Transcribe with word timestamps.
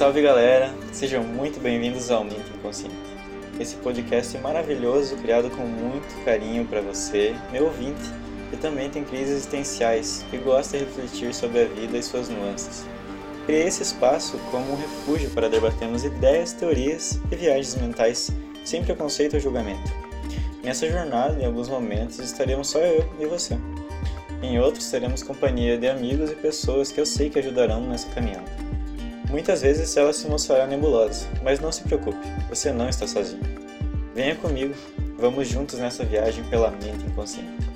Salve 0.00 0.22
galera, 0.22 0.74
sejam 0.94 1.22
muito 1.22 1.60
bem-vindos 1.60 2.10
ao 2.10 2.24
Mente 2.24 2.50
Inconsciente. 2.56 2.96
Esse 3.60 3.76
podcast 3.76 4.38
maravilhoso 4.38 5.14
criado 5.16 5.50
com 5.50 5.62
muito 5.62 6.24
carinho 6.24 6.64
para 6.64 6.80
você, 6.80 7.36
meu 7.52 7.66
ouvinte, 7.66 8.00
que 8.48 8.56
também 8.56 8.88
tem 8.88 9.04
crises 9.04 9.32
existenciais 9.32 10.24
e 10.32 10.38
gosta 10.38 10.78
de 10.78 10.86
refletir 10.86 11.34
sobre 11.34 11.60
a 11.60 11.64
vida 11.66 11.98
e 11.98 12.02
suas 12.02 12.30
nuances. 12.30 12.86
Criei 13.44 13.64
esse 13.64 13.82
espaço 13.82 14.38
como 14.50 14.72
um 14.72 14.76
refúgio 14.76 15.28
para 15.32 15.50
debatermos 15.50 16.02
ideias, 16.02 16.54
teorias 16.54 17.20
e 17.30 17.36
viagens 17.36 17.74
mentais 17.74 18.30
sem 18.64 18.82
preconceito 18.82 19.34
ou 19.34 19.40
julgamento. 19.40 19.92
Nessa 20.64 20.90
jornada, 20.90 21.38
em 21.38 21.44
alguns 21.44 21.68
momentos, 21.68 22.20
estaremos 22.20 22.70
só 22.70 22.78
eu 22.78 23.06
e 23.20 23.26
você. 23.26 23.58
Em 24.42 24.58
outros, 24.58 24.90
teremos 24.90 25.22
companhia 25.22 25.76
de 25.76 25.90
amigos 25.90 26.30
e 26.30 26.36
pessoas 26.36 26.90
que 26.90 26.98
eu 26.98 27.04
sei 27.04 27.28
que 27.28 27.38
ajudarão 27.38 27.86
nessa 27.86 28.08
caminhada. 28.08 28.59
Muitas 29.30 29.62
vezes 29.62 29.96
ela 29.96 30.12
se 30.12 30.26
mostrará 30.26 30.66
nebulosa, 30.66 31.28
mas 31.40 31.60
não 31.60 31.70
se 31.70 31.82
preocupe, 31.82 32.18
você 32.48 32.72
não 32.72 32.88
está 32.88 33.06
sozinho. 33.06 33.40
Venha 34.12 34.34
comigo, 34.34 34.74
vamos 35.18 35.46
juntos 35.46 35.78
nessa 35.78 36.04
viagem 36.04 36.42
pela 36.50 36.70
mente 36.72 37.06
inconsciente. 37.06 37.70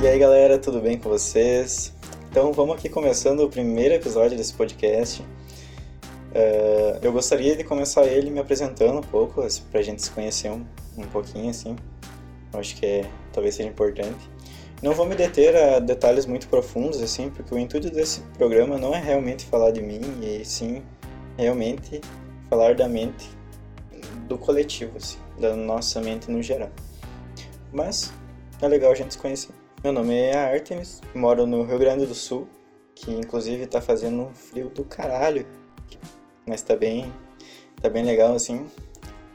E 0.00 0.06
aí 0.06 0.18
galera, 0.20 0.56
tudo 0.56 0.80
bem 0.80 0.96
com 0.96 1.10
vocês? 1.10 1.92
Então 2.30 2.52
vamos 2.52 2.76
aqui 2.76 2.88
começando 2.88 3.40
o 3.40 3.48
primeiro 3.48 3.94
episódio 3.94 4.36
desse 4.36 4.54
podcast. 4.54 5.24
Uh, 6.30 6.98
eu 7.02 7.12
gostaria 7.12 7.56
de 7.56 7.64
começar 7.64 8.06
ele 8.06 8.30
me 8.30 8.38
apresentando 8.38 8.98
um 8.98 9.02
pouco, 9.02 9.40
assim, 9.40 9.62
para 9.70 9.80
a 9.80 9.82
gente 9.82 10.02
se 10.02 10.10
conhecer 10.10 10.50
um, 10.50 10.64
um 10.96 11.06
pouquinho, 11.06 11.50
assim. 11.50 11.76
Eu 12.52 12.60
acho 12.60 12.76
que 12.76 12.84
é, 12.84 13.10
talvez 13.32 13.54
seja 13.54 13.68
importante. 13.68 14.30
Não 14.82 14.92
vou 14.92 15.06
me 15.06 15.16
deter 15.16 15.56
a 15.56 15.78
detalhes 15.80 16.26
muito 16.26 16.48
profundos, 16.48 17.02
assim, 17.02 17.30
porque 17.30 17.54
o 17.54 17.58
intuito 17.58 17.90
desse 17.90 18.20
programa 18.36 18.78
não 18.78 18.94
é 18.94 19.00
realmente 19.00 19.44
falar 19.46 19.70
de 19.70 19.82
mim, 19.82 20.00
e 20.22 20.44
sim 20.44 20.82
realmente 21.36 22.00
falar 22.48 22.74
da 22.74 22.88
mente 22.88 23.28
do 24.28 24.38
coletivo, 24.38 24.96
assim, 24.96 25.18
da 25.38 25.56
nossa 25.56 26.00
mente 26.00 26.30
no 26.30 26.42
geral. 26.42 26.70
Mas 27.72 28.12
é 28.60 28.68
legal 28.68 28.92
a 28.92 28.94
gente 28.94 29.14
se 29.14 29.18
conhecer. 29.18 29.50
Meu 29.82 29.92
nome 29.92 30.14
é 30.14 30.36
Artemis, 30.36 31.00
moro 31.14 31.46
no 31.46 31.62
Rio 31.62 31.78
Grande 31.78 32.06
do 32.06 32.14
Sul, 32.14 32.48
que 32.94 33.10
inclusive 33.12 33.66
tá 33.66 33.80
fazendo 33.80 34.22
um 34.22 34.34
frio 34.34 34.68
do 34.68 34.84
caralho, 34.84 35.46
mas 36.48 36.62
tá 36.62 36.74
bem, 36.74 37.12
tá 37.80 37.88
bem 37.88 38.04
legal 38.04 38.34
assim. 38.34 38.66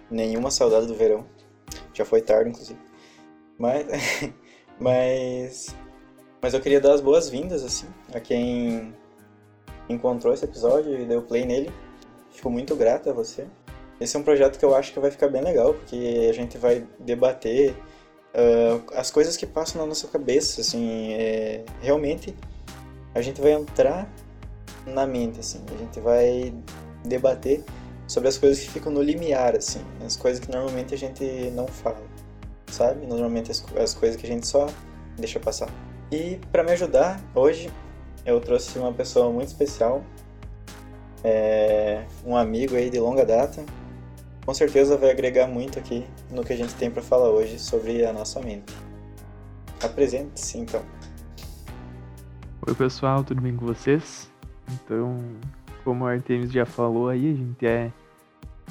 Nenhuma 0.10 0.52
saudade 0.52 0.88
do 0.88 0.96
verão. 0.96 1.26
Já 1.94 2.04
foi 2.04 2.22
tarde, 2.22 2.50
inclusive. 2.50 2.80
Mas, 3.58 3.86
mas, 4.80 5.76
mas 6.42 6.54
eu 6.54 6.60
queria 6.60 6.82
dar 6.82 6.94
as 6.94 7.02
boas-vindas 7.02 7.64
assim 7.64 7.88
a 8.14 8.20
quem 8.20 8.94
encontrou 9.88 10.34
esse 10.34 10.46
episódio 10.46 11.00
e 11.00 11.06
deu 11.06 11.22
play 11.22 11.46
nele. 11.46 11.72
Fico 12.32 12.50
muito 12.50 12.76
grato 12.76 13.10
a 13.10 13.14
você. 13.14 13.48
Esse 14.00 14.18
é 14.18 14.20
um 14.20 14.24
projeto 14.24 14.58
que 14.58 14.66
eu 14.66 14.76
acho 14.76 14.92
que 14.92 15.00
vai 15.00 15.12
ficar 15.12 15.30
bem 15.30 15.42
legal, 15.42 15.74
porque 15.74 16.28
a 16.30 16.34
gente 16.34 16.58
vai 16.58 16.86
debater 17.00 17.72
uh, 18.34 18.84
as 18.96 19.12
coisas 19.12 19.38
que 19.38 19.46
passam 19.46 19.80
na 19.80 19.88
nossa 19.88 20.08
cabeça, 20.08 20.62
assim, 20.62 21.14
é, 21.14 21.64
realmente 21.80 22.36
a 23.14 23.22
gente 23.22 23.40
vai 23.40 23.52
entrar 23.52 24.12
na 24.86 25.06
mente, 25.06 25.40
assim, 25.40 25.64
a 25.74 25.78
gente 25.78 26.00
vai 26.00 26.54
debater 27.04 27.64
sobre 28.08 28.30
as 28.30 28.38
coisas 28.38 28.60
que 28.60 28.70
ficam 28.70 28.92
no 28.92 29.02
limiar, 29.02 29.56
assim, 29.56 29.82
as 30.06 30.16
coisas 30.16 30.44
que 30.44 30.52
normalmente 30.52 30.94
a 30.94 30.98
gente 30.98 31.24
não 31.52 31.68
fala, 31.68 32.02
sabe? 32.68 33.06
Normalmente 33.06 33.52
as, 33.52 33.64
as 33.78 33.94
coisas 33.94 34.20
que 34.20 34.26
a 34.26 34.30
gente 34.30 34.48
só 34.48 34.68
deixa 35.18 35.40
passar. 35.40 35.70
E 36.12 36.40
para 36.52 36.64
me 36.64 36.72
ajudar, 36.72 37.20
hoje 37.34 37.72
eu 38.26 38.40
trouxe 38.40 38.78
uma 38.78 38.94
pessoa 38.94 39.32
muito 39.32 39.48
especial, 39.48 40.04
é, 41.24 42.06
um 42.26 42.36
amigo 42.36 42.76
aí 42.76 42.90
de 42.90 43.00
longa 43.00 43.26
data, 43.26 43.64
com 44.46 44.54
certeza 44.54 44.98
vai 44.98 45.10
agregar 45.10 45.48
muito 45.48 45.80
aqui 45.80 46.06
no 46.30 46.44
que 46.44 46.52
a 46.52 46.58
gente 46.58 46.74
tem 46.76 46.92
para 46.92 47.02
falar 47.02 47.30
hoje 47.30 47.58
sobre 47.58 48.06
a 48.06 48.12
nossa 48.12 48.42
mente. 48.42 48.74
Apresente-se 49.82 50.58
então. 50.58 50.82
Oi 52.68 52.76
pessoal, 52.76 53.24
tudo 53.24 53.42
bem 53.42 53.56
com 53.56 53.66
vocês? 53.66 54.30
Então, 54.72 55.18
como 55.84 56.06
o 56.06 56.08
Artemis 56.08 56.52
já 56.52 56.66
falou 56.66 57.10
aí, 57.10 57.32
a 57.32 57.36
gente 57.36 57.66
é. 57.66 57.92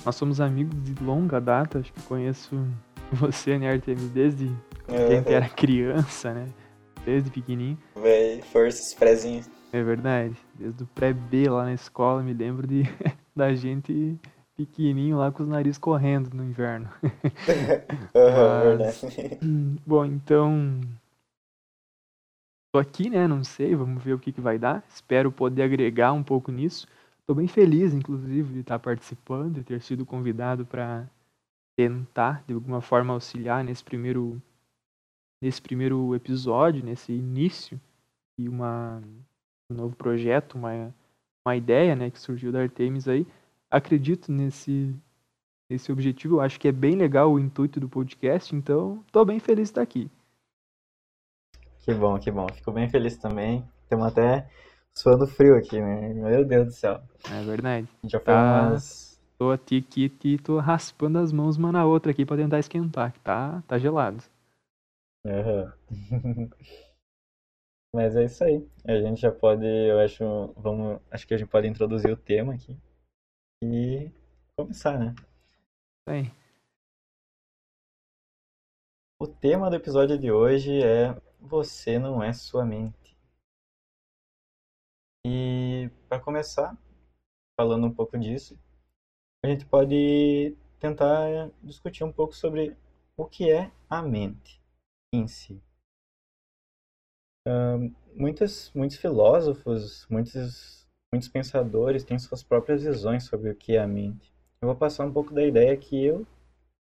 Nós 0.05 0.17
somos 0.17 0.41
amigos 0.41 0.75
de 0.83 1.03
longa 1.05 1.41
data, 1.41 1.79
acho 1.79 1.93
que 1.93 2.03
conheço 2.03 2.67
você, 3.13 3.59
né, 3.59 3.71
Artemis, 3.71 4.11
desde 4.11 4.51
quando 4.87 5.01
a 5.01 5.15
gente 5.17 5.33
era 5.33 5.49
criança, 5.49 6.33
né? 6.33 6.49
Desde 7.05 7.31
pequenininho. 7.31 7.79
Véi, 7.97 8.43
forças, 8.43 8.95
prézinho. 8.95 9.45
É 9.73 9.83
verdade. 9.83 10.37
Desde 10.55 10.83
o 10.83 10.87
pré-B 10.87 11.49
lá 11.49 11.65
na 11.65 11.73
escola, 11.73 12.23
me 12.23 12.33
lembro 12.33 12.67
de 12.67 12.83
da 13.35 13.55
gente 13.55 14.19
pequenininho 14.57 15.17
lá 15.17 15.33
com 15.33 15.43
os 15.43 15.49
narizes 15.49 15.79
correndo 15.79 16.31
no 16.35 16.45
inverno. 16.45 16.89
uhum, 18.15 18.79
Mas, 18.85 19.03
verdade. 19.03 19.39
Bom, 19.87 20.05
então. 20.05 20.81
Tô 22.73 22.79
aqui, 22.79 23.11
né? 23.11 23.27
Não 23.27 23.45
sei, 23.45 23.75
vamos 23.75 24.03
ver 24.03 24.15
o 24.15 24.19
que, 24.19 24.33
que 24.33 24.41
vai 24.41 24.59
dar. 24.59 24.83
Espero 24.89 25.31
poder 25.31 25.63
agregar 25.63 26.13
um 26.13 26.23
pouco 26.23 26.51
nisso. 26.51 26.87
Tô 27.33 27.37
bem 27.37 27.49
feliz, 27.49 27.95
inclusive, 27.95 28.53
de 28.53 28.61
estar 28.61 28.79
participando, 28.79 29.55
de 29.55 29.65
ter 29.65 29.81
sido 29.81 30.05
convidado 30.05 30.67
para 30.67 31.09
tentar, 31.75 32.45
de 32.47 32.53
alguma 32.53 32.83
forma, 32.83 33.15
auxiliar 33.15 33.65
nesse 33.65 33.83
primeiro, 33.83 34.39
nesse 35.41 35.63
primeiro 35.63 36.15
episódio, 36.15 36.85
nesse 36.85 37.11
início 37.11 37.81
de 38.39 38.51
uma, 38.51 39.01
um 39.71 39.75
novo 39.75 39.97
projeto, 39.97 40.57
uma, 40.57 40.95
uma 41.43 41.57
ideia 41.57 41.97
né, 41.97 42.11
que 42.11 42.21
surgiu 42.21 42.53
da 42.53 42.61
Artemis 42.61 43.09
aí 43.09 43.27
acredito 43.71 44.31
nesse, 44.31 44.95
nesse 45.71 45.91
objetivo. 45.91 46.37
Eu 46.37 46.41
acho 46.43 46.61
que 46.61 46.69
é 46.69 46.73
bem 46.73 46.97
legal 46.97 47.33
o 47.33 47.41
intuito 47.41 47.81
do 47.81 47.89
podcast, 47.89 48.55
então 48.55 49.03
estou 49.07 49.25
bem 49.25 49.41
feliz 49.41 49.69
de 49.69 49.71
estar 49.71 49.81
aqui. 49.81 50.11
Que 51.79 51.95
bom, 51.95 52.19
que 52.19 52.31
bom. 52.31 52.47
Fico 52.53 52.73
bem 52.73 52.91
feliz 52.91 53.17
também. 53.17 53.67
Temos 53.89 54.05
até 54.05 54.51
suando 54.97 55.27
frio 55.27 55.57
aqui, 55.57 55.81
né? 55.81 56.13
Meu 56.15 56.45
Deus 56.45 56.67
do 56.67 56.73
céu. 56.73 57.03
É 57.31 57.43
verdade. 57.45 57.89
Já 58.05 58.19
foi 58.19 58.35
tá... 58.35 58.69
umas... 58.69 59.13
Tô 59.39 59.51
aqui, 59.51 59.85
aqui, 60.07 60.39
tô 60.39 60.61
raspando 60.61 61.19
as 61.19 61.33
mãos 61.33 61.57
uma 61.57 61.73
na 61.73 61.85
outra 61.85 62.13
aqui 62.13 62.25
para 62.25 62.41
tentar 62.41 62.61
esquentar, 62.61 63.13
que 63.13 63.19
tá, 63.21 63.61
tá 63.67 63.77
gelado. 63.77 64.23
Uhum. 65.27 66.49
Mas 67.95 68.17
é 68.17 68.25
isso 68.25 68.43
aí. 68.45 68.67
A 68.87 69.01
gente 69.01 69.21
já 69.21 69.33
pode, 69.33 69.67
eu 69.67 69.99
acho, 69.99 70.25
vamos, 70.57 71.01
acho 71.11 71.27
que 71.27 71.35
a 71.35 71.37
gente 71.37 71.49
pode 71.49 71.67
introduzir 71.67 72.13
o 72.13 72.17
tema 72.17 72.55
aqui 72.55 72.79
e 73.63 74.11
começar, 74.57 74.99
né? 74.99 75.15
Bem. 76.09 76.33
O 79.21 79.27
tema 79.27 79.69
do 79.69 79.77
episódio 79.77 80.19
de 80.19 80.33
hoje 80.33 80.83
é 80.83 81.15
Você 81.41 81.99
não 81.99 82.23
é 82.23 82.33
sua 82.33 82.65
mente. 82.65 83.02
E 85.27 85.91
para 86.09 86.21
começar, 86.21 86.77
falando 87.59 87.87
um 87.87 87.95
pouco 87.95 88.19
disso, 88.19 88.59
a 89.45 89.49
gente 89.49 89.65
pode 89.67 90.57
tentar 90.79 91.51
discutir 91.63 92.05
um 92.05 92.13
pouco 92.13 92.35
sobre 92.35 92.77
o 93.17 93.27
que 93.27 93.51
é 93.51 93.71
a 93.89 94.03
mente 94.03 94.61
em 95.13 95.27
si. 95.27 95.63
Uh, 97.47 97.95
muitos, 98.15 98.73
muitos 98.75 98.97
filósofos, 98.97 100.07
muitos 100.09 100.83
Muitos 101.13 101.29
pensadores 101.29 102.05
têm 102.05 102.19
suas 102.19 102.43
próprias 102.43 102.83
visões 102.83 103.25
sobre 103.25 103.51
o 103.51 103.55
que 103.55 103.77
é 103.77 103.81
a 103.81 103.87
mente. 103.87 104.33
Eu 104.63 104.69
vou 104.69 104.75
passar 104.75 105.05
um 105.05 105.13
pouco 105.13 105.35
da 105.35 105.45
ideia 105.45 105.77
que 105.77 106.03
eu, 106.03 106.27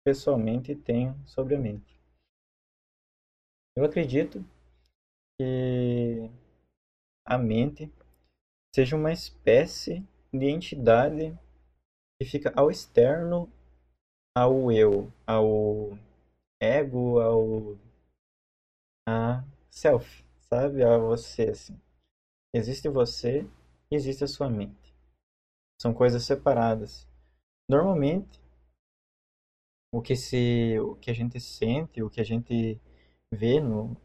pessoalmente, 0.06 0.74
tenho 0.74 1.14
sobre 1.26 1.56
a 1.56 1.60
mente. 1.60 2.00
Eu 3.76 3.84
acredito 3.84 4.46
que 5.38 6.30
a 7.26 7.38
mente 7.38 7.92
seja 8.74 8.96
uma 8.96 9.12
espécie 9.12 10.06
de 10.34 10.48
entidade 10.48 11.38
que 12.20 12.28
fica 12.28 12.52
ao 12.56 12.72
externo 12.72 13.52
ao 14.36 14.72
eu, 14.72 15.12
ao 15.28 15.98
ego, 16.62 17.20
ao 17.20 17.78
a 19.08 19.44
self, 19.70 20.26
sabe? 20.50 20.84
A 20.84 20.98
você 20.98 21.50
assim. 21.50 21.80
Existe 22.54 22.90
você 22.90 23.48
existe 23.96 24.24
a 24.24 24.28
sua 24.28 24.50
mente. 24.50 24.96
São 25.82 25.94
coisas 25.94 26.24
separadas. 26.24 27.08
Normalmente, 27.70 28.42
o 29.94 30.02
que 30.02 30.16
se, 30.16 30.80
o 30.80 30.96
que 30.96 31.12
a 31.12 31.14
gente 31.14 31.40
sente, 31.40 32.02
o 32.02 32.10
que 32.10 32.20
a 32.20 32.24
gente 32.24 32.80
vê 33.32 33.60
no, 33.60 33.96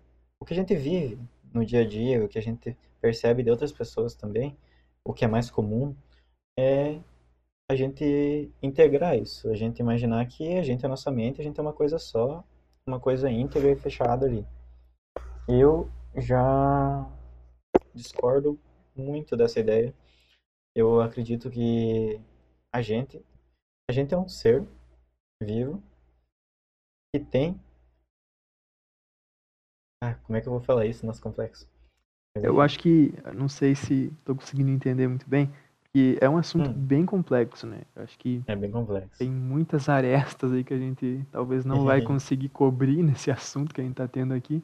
o 0.40 0.44
que 0.44 0.52
a 0.52 0.56
gente 0.56 0.74
vive 0.74 1.18
no 1.52 1.64
dia 1.64 1.80
a 1.80 1.88
dia, 1.88 2.24
o 2.24 2.28
que 2.28 2.38
a 2.38 2.42
gente 2.42 2.76
percebe 3.00 3.42
de 3.42 3.50
outras 3.50 3.72
pessoas 3.72 4.14
também, 4.14 4.56
o 5.04 5.12
que 5.12 5.24
é 5.24 5.28
mais 5.28 5.50
comum 5.50 5.94
é 6.58 7.00
a 7.70 7.76
gente 7.76 8.50
integrar 8.62 9.16
isso, 9.16 9.50
a 9.50 9.54
gente 9.54 9.80
imaginar 9.80 10.26
que 10.26 10.56
a 10.56 10.62
gente 10.62 10.84
é 10.84 10.88
nossa 10.88 11.10
mente, 11.10 11.40
a 11.40 11.44
gente 11.44 11.58
é 11.58 11.62
uma 11.62 11.72
coisa 11.72 11.98
só, 11.98 12.42
uma 12.86 12.98
coisa 12.98 13.30
íntegra 13.30 13.70
e 13.70 13.76
fechada 13.76 14.26
ali. 14.26 14.46
Eu 15.46 15.90
já 16.16 17.06
discordo 17.94 18.58
muito 18.96 19.36
dessa 19.36 19.60
ideia. 19.60 19.94
Eu 20.74 21.00
acredito 21.00 21.50
que 21.50 22.20
a 22.72 22.80
gente, 22.80 23.24
a 23.88 23.92
gente 23.92 24.14
é 24.14 24.18
um 24.18 24.28
ser 24.28 24.66
vivo 25.42 25.82
que 27.14 27.20
tem. 27.20 27.60
Ah, 30.02 30.14
como 30.14 30.36
é 30.36 30.40
que 30.40 30.48
eu 30.48 30.52
vou 30.52 30.60
falar 30.60 30.86
isso 30.86 31.04
nosso 31.04 31.20
complexo? 31.20 31.68
Eu 32.42 32.60
acho 32.60 32.78
que, 32.78 33.12
não 33.34 33.48
sei 33.48 33.74
se 33.74 34.12
estou 34.18 34.34
conseguindo 34.34 34.70
entender 34.70 35.08
muito 35.08 35.28
bem, 35.28 35.50
que 35.92 36.18
é 36.20 36.28
um 36.28 36.36
assunto 36.36 36.70
Hum. 36.70 36.74
bem 36.74 37.04
complexo, 37.06 37.66
né? 37.66 37.82
Eu 37.96 38.02
acho 38.02 38.18
que 38.18 38.42
É 38.46 38.54
bem 38.56 38.70
complexo. 38.70 39.18
tem 39.18 39.30
muitas 39.30 39.88
arestas 39.90 40.52
aí 40.52 40.62
que 40.64 40.74
a 40.74 40.78
gente 40.78 41.24
talvez 41.30 41.64
não 41.64 41.84
vai 41.84 42.00
conseguir 42.02 42.48
cobrir 42.50 43.02
nesse 43.02 43.30
assunto 43.30 43.74
que 43.74 43.80
a 43.80 43.84
gente 43.84 43.92
está 43.92 44.06
tendo 44.08 44.34
aqui, 44.34 44.62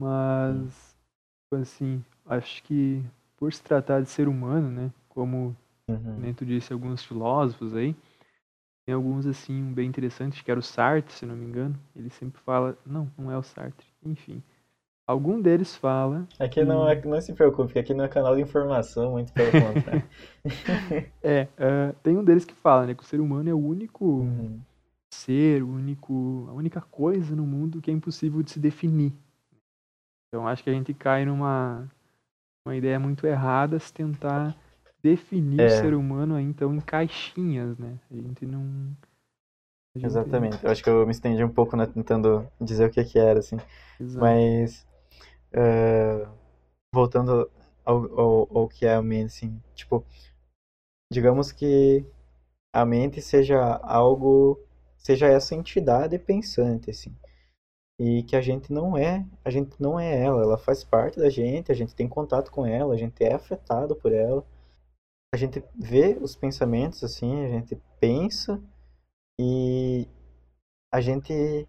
mas, 0.00 0.96
tipo 1.44 1.62
assim, 1.62 2.04
acho 2.26 2.62
que 2.62 3.02
por 3.36 3.52
se 3.52 3.62
tratar 3.62 4.00
de 4.02 4.08
ser 4.08 4.28
humano, 4.28 4.70
né? 4.70 4.90
Como 5.08 5.54
Uhum. 5.88 6.16
nem 6.18 6.34
tu 6.34 6.44
disse, 6.44 6.70
alguns 6.72 7.02
filósofos 7.02 7.74
aí. 7.74 7.96
Tem 8.86 8.94
alguns, 8.94 9.26
assim, 9.26 9.72
bem 9.72 9.88
interessantes, 9.88 10.40
que 10.42 10.50
era 10.50 10.60
o 10.60 10.62
Sartre, 10.62 11.12
se 11.14 11.24
não 11.26 11.36
me 11.36 11.44
engano. 11.46 11.78
Ele 11.96 12.10
sempre 12.10 12.40
fala... 12.42 12.76
Não, 12.86 13.10
não 13.18 13.30
é 13.30 13.36
o 13.38 13.42
Sartre. 13.42 13.86
Enfim. 14.04 14.42
Algum 15.08 15.40
deles 15.40 15.74
fala... 15.74 16.28
Aqui 16.38 16.62
não, 16.62 16.86
é, 16.86 17.00
não 17.02 17.18
se 17.20 17.32
preocupe, 17.32 17.72
que 17.72 17.78
aqui 17.78 17.94
não 17.94 18.04
é 18.04 18.08
canal 18.08 18.36
de 18.36 18.42
informação, 18.42 19.12
muito 19.12 19.32
pelo 19.32 19.50
contrário. 19.50 20.04
É, 21.22 21.48
ah, 21.58 21.94
tem 22.02 22.16
um 22.16 22.22
deles 22.22 22.44
que 22.44 22.54
fala, 22.54 22.86
né? 22.86 22.94
Que 22.94 23.02
o 23.02 23.06
ser 23.06 23.18
humano 23.20 23.48
é 23.48 23.54
o 23.54 23.58
único 23.58 24.04
Uhum. 24.04 24.60
ser, 25.12 25.62
o 25.62 25.68
único... 25.68 26.46
A 26.50 26.52
única 26.52 26.80
coisa 26.80 27.34
no 27.34 27.46
mundo 27.46 27.80
que 27.80 27.90
é 27.90 27.94
impossível 27.94 28.42
de 28.42 28.50
se 28.50 28.60
definir. 28.60 29.12
Então, 30.28 30.46
acho 30.46 30.62
que 30.62 30.70
a 30.70 30.74
gente 30.74 30.92
cai 30.94 31.24
numa... 31.24 31.88
Uma 32.66 32.76
ideia 32.76 33.00
muito 33.00 33.26
errada 33.26 33.78
se 33.78 33.92
tentar 33.92 34.54
definir 35.02 35.60
o 35.60 35.64
É. 35.64 35.68
ser 35.70 35.94
humano 35.94 36.38
então, 36.38 36.74
em 36.74 36.80
caixinhas, 36.80 37.78
né? 37.78 37.98
A 38.10 38.14
gente 38.14 38.44
não... 38.44 38.60
a 39.94 39.98
gente- 39.98 40.06
Exatamente. 40.06 40.64
Eu 40.64 40.70
acho 40.70 40.82
que 40.82 40.90
eu 40.90 41.06
me 41.06 41.12
estendi 41.12 41.42
um 41.42 41.48
pouco 41.48 41.76
né, 41.76 41.86
tentando 41.86 42.46
dizer 42.60 42.86
o 42.86 42.90
que 42.90 43.02
que 43.04 43.18
era, 43.18 43.38
assim. 43.38 43.56
Exato. 43.98 44.20
Mas, 44.20 44.86
é, 45.52 46.26
voltando 46.92 47.50
ao, 47.84 48.20
ao, 48.20 48.58
ao 48.58 48.68
que 48.68 48.86
é 48.86 48.94
a 48.94 49.02
mente, 49.02 49.26
assim, 49.26 49.62
tipo, 49.74 50.04
digamos 51.12 51.52
que 51.52 52.04
a 52.72 52.84
mente 52.84 53.20
seja 53.22 53.76
algo, 53.82 54.60
seja 54.96 55.26
essa 55.26 55.54
entidade 55.54 56.18
pensante, 56.18 56.90
assim, 56.90 57.14
e 57.98 58.22
que 58.22 58.36
a 58.36 58.40
gente 58.40 58.72
não 58.72 58.96
é, 58.96 59.26
a 59.44 59.50
gente 59.50 59.80
não 59.80 59.98
é 59.98 60.22
ela, 60.22 60.42
ela 60.42 60.58
faz 60.58 60.84
parte 60.84 61.18
da 61.18 61.30
gente, 61.30 61.72
a 61.72 61.74
gente 61.74 61.94
tem 61.94 62.08
contato 62.08 62.50
com 62.50 62.64
ela, 62.66 62.94
a 62.94 62.96
gente 62.96 63.22
é 63.24 63.34
afetado 63.34 63.96
por 63.96 64.12
ela, 64.12 64.44
a 65.34 65.36
gente 65.36 65.62
vê 65.74 66.16
os 66.20 66.36
pensamentos, 66.36 67.02
assim, 67.02 67.44
a 67.44 67.48
gente 67.48 67.76
pensa 68.00 68.62
e 69.38 70.06
a 70.92 71.00
gente, 71.00 71.68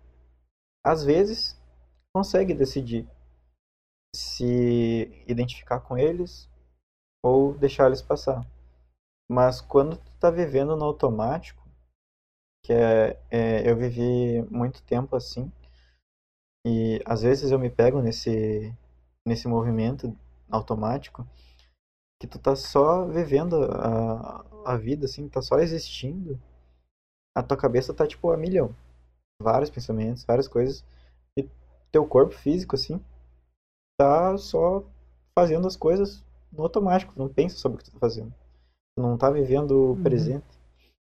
às 0.84 1.04
vezes, 1.04 1.60
consegue 2.14 2.54
decidir 2.54 3.08
se 4.16 5.24
identificar 5.28 5.80
com 5.80 5.98
eles 5.98 6.50
ou 7.24 7.54
deixar 7.58 7.88
eles 7.88 8.02
passar. 8.02 8.46
Mas 9.30 9.62
quando 9.62 9.98
tu 9.98 10.12
tá 10.20 10.32
vivendo 10.32 10.76
no 10.76 10.86
automático, 10.86 11.62
que 12.64 12.74
é, 12.74 13.20
é, 13.30 13.70
eu 13.70 13.76
vivi 13.76 14.42
muito 14.50 14.82
tempo 14.84 15.16
assim, 15.16 15.52
e 16.66 17.02
às 17.06 17.22
vezes 17.22 17.52
eu 17.52 17.60
me 17.60 17.70
pego 17.70 18.02
nesse, 18.02 18.76
nesse 19.26 19.48
movimento 19.48 20.16
automático, 20.50 21.28
que 22.20 22.28
tu 22.28 22.38
tá 22.38 22.56
só 22.56 23.06
vivendo 23.06 23.64
a, 23.72 24.46
a 24.66 24.78
vida, 24.78 25.06
assim, 25.06 25.30
tá 25.30 25.42
só 25.42 25.60
existindo, 25.60 26.40
a 27.36 27.42
tua 27.42 27.56
cabeça 27.56 27.94
tá 27.94 28.06
tipo 28.06 28.30
a 28.32 28.38
milhão. 28.38 28.76
Vários 29.42 29.70
pensamentos, 29.70 30.26
várias 30.26 30.48
coisas, 30.48 30.84
e 31.38 31.48
teu 31.92 32.06
corpo 32.06 32.34
físico, 32.34 32.76
assim, 32.76 33.04
tá 34.00 34.38
só 34.38 34.82
fazendo 35.38 35.68
as 35.68 35.76
coisas 35.76 36.24
no 36.54 36.64
automático, 36.64 37.14
não 37.18 37.28
pensa 37.28 37.58
sobre 37.58 37.76
o 37.76 37.80
que 37.80 37.86
tu 37.86 37.92
tá 37.92 38.00
fazendo. 38.00 38.34
Tu 38.96 39.02
não 39.04 39.18
tá 39.18 39.30
vivendo 39.30 39.72
o 39.72 39.90
Uhum. 39.92 40.04
presente. 40.04 40.46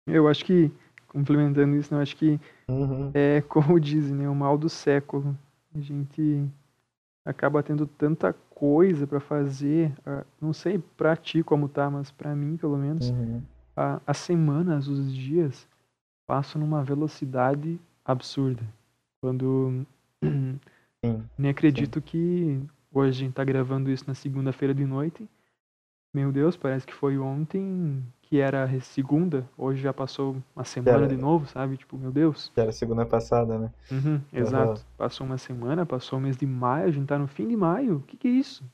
Eu 0.06 0.26
acho 0.26 0.44
que, 0.44 0.72
complementando 1.06 1.76
isso, 1.76 1.94
né, 1.94 1.98
eu 1.98 2.02
acho 2.02 2.16
que 2.16 2.40
Uhum. 2.68 3.12
é 3.14 3.40
como 3.48 3.78
dizem, 3.80 4.16
né, 4.16 4.28
o 4.28 4.34
mal 4.34 4.58
do 4.58 4.68
século. 4.68 5.38
A 5.72 5.78
gente 5.80 6.48
acaba 7.24 7.62
tendo 7.62 7.86
tanta 7.86 8.32
coisa 8.32 9.06
pra 9.06 9.20
fazer, 9.20 9.92
ah, 10.04 10.24
não 10.40 10.52
sei 10.52 10.78
pra 10.96 11.14
ti 11.16 11.44
como 11.44 11.68
tá, 11.68 11.88
mas 11.88 12.10
pra 12.10 12.34
mim, 12.34 12.56
pelo 12.56 12.76
menos, 12.76 13.10
Uhum. 13.10 13.40
a- 13.76 14.00
as 14.04 14.18
semanas, 14.18 14.88
os 14.88 15.12
dias 15.14 15.66
passam 16.26 16.60
numa 16.60 16.82
velocidade 16.82 17.80
absurda. 18.04 18.64
Quando 19.22 19.86
Sim. 20.24 20.58
nem 21.38 21.50
acredito 21.50 22.02
que 22.02 22.60
hoje 22.92 23.10
a 23.22 23.24
gente 23.26 23.34
tá 23.34 23.44
gravando 23.44 23.90
isso 23.90 24.04
na 24.06 24.14
segunda-feira 24.14 24.74
de 24.74 24.84
noite. 24.84 25.28
Meu 26.12 26.32
Deus, 26.32 26.56
parece 26.56 26.86
que 26.86 26.92
foi 26.94 27.18
ontem 27.18 28.02
que 28.22 28.38
era 28.38 28.68
segunda, 28.80 29.48
hoje 29.56 29.82
já 29.82 29.92
passou 29.92 30.36
uma 30.54 30.64
semana 30.64 31.04
Era- 31.04 31.08
de 31.08 31.16
novo, 31.16 31.46
sabe? 31.46 31.76
Tipo, 31.76 31.96
meu 31.96 32.10
Deus. 32.12 32.50
Que 32.54 32.60
era 32.60 32.72
segunda 32.72 33.06
passada, 33.06 33.58
né? 33.58 33.70
Uhum, 33.90 34.20
exato. 34.32 34.84
Passou 34.96 35.26
uma 35.26 35.38
semana, 35.38 35.86
passou 35.86 36.18
o 36.18 36.22
mês 36.22 36.36
de 36.36 36.46
maio, 36.46 36.86
a 36.86 36.90
gente 36.90 37.06
tá 37.06 37.18
no 37.18 37.26
fim 37.28 37.46
de 37.48 37.56
maio. 37.56 37.96
O 37.96 38.00
que 38.02 38.16
que 38.16 38.28
é 38.28 38.30
isso? 38.30 38.64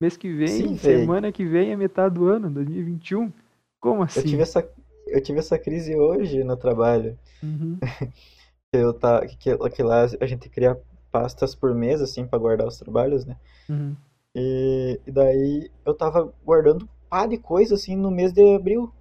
Mês 0.00 0.16
que 0.16 0.32
vem, 0.32 0.50
Sim, 0.50 0.76
semana 0.78 1.32
que 1.32 1.44
vem 1.44 1.70
é 1.72 1.76
metade 1.76 2.14
do 2.14 2.26
ano, 2.26 2.50
2021. 2.50 3.32
Como 3.80 4.02
assim? 4.02 4.20
Eu 4.20 4.24
tive 4.26 4.42
essa, 4.42 4.68
eu 5.06 5.22
tive 5.22 5.38
essa 5.38 5.58
crise 5.58 5.96
hoje 5.96 6.42
no 6.44 6.56
trabalho. 6.56 7.18
Uhum, 7.42 7.78
eu 8.72 8.92
tá, 8.92 9.26
que, 9.26 9.36
que 9.56 9.82
lá 9.82 10.02
a 10.20 10.26
gente 10.26 10.48
cria 10.48 10.78
pastas 11.14 11.54
por 11.54 11.72
mês, 11.72 12.02
assim, 12.02 12.26
pra 12.26 12.40
guardar 12.40 12.66
os 12.66 12.76
trabalhos, 12.76 13.24
né? 13.24 13.36
uhum. 13.68 13.94
E, 14.34 15.00
e 15.06 15.12
daí 15.12 15.70
eu 15.86 15.94
tava 15.94 16.34
guardando 16.44 16.88
pá 17.08 17.24
de 17.24 17.38
coisa, 17.38 17.76
assim, 17.76 17.94
no 17.94 18.10
mês 18.10 18.32
de 18.32 18.42
abril. 18.56 18.92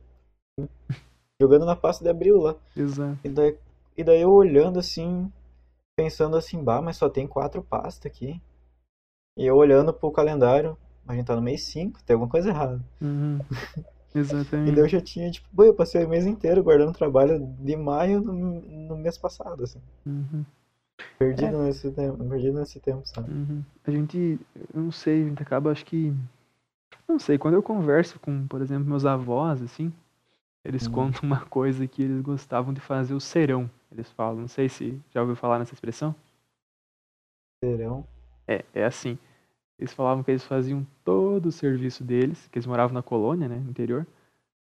Jogando 1.41 1.65
na 1.65 1.75
pasta 1.75 2.03
de 2.03 2.10
abril 2.12 2.38
lá. 2.39 2.55
Exato. 2.77 3.17
E 3.24 3.29
daí, 3.29 3.58
e 3.98 4.03
daí 4.03 4.22
eu 4.22 4.32
olhando 4.32 4.77
assim, 4.77 5.32
pensando 5.96 6.38
assim, 6.38 6.63
bah, 6.63 6.84
mas 6.84 6.98
só 6.98 7.10
tem 7.10 7.25
quatro 7.25 7.63
pastas 7.63 8.12
aqui. 8.12 8.39
E 9.36 9.43
eu 9.43 9.55
olhando 9.55 9.91
pro 9.91 10.12
calendário, 10.12 10.77
a 11.08 11.15
gente 11.15 11.25
tá 11.25 11.36
no 11.36 11.41
mês 11.41 11.63
5, 11.63 12.03
tem 12.03 12.13
alguma 12.13 12.29
coisa 12.29 12.50
errada. 12.50 12.79
Uhum. 13.01 13.39
E 14.15 14.20
Exatamente. 14.20 14.75
daí 14.75 14.84
eu 14.84 14.88
já 14.88 15.01
tinha, 15.01 15.32
tipo, 15.32 15.48
"Pô, 15.55 15.63
eu 15.63 15.74
passei 15.74 16.05
o 16.05 16.08
mês 16.08 16.27
inteiro 16.27 16.63
guardando 16.63 16.93
trabalho 16.93 17.39
de 17.60 17.75
maio 17.75 18.22
no, 18.22 18.34
no 18.62 18.96
mês 18.96 19.17
passado, 19.17 19.63
assim. 19.63 19.82
Uhum, 20.05 20.46
Perdido 21.20 21.62
nesse 21.63 21.91
tempo, 21.91 22.17
perdido 22.29 22.60
nesse 22.60 22.79
tempo, 22.79 23.01
sabe? 23.05 23.32
uhum. 23.32 23.63
A 23.86 23.91
gente, 23.91 24.39
eu 24.74 24.82
não 24.82 24.91
sei, 24.91 25.24
a 25.24 25.29
gente 25.29 25.41
acaba, 25.41 25.72
acho 25.72 25.86
que, 25.86 26.13
não 27.08 27.20
sei, 27.20 27.38
quando 27.38 27.53
eu 27.53 27.63
converso 27.63 28.20
com, 28.20 28.48
por 28.48 28.62
exemplo, 28.62 28.86
meus 28.89 29.05
avós, 29.05 29.62
assim, 29.62 29.91
eles 30.65 30.88
Hum. 30.88 30.91
contam 30.91 31.22
uma 31.24 31.46
coisa 31.46 31.86
que 31.88 32.01
eles 32.03 32.22
gostavam 32.22 32.74
de 32.74 32.79
fazer 32.82 33.13
o 33.13 33.20
serão. 33.20 33.70
Eles 33.91 34.10
falam, 34.12 34.41
não 34.41 34.48
sei 34.48 34.67
se 34.70 35.00
já 35.13 35.22
ouviu 35.22 35.36
falar 35.36 35.60
nessa 35.60 35.74
expressão. 35.74 36.15
Verão. 37.63 38.05
É, 38.48 38.65
é 38.74 38.86
assim. 38.86 39.17
Eles 39.77 39.93
falavam 39.93 40.24
que 40.24 40.32
eles 40.32 40.43
faziam 40.43 40.86
todo 41.03 41.48
o 41.48 41.51
serviço 41.51 42.03
deles, 42.03 42.48
que 42.48 42.58
eles 42.58 42.67
moravam 42.67 42.93
na 42.93 43.01
colônia, 43.01 43.48
né, 43.48 43.58
no 43.58 43.70
interior. 43.70 44.05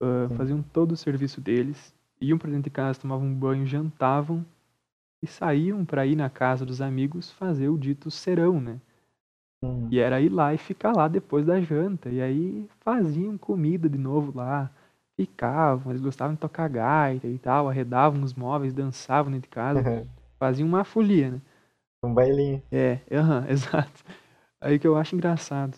Sim. 0.02 0.36
faziam 0.38 0.62
todo 0.64 0.94
o 0.94 0.98
serviço 0.98 1.42
deles, 1.42 1.94
iam 2.22 2.38
pra 2.38 2.50
dentro 2.50 2.64
de 2.64 2.70
casa, 2.70 3.02
tomavam 3.02 3.28
um 3.28 3.34
banho, 3.36 3.66
jantavam 3.66 4.46
e 5.22 5.28
saíam 5.28 5.84
pra 5.86 6.06
ir 6.06 6.16
na 6.16 6.30
casa 6.30 6.66
dos 6.66 6.82
amigos 6.82 7.32
fazer 7.32 7.70
o 7.70 7.78
dito 7.78 8.10
serão, 8.10 8.60
né? 8.60 8.80
Hum. 9.64 9.88
E 9.92 10.00
era 10.00 10.22
ir 10.22 10.30
lá 10.30 10.54
e 10.54 10.58
ficar 10.58 10.94
lá 10.96 11.08
depois 11.08 11.46
da 11.46 11.60
janta. 11.60 12.10
E 12.10 12.22
aí 12.22 12.68
faziam 12.80 13.38
comida 13.38 13.90
de 13.90 13.98
novo 13.98 14.32
lá, 14.38 14.72
ficavam, 15.18 15.92
eles 15.92 16.02
gostavam 16.02 16.36
de 16.36 16.40
tocar 16.40 16.70
gaita 16.70 17.28
e 17.28 17.38
tal, 17.38 17.68
arredavam 17.68 18.24
os 18.24 18.34
móveis, 18.34 18.74
dançavam 18.74 19.32
dentro 19.32 19.50
de 19.50 19.54
casa, 19.54 20.04
faziam 20.40 20.68
uma 20.68 20.84
folia, 20.84 21.32
né? 21.32 21.42
um 22.04 22.14
bailinho. 22.14 22.64
É, 22.72 23.00
aham, 23.12 23.46
exato. 23.50 24.04
Aí 24.62 24.80
que 24.80 24.88
eu 24.88 24.96
acho 24.96 25.16
engraçado. 25.16 25.78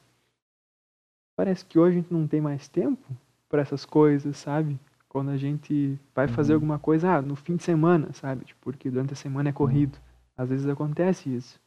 Parece 1.36 1.66
que 1.66 1.80
hoje 1.80 1.98
a 1.98 2.02
gente 2.02 2.14
não 2.14 2.28
tem 2.28 2.40
mais 2.40 2.68
tempo 2.68 3.04
para 3.50 3.62
essas 3.62 3.86
coisas, 3.86 4.38
sabe? 4.38 4.80
Quando 5.12 5.32
a 5.32 5.38
gente 5.38 6.00
vai 6.16 6.28
fazer 6.28 6.54
Uhum. 6.54 6.56
alguma 6.56 6.80
coisa, 6.80 7.18
ah, 7.18 7.22
no 7.22 7.36
fim 7.36 7.58
de 7.58 7.64
semana, 7.64 8.14
sabe? 8.14 8.46
Tipo, 8.46 8.62
porque 8.64 8.90
durante 8.92 9.14
a 9.14 9.18
semana 9.18 9.50
é 9.50 9.54
corrido. 9.54 10.00
Às 10.38 10.50
vezes 10.50 10.68
acontece 10.68 11.34
isso. 11.36 11.60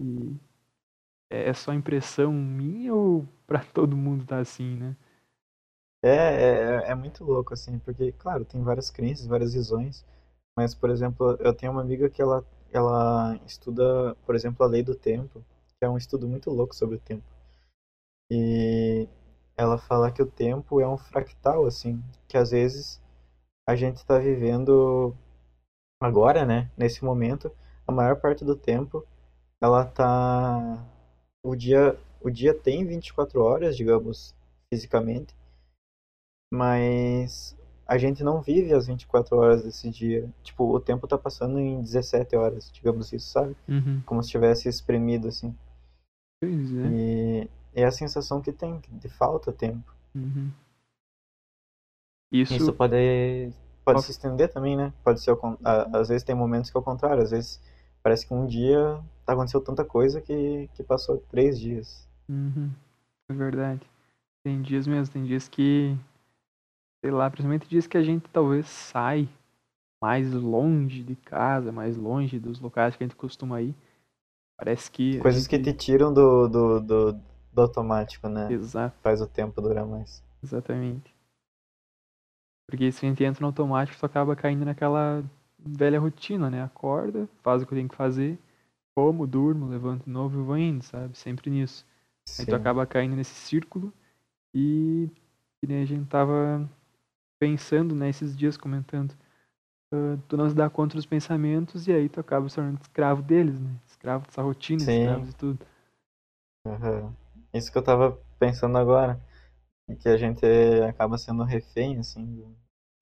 E 0.00 0.36
é 1.30 1.50
é 1.50 1.54
só 1.54 1.72
impressão 1.72 2.32
minha 2.32 2.94
ou 2.94 3.26
pra 3.46 3.60
todo 3.60 3.96
mundo 3.96 4.24
tá 4.26 4.38
assim, 4.38 4.76
né? 4.76 4.96
É, 6.02 6.08
é, 6.08 6.90
é 6.90 6.94
muito 6.94 7.24
louco, 7.24 7.52
assim, 7.54 7.78
porque, 7.80 8.12
claro, 8.12 8.44
tem 8.44 8.62
várias 8.62 8.90
crenças, 8.90 9.26
várias 9.26 9.54
visões, 9.54 10.04
mas, 10.56 10.74
por 10.74 10.90
exemplo, 10.90 11.36
eu 11.40 11.52
tenho 11.54 11.72
uma 11.72 11.80
amiga 11.82 12.08
que 12.10 12.22
ela, 12.22 12.44
ela 12.72 13.36
estuda, 13.46 14.14
por 14.26 14.34
exemplo, 14.34 14.64
a 14.64 14.68
lei 14.68 14.82
do 14.82 14.94
tempo, 14.94 15.44
que 15.78 15.84
é 15.84 15.88
um 15.88 15.98
estudo 15.98 16.28
muito 16.28 16.50
louco 16.50 16.74
sobre 16.74 16.96
o 16.96 17.00
tempo. 17.00 17.24
E 18.30 19.08
ela 19.56 19.78
fala 19.78 20.10
que 20.10 20.22
o 20.22 20.30
tempo 20.30 20.80
é 20.80 20.88
um 20.88 20.98
fractal, 20.98 21.66
assim, 21.66 22.02
que 22.28 22.36
às 22.36 22.50
vezes 22.50 23.00
a 23.66 23.74
gente 23.74 23.96
está 23.96 24.18
vivendo 24.18 25.14
agora, 26.00 26.44
né, 26.44 26.70
nesse 26.76 27.04
momento, 27.04 27.50
a 27.86 27.92
maior 27.92 28.20
parte 28.20 28.44
do 28.44 28.54
tempo, 28.54 29.04
ela 29.60 29.84
tá 29.84 30.84
o 31.44 31.54
dia 31.56 31.98
o 32.20 32.30
dia 32.30 32.52
tem 32.52 32.84
24 32.84 33.40
horas, 33.40 33.76
digamos, 33.76 34.34
fisicamente, 34.72 35.34
mas 36.52 37.56
a 37.86 37.96
gente 37.96 38.24
não 38.24 38.42
vive 38.42 38.74
as 38.74 38.86
24 38.88 39.36
horas 39.36 39.62
desse 39.62 39.88
dia. 39.90 40.28
Tipo, 40.42 40.64
o 40.64 40.80
tempo 40.80 41.06
tá 41.06 41.16
passando 41.16 41.60
em 41.60 41.80
17 41.80 42.34
horas, 42.34 42.70
digamos 42.72 43.12
isso, 43.12 43.28
sabe? 43.28 43.56
Uhum. 43.68 44.02
Como 44.04 44.22
se 44.22 44.30
tivesse 44.30 44.68
espremido 44.68 45.28
assim. 45.28 45.54
Pois 46.40 46.76
é. 46.76 46.88
E 46.88 47.50
é 47.76 47.84
a 47.84 47.92
sensação 47.92 48.40
que 48.40 48.50
tem, 48.50 48.80
de 48.88 49.08
falta 49.08 49.52
tempo. 49.52 49.94
Uhum. 50.14 50.50
Isso, 52.32 52.54
Isso 52.54 52.72
pode, 52.72 53.52
pode 53.84 54.02
se 54.02 54.10
estender 54.10 54.50
também, 54.50 54.74
né? 54.76 54.92
Pode 55.04 55.20
ser, 55.20 55.36
às 55.92 56.08
vezes 56.08 56.24
tem 56.24 56.34
momentos 56.34 56.70
que 56.70 56.76
é 56.76 56.80
o 56.80 56.82
contrário, 56.82 57.22
às 57.22 57.30
vezes 57.30 57.60
parece 58.02 58.26
que 58.26 58.32
um 58.32 58.46
dia 58.46 58.98
aconteceu 59.26 59.60
tanta 59.60 59.84
coisa 59.84 60.22
que, 60.22 60.68
que 60.74 60.82
passou 60.82 61.18
três 61.28 61.60
dias. 61.60 62.08
Uhum. 62.28 62.70
É 63.30 63.34
verdade. 63.34 63.82
Tem 64.42 64.62
dias 64.62 64.86
mesmo, 64.86 65.12
tem 65.12 65.24
dias 65.24 65.46
que, 65.46 65.94
sei 67.04 67.10
lá, 67.10 67.28
principalmente 67.28 67.68
dias 67.68 67.86
que 67.86 67.98
a 67.98 68.02
gente 68.02 68.26
talvez 68.30 68.66
sai 68.66 69.28
mais 70.02 70.32
longe 70.32 71.02
de 71.02 71.14
casa, 71.14 71.70
mais 71.70 71.96
longe 71.96 72.38
dos 72.38 72.58
locais 72.58 72.96
que 72.96 73.04
a 73.04 73.06
gente 73.06 73.16
costuma 73.16 73.60
ir. 73.60 73.74
Parece 74.56 74.90
que. 74.90 75.18
Coisas 75.18 75.42
gente... 75.42 75.50
que 75.50 75.58
te 75.58 75.72
tiram 75.72 76.12
do, 76.14 76.48
do, 76.48 76.80
do, 76.80 77.20
do 77.56 77.62
automático, 77.62 78.28
né? 78.28 78.52
Exato. 78.52 78.94
Faz 79.02 79.22
o 79.22 79.26
tempo 79.26 79.62
durar 79.62 79.86
mais. 79.86 80.22
Exatamente. 80.44 81.14
Porque 82.68 82.92
se 82.92 83.04
a 83.04 83.08
gente 83.08 83.24
entra 83.24 83.40
no 83.40 83.46
automático, 83.46 83.98
tu 83.98 84.04
acaba 84.04 84.36
caindo 84.36 84.64
naquela 84.64 85.24
velha 85.58 85.98
rotina, 85.98 86.50
né? 86.50 86.62
Acorda, 86.62 87.26
faz 87.42 87.62
o 87.62 87.66
que 87.66 87.74
tem 87.74 87.88
que 87.88 87.96
fazer, 87.96 88.38
como, 88.94 89.26
durmo, 89.26 89.68
levanto 89.68 90.04
de 90.04 90.10
novo 90.10 90.38
e 90.38 90.42
vou 90.42 90.58
indo, 90.58 90.84
sabe? 90.84 91.16
Sempre 91.16 91.50
nisso. 91.50 91.86
Sim. 92.28 92.42
Aí 92.42 92.46
tu 92.46 92.54
acaba 92.54 92.86
caindo 92.86 93.16
nesse 93.16 93.34
círculo 93.34 93.90
e, 94.52 95.08
e 95.66 95.74
a 95.74 95.84
gente 95.86 96.06
tava 96.08 96.68
pensando 97.40 97.94
nesses 97.94 98.32
né, 98.32 98.36
dias 98.36 98.56
comentando. 98.58 99.14
Uh, 99.94 100.20
tu 100.28 100.36
não 100.36 100.48
se 100.48 100.54
dá 100.54 100.68
conta 100.68 100.96
dos 100.96 101.06
pensamentos 101.06 101.86
e 101.86 101.92
aí 101.92 102.08
tu 102.08 102.20
acaba 102.20 102.48
se 102.48 102.56
tornando 102.56 102.80
escravo 102.82 103.22
deles, 103.22 103.58
né? 103.58 103.70
Escravo 103.86 104.26
dessa 104.26 104.42
rotina, 104.42 104.84
Sim. 104.84 104.98
escravo 104.98 105.24
de 105.24 105.34
tudo. 105.36 105.66
Uhum. 106.66 107.25
Isso 107.56 107.70
que 107.70 107.78
eu 107.78 107.82
tava 107.82 108.18
pensando 108.38 108.76
agora. 108.78 109.20
Que 110.00 110.08
a 110.08 110.16
gente 110.16 110.44
acaba 110.88 111.16
sendo 111.16 111.44
refém, 111.44 111.98
assim, 111.98 112.44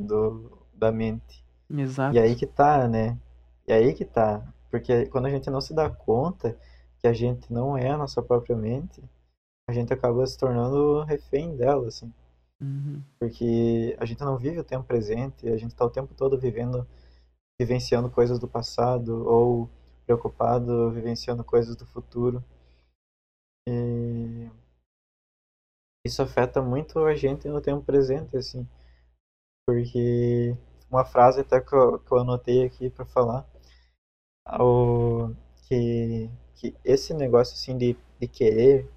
do, 0.00 0.66
da 0.74 0.92
mente. 0.92 1.44
Exato. 1.70 2.14
E 2.14 2.18
aí 2.18 2.34
que 2.36 2.46
tá, 2.46 2.86
né? 2.86 3.18
E 3.66 3.72
aí 3.72 3.94
que 3.94 4.04
tá. 4.04 4.46
Porque 4.70 5.06
quando 5.06 5.26
a 5.26 5.30
gente 5.30 5.48
não 5.50 5.60
se 5.60 5.72
dá 5.72 5.88
conta 5.88 6.58
que 6.98 7.06
a 7.06 7.12
gente 7.12 7.52
não 7.52 7.76
é 7.76 7.90
a 7.90 7.96
nossa 7.96 8.22
própria 8.22 8.56
mente, 8.56 9.02
a 9.68 9.72
gente 9.72 9.92
acaba 9.92 10.26
se 10.26 10.36
tornando 10.38 11.02
refém 11.04 11.56
dela, 11.56 11.88
assim. 11.88 12.12
Uhum. 12.60 13.02
Porque 13.18 13.96
a 13.98 14.04
gente 14.04 14.20
não 14.20 14.36
vive 14.36 14.58
o 14.58 14.64
tempo 14.64 14.84
presente, 14.84 15.48
a 15.48 15.56
gente 15.56 15.72
está 15.72 15.84
o 15.84 15.90
tempo 15.90 16.14
todo 16.14 16.38
vivendo, 16.38 16.86
vivenciando 17.58 18.10
coisas 18.10 18.38
do 18.38 18.48
passado 18.48 19.26
ou 19.26 19.70
preocupado, 20.06 20.90
vivenciando 20.90 21.42
coisas 21.42 21.76
do 21.76 21.86
futuro. 21.86 22.44
E 23.68 24.50
isso 26.06 26.22
afeta 26.22 26.60
muito 26.60 26.98
a 27.00 27.14
gente 27.14 27.48
no 27.48 27.60
tempo 27.60 27.84
presente, 27.84 28.36
assim. 28.36 28.68
Porque 29.66 30.56
uma 30.90 31.04
frase 31.04 31.40
até 31.40 31.60
que 31.60 31.74
eu, 31.74 31.98
que 31.98 32.12
eu 32.12 32.18
anotei 32.18 32.64
aqui 32.64 32.90
para 32.90 33.06
falar, 33.06 33.46
o, 34.60 35.34
que, 35.66 36.30
que 36.56 36.74
esse 36.84 37.14
negócio 37.14 37.54
assim 37.54 37.78
de, 37.78 37.96
de 38.20 38.28
querer 38.28 38.88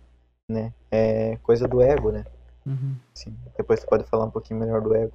né? 0.50 0.74
É 0.89 1.38
coisa 1.38 1.67
do 1.67 1.81
ego, 1.81 2.12
né? 2.12 2.25
Uhum. 2.65 2.95
Sim. 3.13 3.38
Depois 3.57 3.79
você 3.79 3.86
pode 3.86 4.03
falar 4.05 4.25
um 4.25 4.31
pouquinho 4.31 4.59
melhor 4.59 4.81
do 4.81 4.95
ego. 4.95 5.13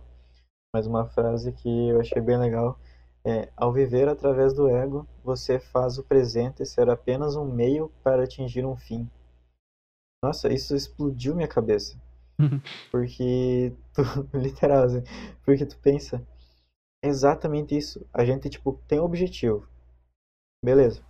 Mas 0.75 0.87
uma 0.87 1.07
frase 1.07 1.53
que 1.53 1.89
eu 1.89 2.01
achei 2.01 2.21
bem 2.21 2.39
legal 2.39 2.79
é: 3.25 3.49
ao 3.57 3.73
viver 3.73 4.09
através 4.09 4.53
do 4.53 4.69
ego, 4.69 5.07
você 5.25 5.59
faz 5.59 5.99
o 5.99 6.03
presente 6.03 6.65
ser 6.67 6.91
apenas 6.91 7.37
um 7.37 7.45
meio 7.45 7.91
para 8.03 8.25
atingir 8.25 8.65
um 8.65 8.77
fim. 8.77 9.09
Nossa, 10.23 10.53
isso 10.53 10.77
explodiu 10.77 11.35
minha 11.35 11.49
cabeça. 11.49 11.97
Uhum. 12.39 12.61
Porque 12.91 13.73
tu, 13.93 14.03
literal, 14.37 14.85
assim, 14.85 15.03
porque 15.45 15.67
tu 15.67 15.79
pensa 15.79 16.25
exatamente 17.05 17.77
isso. 17.77 18.07
A 18.13 18.25
gente 18.25 18.49
tipo 18.49 18.81
tem 18.87 19.01
um 19.01 19.05
objetivo. 19.05 19.67
Beleza. 20.65 21.03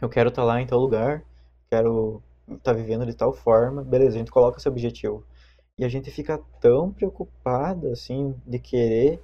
Eu 0.00 0.08
quero 0.08 0.30
estar 0.30 0.42
tá 0.42 0.46
lá 0.46 0.60
em 0.60 0.66
tal 0.66 0.78
lugar, 0.78 1.24
quero 1.70 2.22
tá 2.62 2.72
vivendo 2.72 3.06
de 3.06 3.14
tal 3.14 3.32
forma, 3.32 3.84
beleza, 3.84 4.16
a 4.16 4.18
gente 4.18 4.30
coloca 4.30 4.58
esse 4.58 4.68
objetivo. 4.68 5.24
E 5.78 5.84
a 5.84 5.88
gente 5.88 6.10
fica 6.10 6.38
tão 6.60 6.92
preocupado, 6.92 7.88
assim, 7.88 8.34
de 8.46 8.58
querer 8.58 9.22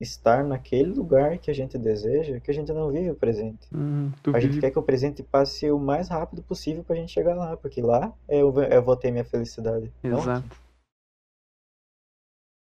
estar 0.00 0.42
naquele 0.42 0.90
lugar 0.90 1.38
que 1.38 1.50
a 1.50 1.54
gente 1.54 1.76
deseja, 1.76 2.40
que 2.40 2.50
a 2.50 2.54
gente 2.54 2.72
não 2.72 2.90
vive 2.90 3.10
o 3.10 3.14
presente. 3.14 3.68
Hum, 3.74 4.10
a 4.26 4.38
vive... 4.38 4.40
gente 4.40 4.60
quer 4.60 4.70
que 4.70 4.78
o 4.78 4.82
presente 4.82 5.22
passe 5.22 5.70
o 5.70 5.78
mais 5.78 6.08
rápido 6.08 6.42
possível 6.42 6.82
pra 6.82 6.96
gente 6.96 7.12
chegar 7.12 7.34
lá, 7.34 7.56
porque 7.56 7.82
lá 7.82 8.12
eu, 8.28 8.52
eu 8.62 8.82
vou 8.82 8.96
ter 8.96 9.10
minha 9.10 9.24
felicidade. 9.24 9.92
Exato. 10.02 10.48
Não? 10.48 10.70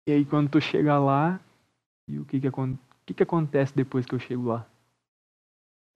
E 0.07 0.11
aí 0.13 0.25
quando 0.25 0.49
tu 0.49 0.61
chega 0.61 0.97
lá, 0.97 1.41
e 2.07 2.19
o 2.19 2.25
que 2.25 2.39
que, 2.39 2.47
o 2.47 2.77
que 3.05 3.13
que 3.13 3.23
acontece 3.23 3.75
depois 3.75 4.05
que 4.05 4.15
eu 4.15 4.19
chego 4.19 4.43
lá? 4.43 4.69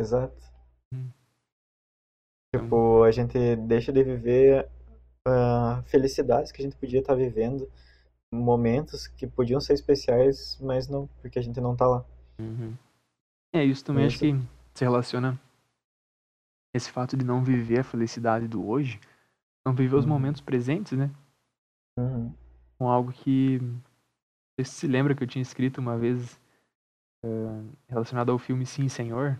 Exato. 0.02 0.44
Hum. 0.94 1.10
Tipo, 2.54 3.04
a 3.04 3.12
gente 3.12 3.56
deixa 3.56 3.94
de 3.94 4.04
viver 4.04 4.68
uh, 5.28 5.84
felicidades 5.84 6.52
que 6.52 6.62
a 6.62 6.66
gente 6.66 6.76
podia 6.76 7.00
estar 7.00 7.14
tá 7.14 7.20
vivendo, 7.20 7.70
momentos 8.32 9.08
que 9.08 9.26
podiam 9.28 9.60
ser 9.60 9.74
especiais, 9.74 10.58
mas 10.62 10.88
não, 10.88 11.08
porque 11.22 11.40
a 11.40 11.42
gente 11.42 11.60
não 11.60 11.76
tá 11.76 11.88
lá. 11.88 12.06
Uhum. 12.40 12.76
É, 13.54 13.64
isso 13.64 13.84
também 13.84 14.06
isso. 14.06 14.24
acho 14.24 14.34
que 14.34 14.48
se 14.74 14.84
relaciona 14.84 15.40
esse 16.74 16.92
fato 16.92 17.18
de 17.18 17.26
não 17.26 17.44
viver 17.44 17.80
a 17.80 17.84
felicidade 17.84 18.48
do 18.48 18.68
hoje, 18.68 19.00
não 19.66 19.74
viver 19.74 19.96
os 19.96 20.06
uhum. 20.06 20.12
momentos 20.12 20.42
presentes, 20.42 20.98
né? 20.98 21.10
Uhum. 21.98 22.34
Com 22.78 22.88
algo 22.88 23.12
que 23.12 23.60
você 24.56 24.64
se 24.64 24.88
lembra 24.88 25.16
que 25.16 25.24
eu 25.24 25.28
tinha 25.28 25.42
escrito 25.42 25.80
uma 25.80 25.98
vez 25.98 26.40
uh, 27.26 27.68
relacionado 27.88 28.32
ao 28.32 28.38
filme 28.38 28.66
Sim, 28.66 28.88
Senhor? 28.88 29.40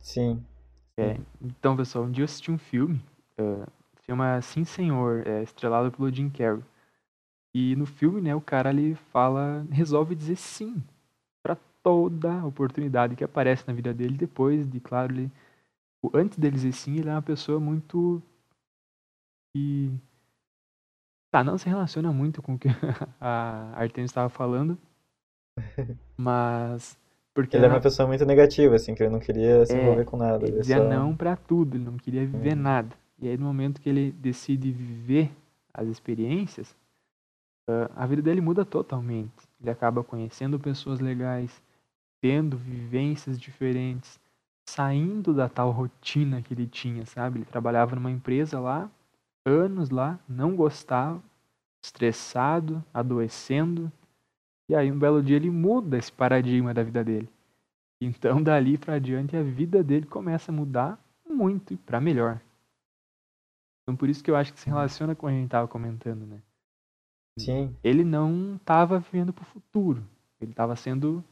Sim. 0.00 0.44
É, 0.98 1.18
então, 1.40 1.76
pessoal, 1.76 2.04
um 2.04 2.10
dia 2.10 2.22
eu 2.22 2.26
assisti 2.26 2.50
um 2.50 2.58
filme, 2.58 3.02
uh, 3.38 3.66
chama 4.04 4.40
Sim 4.42 4.64
Senhor, 4.64 5.26
é, 5.26 5.42
estrelado 5.42 5.90
pelo 5.92 6.12
Jim 6.12 6.30
Carrey. 6.30 6.62
E 7.54 7.74
no 7.76 7.86
filme, 7.86 8.20
né, 8.20 8.34
o 8.34 8.40
cara 8.40 8.68
ali 8.70 8.94
fala, 8.94 9.66
resolve 9.70 10.14
dizer 10.14 10.36
sim 10.36 10.82
para 11.42 11.56
toda 11.82 12.44
oportunidade 12.44 13.16
que 13.16 13.24
aparece 13.24 13.66
na 13.66 13.74
vida 13.74 13.92
dele 13.92 14.16
depois 14.16 14.68
de, 14.68 14.78
claro, 14.78 15.12
ele 15.12 15.30
antes 16.14 16.38
dele 16.38 16.54
dizer 16.54 16.72
sim, 16.72 16.98
ele 16.98 17.08
é 17.08 17.12
uma 17.12 17.22
pessoa 17.22 17.60
muito 17.60 18.22
que 19.52 19.92
tá, 21.30 21.42
não 21.42 21.58
se 21.58 21.68
relaciona 21.68 22.12
muito 22.12 22.40
com 22.40 22.54
o 22.54 22.58
que 22.58 22.68
a 23.20 23.72
Artemis 23.74 24.10
estava 24.10 24.28
falando, 24.28 24.78
mas 26.16 26.98
porque 27.34 27.56
ele 27.56 27.64
era 27.64 27.74
uma 27.74 27.80
pessoa 27.80 28.08
muito 28.08 28.24
negativa, 28.24 28.74
assim, 28.74 28.94
que 28.94 29.02
ele 29.02 29.10
não 29.10 29.20
queria 29.20 29.64
se 29.64 29.72
é, 29.72 29.80
envolver 29.80 30.04
com 30.04 30.16
nada. 30.16 30.46
Ele 30.46 30.58
dizia 30.58 30.78
só... 30.78 30.88
não 30.88 31.14
para 31.14 31.36
tudo, 31.36 31.76
ele 31.76 31.84
não 31.84 31.96
queria 31.96 32.26
viver 32.26 32.56
hum. 32.56 32.60
nada. 32.60 32.94
E 33.20 33.28
aí, 33.28 33.36
no 33.36 33.46
momento 33.46 33.80
que 33.80 33.88
ele 33.88 34.12
decide 34.12 34.72
viver 34.72 35.30
as 35.72 35.86
experiências, 35.86 36.74
a 37.94 38.06
vida 38.06 38.22
dele 38.22 38.40
muda 38.40 38.64
totalmente. 38.64 39.32
Ele 39.60 39.70
acaba 39.70 40.02
conhecendo 40.02 40.58
pessoas 40.58 41.00
legais, 41.00 41.62
tendo 42.20 42.56
vivências 42.56 43.38
diferentes, 43.38 44.20
saindo 44.68 45.34
da 45.34 45.48
tal 45.48 45.70
rotina 45.70 46.42
que 46.42 46.54
ele 46.54 46.66
tinha, 46.66 47.04
sabe? 47.06 47.38
Ele 47.38 47.44
trabalhava 47.44 47.94
numa 47.94 48.10
empresa 48.10 48.60
lá, 48.60 48.90
anos 49.44 49.90
lá, 49.90 50.18
não 50.28 50.54
gostava, 50.54 51.22
estressado, 51.82 52.84
adoecendo, 52.92 53.90
e 54.68 54.74
aí 54.74 54.92
um 54.92 54.98
belo 54.98 55.22
dia 55.22 55.36
ele 55.36 55.50
muda 55.50 55.98
esse 55.98 56.12
paradigma 56.12 56.72
da 56.72 56.82
vida 56.82 57.02
dele. 57.02 57.28
Então 58.00 58.40
dali 58.44 58.78
para 58.78 58.98
diante 58.98 59.36
a 59.36 59.42
vida 59.42 59.82
dele 59.82 60.06
começa 60.06 60.52
a 60.52 60.54
mudar 60.54 60.98
muito 61.28 61.74
e 61.74 61.76
para 61.76 62.00
melhor. 62.00 62.40
Então 63.82 63.96
por 63.96 64.08
isso 64.08 64.22
que 64.22 64.30
eu 64.30 64.36
acho 64.36 64.52
que 64.52 64.60
se 64.60 64.68
relaciona 64.68 65.14
com 65.14 65.26
o 65.26 65.30
que 65.30 65.34
a 65.34 65.36
gente 65.36 65.46
estava 65.46 65.66
comentando, 65.66 66.26
né? 66.26 66.40
Sim. 67.40 67.74
Ele 67.82 68.04
não 68.04 68.56
estava 68.56 68.98
vivendo 68.98 69.32
para 69.32 69.42
o 69.42 69.46
futuro. 69.46 70.02
Ele 70.40 70.52
estava 70.52 70.74
sendo 70.76 71.24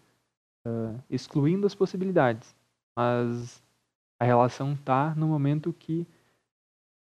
uh, 0.67 0.99
excluindo 1.09 1.67
as 1.67 1.75
possibilidades. 1.75 2.55
Mas 2.97 3.63
a 4.21 4.25
relação 4.25 4.77
tá 4.77 5.15
no 5.15 5.29
momento 5.29 5.73
que 5.73 6.07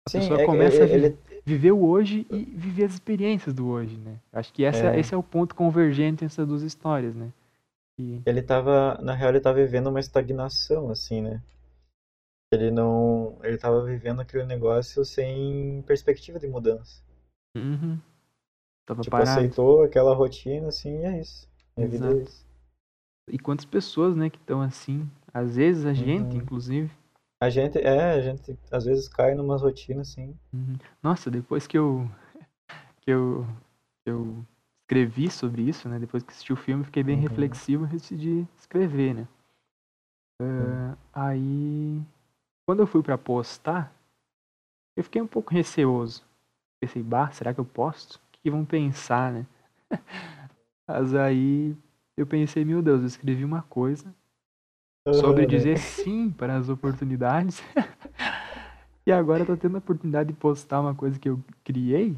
a 0.06 0.10
Sim, 0.10 0.20
pessoa 0.20 0.40
é, 0.40 0.46
começa 0.46 0.84
a 0.84 0.86
ele... 0.86 1.18
viver 1.44 1.72
o 1.72 1.84
hoje 1.84 2.26
e 2.30 2.44
viver 2.44 2.84
as 2.84 2.94
experiências 2.94 3.54
do 3.54 3.66
hoje, 3.66 3.96
né? 3.96 4.20
Acho 4.32 4.52
que 4.52 4.64
essa, 4.64 4.94
é. 4.94 5.00
esse 5.00 5.14
é 5.14 5.16
o 5.16 5.22
ponto 5.22 5.54
convergente 5.54 6.24
entre 6.24 6.26
essas 6.26 6.46
duas 6.46 6.62
histórias, 6.62 7.14
né? 7.14 7.32
E... 7.98 8.20
Ele 8.26 8.42
tava, 8.42 8.98
na 9.02 9.14
real, 9.14 9.30
ele 9.30 9.40
tava 9.40 9.56
vivendo 9.56 9.88
uma 9.88 9.98
estagnação, 9.98 10.90
assim, 10.90 11.22
né? 11.22 11.42
Ele 12.52 12.70
não, 12.70 13.38
ele 13.42 13.58
tava 13.58 13.82
vivendo 13.84 14.20
aquele 14.20 14.44
negócio 14.44 15.04
sem 15.04 15.82
perspectiva 15.82 16.38
de 16.38 16.46
mudança. 16.46 17.02
Uhum. 17.56 17.98
Tava 18.86 19.02
tipo, 19.02 19.10
parado. 19.10 19.30
aceitou 19.30 19.82
aquela 19.82 20.14
rotina, 20.14 20.68
assim, 20.68 21.00
e 21.00 21.04
é 21.04 21.20
isso. 21.20 21.48
Minha 21.76 21.88
Exato. 21.88 22.14
vida 22.14 22.20
é 22.20 22.24
isso. 22.24 22.46
E 23.28 23.38
quantas 23.38 23.64
pessoas, 23.64 24.16
né, 24.16 24.30
que 24.30 24.38
estão 24.38 24.62
assim? 24.62 25.10
Às 25.34 25.56
vezes 25.56 25.84
a 25.84 25.92
gente, 25.92 26.36
uhum. 26.36 26.42
inclusive. 26.42 26.90
A 27.42 27.50
gente, 27.50 27.78
é, 27.78 28.12
a 28.12 28.20
gente 28.20 28.56
às 28.70 28.84
vezes 28.84 29.08
cai 29.08 29.34
numa 29.34 29.56
rotina 29.58 30.02
assim. 30.02 30.34
Uhum. 30.52 30.78
Nossa, 31.02 31.30
depois 31.30 31.66
que 31.66 31.76
eu 31.76 32.08
que 33.02 33.10
eu 33.10 33.44
que 34.04 34.10
eu 34.10 34.44
escrevi 34.82 35.28
sobre 35.28 35.62
isso, 35.62 35.88
né? 35.88 35.98
Depois 35.98 36.22
que 36.22 36.30
assisti 36.30 36.52
o 36.52 36.56
filme, 36.56 36.84
fiquei 36.84 37.02
bem 37.02 37.16
uhum. 37.16 37.22
reflexivo 37.22 37.84
e 37.84 37.88
decidi 37.88 38.48
escrever, 38.56 39.14
né? 39.14 39.28
Uh, 40.40 40.96
aí, 41.12 42.02
quando 42.64 42.80
eu 42.80 42.86
fui 42.86 43.02
para 43.02 43.18
postar, 43.18 43.92
eu 44.96 45.02
fiquei 45.02 45.20
um 45.20 45.26
pouco 45.26 45.52
receoso. 45.52 46.24
Pensei, 46.80 47.02
bah, 47.02 47.30
será 47.32 47.52
que 47.52 47.60
eu 47.60 47.64
posto? 47.64 48.20
Que 48.46 48.50
vão 48.52 48.64
pensar, 48.64 49.32
né? 49.32 49.44
Mas 50.86 51.12
aí 51.16 51.76
eu 52.16 52.24
pensei, 52.24 52.64
meu 52.64 52.80
Deus, 52.80 53.00
eu 53.00 53.06
escrevi 53.08 53.44
uma 53.44 53.62
coisa 53.62 54.14
sobre 55.14 55.46
dizer 55.46 55.78
sim 55.78 56.30
para 56.30 56.54
as 56.54 56.68
oportunidades. 56.68 57.60
e 59.04 59.10
agora 59.10 59.42
eu 59.42 59.46
tô 59.46 59.56
tendo 59.56 59.74
a 59.74 59.78
oportunidade 59.78 60.28
de 60.28 60.38
postar 60.38 60.80
uma 60.80 60.94
coisa 60.94 61.18
que 61.18 61.28
eu 61.28 61.42
criei. 61.64 62.16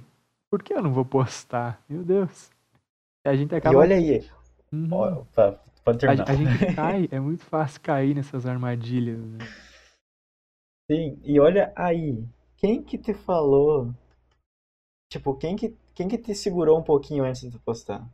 Por 0.50 0.62
que 0.62 0.74
eu 0.74 0.82
não 0.82 0.92
vou 0.92 1.02
postar? 1.02 1.82
Meu 1.88 2.04
Deus. 2.04 2.50
A 3.24 3.34
gente 3.34 3.54
acaba. 3.54 3.74
E 3.74 3.78
olha 3.78 3.96
aí. 3.96 4.30
Uhum. 4.70 5.24
pode 5.82 5.98
terminar. 5.98 6.28
A, 6.28 6.30
a, 6.30 6.36
gente 6.36 6.74
cai, 6.76 7.08
é 7.10 7.18
muito 7.18 7.46
fácil 7.46 7.80
cair 7.80 8.14
nessas 8.14 8.44
armadilhas. 8.44 9.18
Né? 9.18 9.38
Sim, 10.90 11.18
e 11.24 11.40
olha 11.40 11.72
aí. 11.74 12.22
Quem 12.58 12.82
que 12.82 12.98
te 12.98 13.14
falou? 13.14 13.94
Tipo, 15.10 15.34
quem 15.34 15.56
que, 15.56 15.74
quem 15.98 16.06
que 16.06 16.16
te 16.16 16.32
segurou 16.32 16.78
um 16.78 16.82
pouquinho 16.82 17.24
antes 17.24 17.50
de 17.50 17.58
postar? 17.58 18.08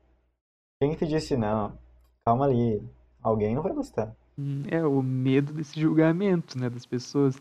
Quem 0.81 0.93
que 0.93 0.97
te 0.97 1.07
disse, 1.07 1.37
não, 1.37 1.79
calma 2.25 2.47
ali, 2.47 2.83
alguém 3.23 3.55
não 3.55 3.62
vai 3.62 3.75
gostar. 3.75 4.17
Hum, 4.38 4.62
é 4.71 4.83
o 4.83 5.03
medo 5.03 5.53
desse 5.53 5.79
julgamento, 5.79 6.59
né, 6.59 6.71
das 6.71 6.87
pessoas. 6.87 7.37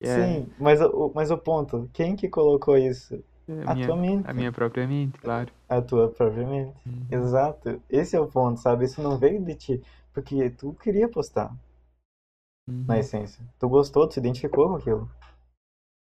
É... 0.00 0.16
Sim, 0.16 0.52
mas 0.58 0.80
o, 0.80 1.12
mas 1.14 1.30
o 1.30 1.38
ponto, 1.38 1.88
quem 1.92 2.16
que 2.16 2.28
colocou 2.28 2.76
isso? 2.76 3.22
É, 3.46 3.62
a, 3.64 3.70
a 3.70 3.74
minha, 3.76 3.86
tua 3.86 3.96
mente. 3.96 4.28
A 4.28 4.34
minha 4.34 4.50
própria 4.50 4.84
mente, 4.88 5.20
claro. 5.20 5.52
A 5.68 5.80
tua 5.80 6.08
própria 6.08 6.44
mente. 6.44 6.74
Uhum. 6.84 7.06
Exato. 7.08 7.80
Esse 7.88 8.16
é 8.16 8.20
o 8.20 8.26
ponto, 8.26 8.58
sabe? 8.58 8.86
Isso 8.86 9.00
não 9.00 9.16
veio 9.16 9.40
de 9.44 9.54
ti. 9.54 9.82
Porque 10.12 10.50
tu 10.50 10.72
queria 10.74 11.08
postar. 11.08 11.54
Uhum. 12.68 12.84
Na 12.88 12.98
essência. 12.98 13.44
Tu 13.60 13.68
gostou, 13.68 14.08
tu 14.08 14.14
se 14.14 14.20
identificou 14.20 14.70
com 14.70 14.76
aquilo. 14.76 15.08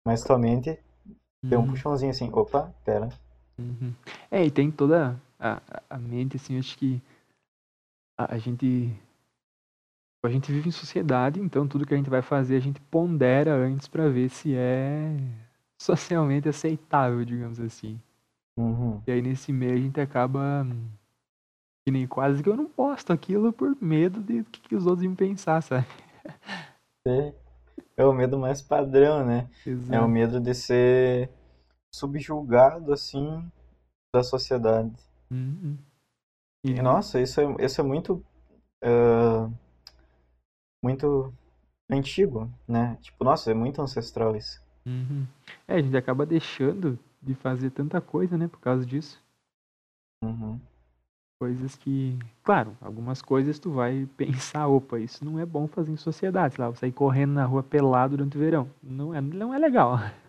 Mas 0.04 0.24
tua 0.24 0.38
mente 0.38 0.76
deu 1.44 1.60
um 1.60 1.62
uhum. 1.62 1.68
puxãozinho 1.68 2.10
assim. 2.10 2.30
Opa, 2.32 2.74
pera. 2.84 3.10
Uhum. 3.58 3.94
É, 4.30 4.44
e 4.44 4.50
tem 4.50 4.70
toda 4.70 5.20
a, 5.38 5.60
a 5.88 5.98
mente, 5.98 6.36
assim, 6.36 6.58
acho 6.58 6.76
que 6.76 7.00
a, 8.18 8.34
a 8.34 8.38
gente 8.38 8.92
a 10.24 10.28
gente 10.28 10.50
vive 10.50 10.68
em 10.68 10.72
sociedade, 10.72 11.40
então 11.40 11.68
tudo 11.68 11.86
que 11.86 11.94
a 11.94 11.96
gente 11.96 12.10
vai 12.10 12.20
fazer 12.20 12.56
a 12.56 12.60
gente 12.60 12.80
pondera 12.80 13.54
antes 13.54 13.86
para 13.86 14.08
ver 14.08 14.28
se 14.28 14.54
é 14.56 15.16
socialmente 15.80 16.48
aceitável, 16.48 17.24
digamos 17.24 17.60
assim. 17.60 18.00
Uhum. 18.58 19.00
E 19.06 19.12
aí 19.12 19.22
nesse 19.22 19.52
meio 19.52 19.74
a 19.74 19.80
gente 19.80 20.00
acaba 20.00 20.66
que 21.84 21.92
nem 21.92 22.06
quase 22.06 22.42
que 22.42 22.48
eu 22.48 22.56
não 22.56 22.66
posto 22.66 23.12
aquilo 23.12 23.52
por 23.52 23.76
medo 23.80 24.20
de 24.20 24.42
que, 24.44 24.60
que 24.60 24.74
os 24.74 24.86
outros 24.86 25.04
iam 25.04 25.14
pensar, 25.14 25.62
sabe? 25.62 25.86
É, 27.06 27.32
é 27.98 28.04
o 28.04 28.12
medo 28.12 28.36
mais 28.36 28.60
padrão, 28.60 29.24
né? 29.24 29.48
Exato. 29.64 29.94
É 29.94 30.00
o 30.00 30.08
medo 30.08 30.40
de 30.40 30.52
ser 30.52 31.30
subjulgado 31.96 32.92
assim 32.92 33.44
da 34.14 34.22
sociedade. 34.22 34.94
Uhum. 35.30 35.76
E, 36.64 36.74
nossa, 36.82 37.20
isso 37.20 37.40
é, 37.40 37.64
isso 37.64 37.80
é 37.80 37.84
muito 37.84 38.24
uh, 38.84 39.52
muito 40.82 41.32
antigo, 41.90 42.50
né? 42.66 42.96
Tipo, 43.00 43.24
nossa, 43.24 43.50
é 43.50 43.54
muito 43.54 43.80
ancestral 43.80 44.36
isso. 44.36 44.60
Uhum. 44.84 45.26
É, 45.66 45.76
a 45.76 45.82
gente 45.82 45.96
acaba 45.96 46.26
deixando 46.26 46.98
de 47.20 47.34
fazer 47.34 47.70
tanta 47.70 48.00
coisa, 48.00 48.36
né, 48.36 48.46
por 48.48 48.60
causa 48.60 48.84
disso. 48.86 49.20
Uhum. 50.22 50.60
Coisas 51.40 51.76
que, 51.76 52.18
claro, 52.42 52.76
algumas 52.80 53.20
coisas 53.20 53.58
tu 53.58 53.70
vai 53.70 54.08
pensar, 54.16 54.68
opa, 54.68 54.98
isso 54.98 55.24
não 55.24 55.38
é 55.38 55.44
bom 55.44 55.66
fazer 55.66 55.92
em 55.92 55.96
sociedade, 55.96 56.54
sei 56.54 56.64
lá, 56.64 56.74
sair 56.74 56.92
correndo 56.92 57.32
na 57.32 57.44
rua 57.44 57.62
pelado 57.62 58.16
durante 58.16 58.36
o 58.36 58.40
verão. 58.40 58.70
Não 58.82 59.14
é, 59.14 59.20
não 59.20 59.52
é 59.52 59.58
legal. 59.58 59.98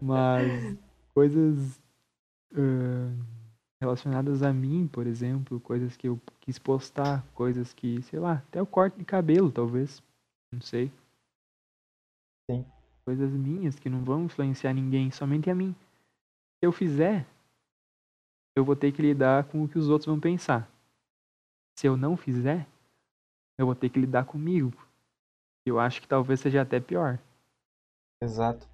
Mas 0.00 0.76
coisas 1.14 1.80
uh, 2.52 3.24
relacionadas 3.80 4.42
a 4.42 4.52
mim, 4.52 4.86
por 4.86 5.06
exemplo, 5.06 5.58
coisas 5.60 5.96
que 5.96 6.08
eu 6.08 6.20
quis 6.40 6.58
postar, 6.58 7.24
coisas 7.34 7.72
que, 7.72 8.02
sei 8.02 8.18
lá, 8.18 8.34
até 8.48 8.60
o 8.60 8.66
corte 8.66 8.98
de 8.98 9.04
cabelo, 9.04 9.50
talvez. 9.50 10.02
Não 10.52 10.60
sei. 10.60 10.92
Sim. 12.50 12.64
Coisas 13.04 13.32
minhas 13.32 13.78
que 13.78 13.88
não 13.88 14.04
vão 14.04 14.24
influenciar 14.24 14.74
ninguém, 14.74 15.10
somente 15.10 15.48
a 15.48 15.54
mim. 15.54 15.74
Se 16.58 16.66
eu 16.66 16.72
fizer, 16.72 17.26
eu 18.54 18.64
vou 18.64 18.76
ter 18.76 18.92
que 18.92 19.00
lidar 19.00 19.44
com 19.44 19.64
o 19.64 19.68
que 19.68 19.78
os 19.78 19.88
outros 19.88 20.06
vão 20.06 20.20
pensar. 20.20 20.70
Se 21.78 21.86
eu 21.86 21.96
não 21.96 22.16
fizer, 22.16 22.66
eu 23.58 23.64
vou 23.66 23.74
ter 23.74 23.88
que 23.88 23.98
lidar 23.98 24.26
comigo. 24.26 24.72
Eu 25.64 25.78
acho 25.78 26.00
que 26.00 26.08
talvez 26.08 26.40
seja 26.40 26.62
até 26.62 26.80
pior. 26.80 27.18
Exato. 28.22 28.68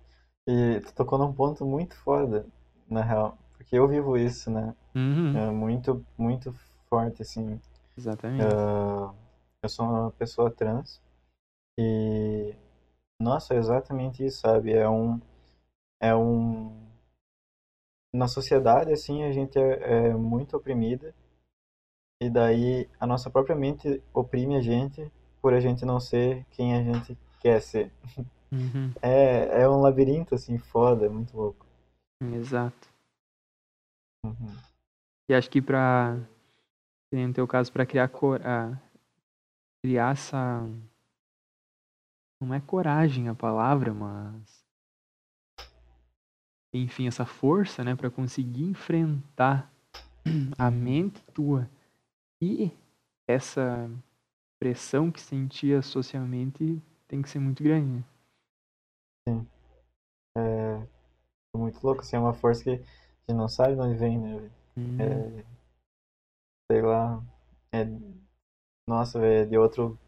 E 0.46 0.80
tu 0.80 0.94
tocou 0.94 1.18
num 1.18 1.32
ponto 1.32 1.64
muito 1.66 1.96
foda, 1.96 2.46
na 2.88 3.02
real. 3.02 3.36
Porque 3.56 3.76
eu 3.76 3.88
vivo 3.88 4.16
isso, 4.16 4.50
né? 4.50 4.74
Uhum. 4.94 5.36
É 5.36 5.50
muito, 5.50 6.04
muito 6.16 6.52
forte, 6.88 7.22
assim. 7.22 7.60
Exatamente. 7.96 8.44
Uh, 8.44 9.14
eu 9.62 9.68
sou 9.68 9.86
uma 9.86 10.10
pessoa 10.12 10.50
trans 10.50 11.00
e 11.78 12.54
nossa, 13.20 13.54
é 13.54 13.58
exatamente 13.58 14.24
isso, 14.24 14.40
sabe? 14.40 14.72
É 14.72 14.88
um 14.88 15.20
é 16.00 16.14
um 16.14 16.86
na 18.12 18.28
sociedade 18.28 18.92
assim 18.92 19.24
a 19.24 19.32
gente 19.32 19.58
é, 19.58 20.08
é 20.08 20.14
muito 20.14 20.56
oprimida 20.56 21.14
e 22.20 22.30
daí 22.30 22.88
a 23.00 23.06
nossa 23.06 23.30
própria 23.30 23.56
mente 23.56 24.02
oprime 24.12 24.56
a 24.56 24.60
gente 24.60 25.10
por 25.40 25.54
a 25.54 25.60
gente 25.60 25.84
não 25.84 25.98
ser 25.98 26.44
quem 26.50 26.74
a 26.74 26.82
gente 26.82 27.16
quer 27.40 27.60
ser. 27.60 27.92
Uhum. 28.52 28.92
É, 29.02 29.62
é 29.62 29.68
um 29.68 29.80
labirinto 29.80 30.34
assim 30.34 30.58
foda, 30.58 31.06
é 31.06 31.08
muito 31.08 31.36
louco. 31.36 31.66
Exato. 32.20 32.88
Uhum. 34.24 34.56
E 35.28 35.34
acho 35.34 35.50
que 35.50 35.60
para 35.60 36.18
no 37.12 37.32
teu 37.32 37.46
caso 37.46 37.72
para 37.72 37.86
criar 37.86 38.08
cor, 38.08 38.40
a, 38.46 38.78
criar 39.82 40.12
essa 40.12 40.68
não 42.40 42.54
é 42.54 42.60
coragem 42.60 43.28
a 43.28 43.34
palavra, 43.34 43.92
mas 43.94 44.64
enfim, 46.72 47.06
essa 47.06 47.24
força, 47.24 47.82
né, 47.82 47.94
para 47.94 48.10
conseguir 48.10 48.64
enfrentar 48.64 49.72
a 50.58 50.70
mente 50.70 51.22
tua 51.32 51.68
e 52.40 52.70
essa 53.26 53.90
pressão 54.58 55.10
que 55.10 55.20
sentia 55.20 55.80
socialmente 55.82 56.82
tem 57.08 57.22
que 57.22 57.30
ser 57.30 57.38
muito 57.38 57.62
grande. 57.62 58.04
Sim. 59.26 59.46
É 61.54 61.58
muito 61.58 61.82
louco, 61.84 62.02
assim, 62.02 62.16
é 62.16 62.18
uma 62.18 62.34
força 62.34 62.62
que 62.62 62.70
a 62.70 62.74
gente 62.76 63.34
não 63.34 63.48
sabe 63.48 63.74
de 63.74 63.80
onde 63.80 63.98
vem, 63.98 64.18
né? 64.18 64.50
Hum. 64.76 65.00
É, 65.00 65.44
sei 66.70 66.80
lá, 66.82 67.22
é, 67.72 67.84
nossa, 68.88 69.20
é 69.24 69.44
de 69.44 69.58
outro, 69.58 69.98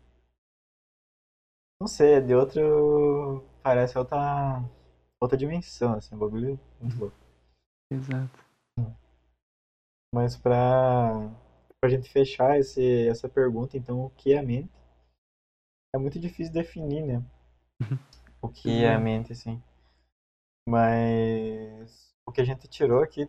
não 1.80 1.86
sei, 1.88 2.14
é 2.14 2.20
de 2.20 2.34
outro, 2.34 3.44
parece 3.62 3.96
outra, 3.98 4.62
outra 5.20 5.36
dimensão, 5.36 5.94
assim, 5.94 6.14
um 6.14 6.18
bagulho 6.18 6.58
muito 6.80 6.98
louco. 7.00 7.16
Exato. 7.90 8.44
Mas 10.12 10.36
pra, 10.36 11.30
pra 11.80 11.88
gente 11.88 12.10
fechar 12.10 12.58
esse, 12.58 13.08
essa 13.08 13.28
pergunta, 13.28 13.76
então, 13.76 14.04
o 14.04 14.10
que 14.10 14.32
é 14.32 14.38
a 14.38 14.42
mente? 14.42 14.70
É 15.94 15.98
muito 15.98 16.18
difícil 16.18 16.50
definir, 16.54 17.02
né? 17.04 17.22
O 18.40 18.48
que 18.48 18.84
é 18.84 18.94
a 18.94 18.98
mente, 18.98 19.32
assim. 19.32 19.62
Mas 20.68 22.14
o 22.26 22.32
que 22.32 22.40
a 22.40 22.44
gente 22.44 22.68
tirou 22.68 23.02
aqui 23.02 23.28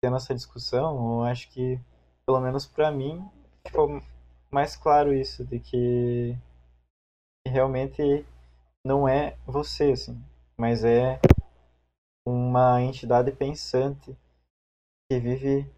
tendo 0.00 0.16
essa 0.16 0.34
discussão, 0.34 1.20
eu 1.20 1.24
acho 1.24 1.50
que, 1.50 1.80
pelo 2.26 2.40
menos 2.40 2.66
para 2.66 2.90
mim, 2.92 3.26
ficou 3.66 4.02
mais 4.50 4.76
claro 4.76 5.14
isso, 5.14 5.44
de 5.44 5.58
que 5.58 6.36
realmente 7.46 8.24
não 8.86 9.08
é 9.08 9.36
você, 9.46 9.92
assim, 9.92 10.22
mas 10.58 10.84
é 10.84 11.18
uma 12.26 12.82
entidade 12.82 13.32
pensante 13.32 14.14
que 15.10 15.18
vive 15.18 15.70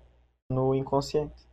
no 0.51 0.75
inconsciente. 0.75 1.47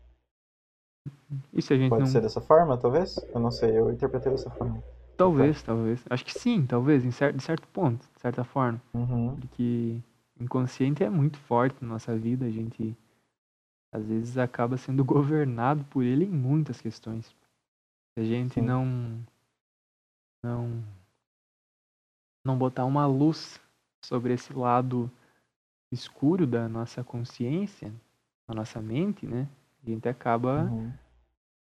E 1.53 1.61
se 1.61 1.73
a 1.73 1.77
gente 1.77 1.89
Pode 1.89 2.03
não... 2.03 2.09
ser 2.11 2.21
dessa 2.21 2.41
forma, 2.41 2.77
talvez? 2.77 3.17
Eu 3.33 3.39
não 3.39 3.51
sei, 3.51 3.77
eu 3.77 3.91
interpretei 3.91 4.31
dessa 4.31 4.49
forma. 4.49 4.83
Talvez, 5.17 5.61
talvez. 5.61 6.03
Acho 6.09 6.25
que 6.25 6.31
sim, 6.31 6.65
talvez, 6.65 7.05
em 7.05 7.11
certo, 7.11 7.37
de 7.37 7.43
certo 7.43 7.67
ponto, 7.67 8.05
de 8.15 8.19
certa 8.21 8.43
forma. 8.43 8.81
Uhum. 8.93 9.35
Porque 9.35 9.99
inconsciente 10.39 11.03
é 11.03 11.09
muito 11.09 11.37
forte 11.37 11.75
na 11.81 11.89
nossa 11.89 12.15
vida, 12.17 12.45
a 12.45 12.49
gente 12.51 12.95
às 13.91 14.05
vezes 14.05 14.37
acaba 14.37 14.77
sendo 14.77 15.03
governado 15.05 15.83
por 15.85 16.03
ele 16.03 16.25
em 16.25 16.29
muitas 16.29 16.81
questões. 16.81 17.27
Se 18.13 18.19
a 18.19 18.23
gente 18.23 18.55
Sim. 18.55 18.61
não 18.61 19.25
não 20.43 20.83
não 22.45 22.57
botar 22.57 22.85
uma 22.85 23.05
luz 23.05 23.59
sobre 24.03 24.33
esse 24.33 24.51
lado 24.53 25.09
escuro 25.91 26.45
da 26.45 26.67
nossa 26.67 27.03
consciência, 27.03 27.93
da 28.47 28.53
nossa 28.53 28.81
mente, 28.81 29.25
né? 29.25 29.47
A 29.85 29.89
gente 29.89 30.09
acaba 30.09 30.63
Uhum. 30.63 30.91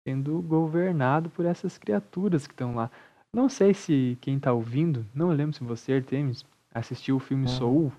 sendo 0.06 0.42
governado 0.42 1.30
por 1.30 1.46
essas 1.46 1.78
criaturas 1.78 2.46
que 2.46 2.52
estão 2.52 2.74
lá. 2.74 2.90
Não 3.32 3.48
sei 3.48 3.74
se 3.74 4.16
quem 4.20 4.38
tá 4.40 4.52
ouvindo, 4.52 5.04
não 5.14 5.28
lembro 5.28 5.54
se 5.54 5.62
você, 5.62 5.92
Artemis, 5.94 6.44
assistiu 6.72 7.16
o 7.16 7.20
filme 7.20 7.44
Uhum. 7.44 7.48
Soul. 7.56 7.92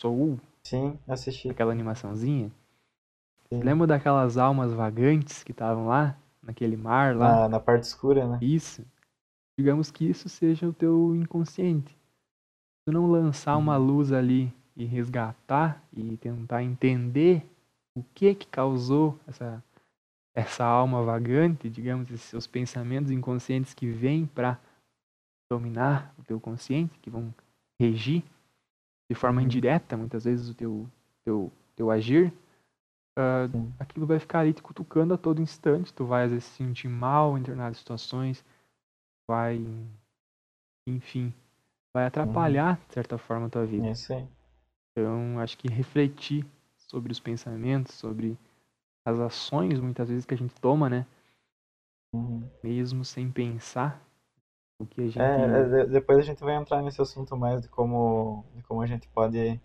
Soul, 0.00 0.40
Sim, 0.64 0.98
assisti. 1.06 1.50
aquela 1.50 1.72
animaçãozinha. 1.72 2.50
Sim. 3.48 3.60
Lembra 3.60 3.86
daquelas 3.86 4.36
almas 4.38 4.72
vagantes 4.72 5.42
que 5.44 5.52
estavam 5.52 5.86
lá, 5.86 6.16
naquele 6.42 6.76
mar 6.76 7.14
lá? 7.16 7.34
Na, 7.42 7.48
na 7.48 7.60
parte 7.60 7.84
escura, 7.84 8.26
né? 8.26 8.38
Isso. 8.40 8.84
Digamos 9.58 9.90
que 9.90 10.04
isso 10.04 10.28
seja 10.28 10.66
o 10.66 10.72
teu 10.72 11.14
inconsciente. 11.14 11.90
Se 11.92 12.86
tu 12.86 12.92
não 12.92 13.06
lançar 13.10 13.56
uma 13.56 13.76
Uhum. 13.76 13.86
luz 13.86 14.12
ali 14.12 14.52
e 14.76 14.84
resgatar 14.84 15.82
e 15.92 16.16
tentar 16.16 16.62
entender 16.62 17.46
o 17.96 18.02
que 18.14 18.34
que 18.34 18.46
causou 18.48 19.16
essa 19.26 19.62
essa 20.34 20.64
alma 20.64 21.02
vagante, 21.02 21.70
digamos, 21.70 22.10
esses 22.10 22.22
seus 22.28 22.46
pensamentos 22.46 23.10
inconscientes 23.10 23.72
que 23.74 23.86
vêm 23.88 24.26
para 24.26 24.58
dominar 25.50 26.14
o 26.18 26.24
teu 26.24 26.40
consciente, 26.40 26.98
que 26.98 27.10
vão 27.10 27.32
regir 27.80 28.22
de 29.10 29.14
forma 29.14 29.40
Uhum. 29.40 29.46
indireta, 29.46 29.96
muitas 29.96 30.24
vezes, 30.24 30.48
o 30.48 30.54
teu 30.54 30.88
teu 31.24 31.52
teu 31.76 31.90
agir, 31.90 32.32
Sim. 33.52 33.72
aquilo 33.78 34.06
vai 34.06 34.18
ficar 34.18 34.40
ali 34.40 34.52
te 34.52 34.62
cutucando 34.62 35.14
a 35.14 35.18
todo 35.18 35.40
instante. 35.42 35.92
Tu 35.92 36.04
vai 36.04 36.24
às 36.24 36.30
vezes 36.30 36.44
se 36.44 36.56
sentir 36.56 36.88
mal 36.88 37.36
em 37.36 37.40
determinadas 37.40 37.78
situações, 37.78 38.44
vai, 39.28 39.64
enfim, 40.88 41.32
vai 41.94 42.06
atrapalhar 42.06 42.80
de 42.88 42.94
certa 42.94 43.18
forma 43.18 43.46
a 43.46 43.50
tua 43.50 43.66
vida. 43.66 43.86
É. 43.88 44.26
Então, 44.92 45.38
acho 45.40 45.58
que 45.58 45.68
refletir 45.68 46.46
sobre 46.76 47.10
os 47.12 47.20
pensamentos, 47.20 47.94
sobre 47.94 48.38
as 49.04 49.20
ações 49.20 49.78
muitas 49.80 50.08
vezes 50.08 50.24
que 50.24 50.34
a 50.34 50.36
gente 50.38 50.54
toma, 50.60 50.88
né, 50.88 51.06
Uhum. 52.14 52.48
mesmo 52.62 53.04
sem 53.04 53.30
pensar 53.30 54.00
o 54.80 54.86
que 54.86 55.00
a 55.00 55.04
gente 55.04 55.18
É, 55.20 55.44
é, 55.44 55.68
de- 55.84 55.92
depois 55.92 56.18
a 56.18 56.22
gente 56.22 56.42
vai 56.42 56.54
entrar 56.54 56.80
nesse 56.82 57.00
assunto 57.02 57.36
mais 57.36 57.60
de 57.62 57.68
como, 57.68 58.44
de 58.54 58.62
como 58.62 58.80
a 58.82 58.86
gente 58.86 59.08
pode 59.08 59.60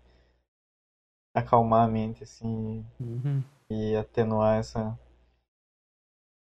acalmar 1.34 1.86
a 1.86 1.90
mente, 1.90 2.22
assim, 2.24 2.84
Uhum, 2.98 3.42
e 3.70 3.94
atenuar 3.96 4.58
essa, 4.58 4.98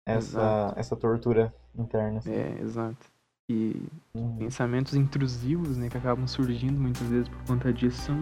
essa, 0.07 0.39
Exato. 0.41 0.79
essa 0.79 0.97
tortura 0.97 1.55
interna. 1.77 2.19
assim. 2.19 2.31
é, 2.33 2.61
exato. 2.61 3.07
E 3.51 3.75
Uhum. 4.15 4.37
pensamentos 4.39 4.95
intrusivos, 4.95 5.77
né, 5.79 5.89
que 5.89 5.97
acabam 5.99 6.27
surgindo 6.27 6.81
muitas 6.81 7.09
vezes 7.09 7.29
por 7.29 7.43
conta 7.45 7.73
disso 7.73 8.01
são 8.03 8.17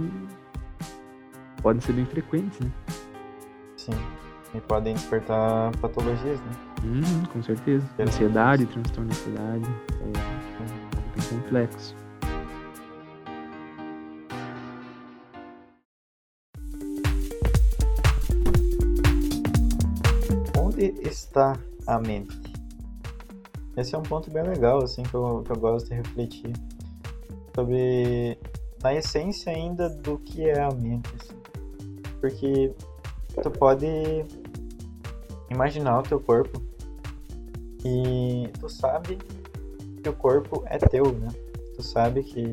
podem 1.63 1.81
ser 1.83 1.93
bem 1.95 2.07
frequentes, 2.07 2.61
né? 2.61 2.71
Sim. 3.77 3.93
E 4.57 4.61
podem 4.63 4.95
despertar 4.95 5.71
patologias, 5.83 6.41
né? 6.41 6.51
Uhum, 6.83 7.27
com 7.27 7.43
certeza. 7.43 7.87
Ansiedade, 7.99 8.65
transtorno 8.65 9.11
de 9.11 9.19
ansiedade, 9.19 9.67
é 10.01 11.21
bem 11.21 11.29
complexo. 11.29 11.95
Onde 20.59 20.95
está 21.03 21.53
a 21.87 21.99
mente? 21.99 22.41
Esse 23.77 23.95
é 23.95 23.99
um 23.99 24.03
ponto 24.03 24.31
bem 24.31 24.43
legal, 24.43 24.83
assim, 24.83 25.03
que 25.03 25.13
eu, 25.13 25.43
que 25.45 25.53
eu 25.53 25.57
gosto 25.57 25.91
de 25.91 25.97
refletir 25.97 26.55
sobre 27.55 28.39
a 28.83 28.95
essência 28.95 29.53
ainda 29.53 29.91
do 29.91 30.17
que 30.19 30.49
é 30.49 30.63
a 30.63 30.71
mente, 30.71 31.11
assim. 31.21 31.37
Porque 32.23 32.75
tu 33.43 33.51
pode 33.51 33.87
imaginar 35.51 35.99
o 35.99 36.03
teu 36.03 36.21
corpo 36.21 36.63
e 37.85 38.49
tu 38.59 38.69
sabe 38.69 39.19
que 40.03 40.09
o 40.09 40.13
corpo 40.13 40.65
é 40.67 40.79
teu, 40.79 41.13
né? 41.13 41.29
Tu 41.77 41.83
sabe 41.83 42.23
que 42.23 42.53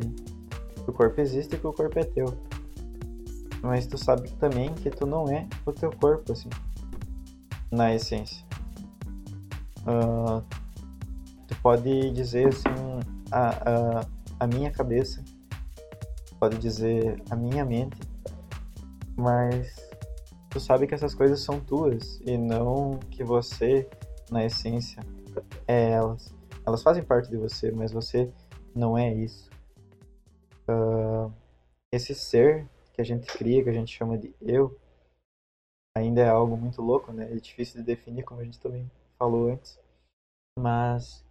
o 0.87 0.91
corpo 0.91 1.19
existe 1.21 1.55
e 1.55 1.59
que 1.59 1.67
o 1.67 1.73
corpo 1.73 1.97
é 1.97 2.03
teu. 2.03 2.37
Mas 3.61 3.87
tu 3.87 3.97
sabe 3.97 4.29
também 4.31 4.73
que 4.73 4.89
tu 4.89 5.05
não 5.05 5.27
é 5.29 5.47
o 5.65 5.71
teu 5.71 5.91
corpo, 5.91 6.33
assim 6.33 6.49
na 7.73 7.93
essência. 7.93 8.45
Ah, 9.85 10.41
tu 11.47 11.55
pode 11.61 12.11
dizer 12.11 12.49
assim, 12.49 12.99
a, 13.31 13.49
a, 13.49 14.05
a 14.41 14.47
minha 14.47 14.69
cabeça, 14.69 15.23
pode 16.39 16.57
dizer 16.59 17.21
a 17.29 17.35
minha 17.35 17.65
mente, 17.65 17.97
mas 19.17 19.75
tu 20.53 20.59
sabe 20.59 20.85
que 20.85 20.93
essas 20.93 21.15
coisas 21.15 21.41
são 21.41 21.59
tuas 21.59 22.21
e 22.21 22.37
não 22.37 22.99
que 23.09 23.23
você, 23.23 23.89
na 24.29 24.45
essência, 24.45 25.01
é 25.67 25.93
elas. 25.93 26.33
Elas 26.63 26.83
fazem 26.83 27.03
parte 27.03 27.27
de 27.27 27.37
você, 27.37 27.71
mas 27.71 27.91
você 27.91 28.31
não 28.75 28.95
é 28.95 29.11
isso. 29.11 29.49
Ah, 30.67 31.31
esse 31.91 32.13
ser 32.13 32.69
que 32.93 33.01
a 33.01 33.03
gente 33.03 33.25
cria, 33.35 33.63
que 33.63 33.69
a 33.69 33.73
gente 33.73 33.91
chama 33.91 34.15
de 34.15 34.35
eu, 34.39 34.79
ainda 35.97 36.21
é 36.21 36.29
algo 36.29 36.55
muito 36.55 36.83
louco, 36.83 37.11
né? 37.11 37.33
É 37.33 37.35
difícil 37.35 37.79
de 37.79 37.87
definir, 37.87 38.23
como 38.23 38.39
a 38.39 38.45
gente 38.45 38.59
também 38.59 38.89
falou 39.17 39.49
antes. 39.49 39.79
Mas 40.57 41.25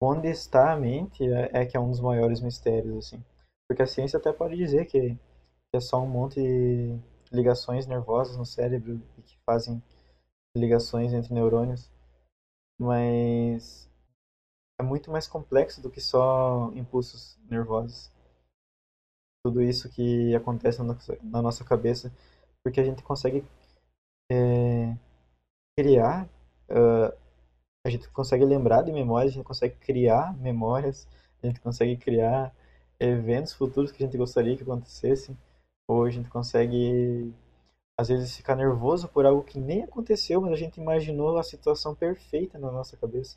onde 0.00 0.28
está 0.28 0.72
a 0.72 0.76
mente 0.76 1.24
é, 1.24 1.50
é 1.52 1.66
que 1.66 1.76
é 1.76 1.80
um 1.80 1.90
dos 1.90 2.00
maiores 2.00 2.40
mistérios, 2.40 2.96
assim. 2.96 3.24
Porque 3.68 3.82
a 3.82 3.86
ciência 3.86 4.18
até 4.18 4.32
pode 4.32 4.56
dizer 4.56 4.84
que 4.84 5.18
é 5.74 5.80
só 5.80 6.00
um 6.00 6.06
monte 6.06 6.40
de 6.40 7.13
ligações 7.34 7.86
nervosas 7.86 8.36
no 8.36 8.46
cérebro 8.46 9.00
e 9.18 9.22
que 9.22 9.36
fazem 9.44 9.82
ligações 10.56 11.12
entre 11.12 11.34
neurônios. 11.34 11.90
Mas 12.78 13.90
é 14.80 14.82
muito 14.82 15.10
mais 15.10 15.26
complexo 15.26 15.80
do 15.80 15.90
que 15.90 16.00
só 16.00 16.70
impulsos 16.74 17.38
nervosos. 17.50 18.10
Tudo 19.44 19.62
isso 19.62 19.90
que 19.90 20.34
acontece 20.34 20.82
na 21.22 21.42
nossa, 21.42 21.64
cabeça 21.64 22.12
porque 22.62 22.80
a 22.80 22.84
gente 22.84 23.02
consegue 23.02 23.44
é, 24.32 24.96
criar, 25.78 26.26
uh, 26.70 27.14
a 27.86 27.90
gente 27.90 28.08
consegue 28.08 28.44
lembrar 28.44 28.82
de 28.82 28.90
memórias, 28.90 29.32
a 29.32 29.34
gente 29.34 29.44
consegue 29.44 29.76
criar 29.76 30.34
memórias, 30.38 31.06
a 31.42 31.46
gente 31.46 31.60
consegue 31.60 31.96
criar 31.98 32.54
eventos 32.98 33.52
futuros 33.52 33.92
que 33.92 34.02
a 34.02 34.06
gente 34.06 34.16
gostaria 34.16 34.56
que 34.56 34.62
acontecessem, 34.62 35.36
ou 35.88 36.04
a 36.04 36.10
gente 36.10 36.28
consegue, 36.30 37.32
às 37.98 38.08
vezes, 38.08 38.36
ficar 38.36 38.56
nervoso 38.56 39.08
por 39.08 39.26
algo 39.26 39.42
que 39.44 39.58
nem 39.58 39.84
aconteceu, 39.84 40.40
mas 40.40 40.52
a 40.52 40.56
gente 40.56 40.80
imaginou 40.80 41.38
a 41.38 41.42
situação 41.42 41.94
perfeita 41.94 42.58
na 42.58 42.70
nossa 42.70 42.96
cabeça. 42.96 43.36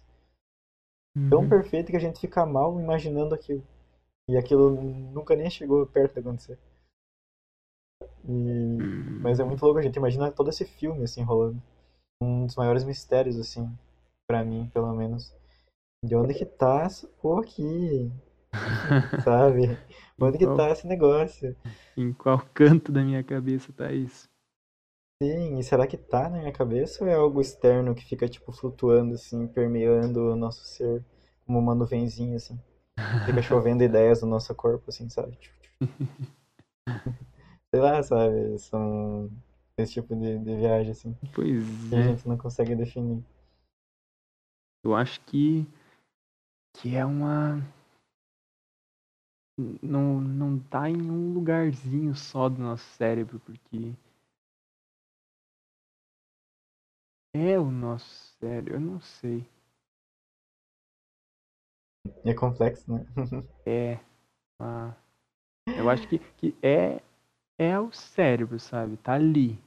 Tão 1.29 1.41
Uhum. 1.41 1.49
perfeita 1.49 1.91
que 1.91 1.97
a 1.97 2.01
gente 2.01 2.19
fica 2.19 2.45
mal 2.45 2.79
imaginando 2.79 3.33
aquilo. 3.35 3.63
E 4.29 4.37
aquilo 4.37 4.69
nunca 4.81 5.35
nem 5.35 5.49
chegou 5.49 5.85
perto 5.85 6.13
de 6.13 6.19
acontecer. 6.19 6.59
E... 8.27 8.77
Mas 9.21 9.39
é 9.39 9.43
muito 9.43 9.63
louco, 9.63 9.79
a 9.79 9.81
gente 9.81 9.95
imagina 9.95 10.31
todo 10.31 10.49
esse 10.49 10.65
filme 10.65 11.03
assim 11.03 11.23
rolando. 11.23 11.61
Um 12.21 12.45
dos 12.45 12.55
maiores 12.55 12.83
mistérios, 12.83 13.37
assim, 13.37 13.69
pra 14.27 14.43
mim, 14.43 14.69
pelo 14.73 14.93
menos. 14.93 15.33
De 16.03 16.15
onde 16.15 16.33
que 16.33 16.45
tá 16.45 16.83
essa 16.83 17.07
porra 17.21 17.41
aqui? 17.41 18.11
Sabe? 19.23 19.79
Onde 20.19 20.37
que 20.39 20.47
Qual- 20.47 20.47
tá 20.47 20.71
esse 20.71 20.87
negócio? 20.87 21.55
Em 21.97 22.13
qual 22.13 22.39
canto 22.53 22.93
da 22.93 23.03
minha 23.03 23.21
cabeça 23.21 23.73
tá 23.73 23.91
isso? 23.91 24.29
Sim, 25.21 25.59
e 25.59 25.63
será 25.63 25.85
que 25.85 25.95
tá 25.95 26.27
na 26.27 26.39
minha 26.39 26.51
cabeça 26.51 27.03
ou 27.03 27.09
é 27.09 27.13
algo 27.13 27.39
externo 27.39 27.93
que 27.93 28.03
fica, 28.03 28.27
tipo, 28.27 28.51
flutuando, 28.51 29.13
assim, 29.13 29.47
permeando 29.47 30.31
o 30.31 30.35
nosso 30.35 30.65
ser 30.65 31.05
como 31.45 31.59
uma 31.59 31.75
nuvenzinha, 31.75 32.35
assim? 32.37 32.59
Fica 33.25 33.41
chovendo 33.41 33.83
ideias 33.83 34.21
no 34.23 34.29
nosso 34.29 34.55
corpo, 34.55 34.89
assim, 34.89 35.09
sabe? 35.09 35.37
Sei 37.73 37.79
lá, 37.81 38.01
sabe? 38.03 38.57
São 38.59 39.29
esse 39.77 39.93
tipo 39.93 40.15
de, 40.15 40.37
de 40.39 40.55
viagem, 40.55 40.91
assim. 40.91 41.15
Pois 41.33 41.63
Que 41.89 41.95
a 41.95 42.01
é. 42.01 42.03
gente 42.03 42.27
não 42.27 42.37
consegue 42.37 42.75
definir. 42.75 43.23
Eu 44.83 44.95
acho 44.95 45.19
que, 45.21 45.67
que 46.73 46.95
é 46.95 47.05
uma. 47.05 47.61
Não, 49.81 50.21
não 50.21 50.59
tá 50.59 50.87
em 50.87 51.01
um 51.01 51.33
lugarzinho 51.33 52.13
só 52.15 52.47
do 52.47 52.61
nosso 52.61 52.83
cérebro, 52.95 53.39
porque. 53.39 53.93
É 57.33 57.59
o 57.59 57.69
nosso 57.71 58.35
cérebro, 58.39 58.75
eu 58.75 58.79
não 58.79 58.99
sei. 58.99 59.45
É 62.23 62.33
complexo, 62.33 62.91
né? 62.91 63.05
É. 63.65 63.99
ah, 64.59 64.93
eu 65.75 65.89
acho 65.89 66.07
que, 66.07 66.19
que 66.37 66.55
é, 66.61 67.01
é 67.57 67.79
o 67.79 67.91
cérebro, 67.91 68.59
sabe? 68.59 68.95
Tá 68.97 69.13
ali. 69.13 69.59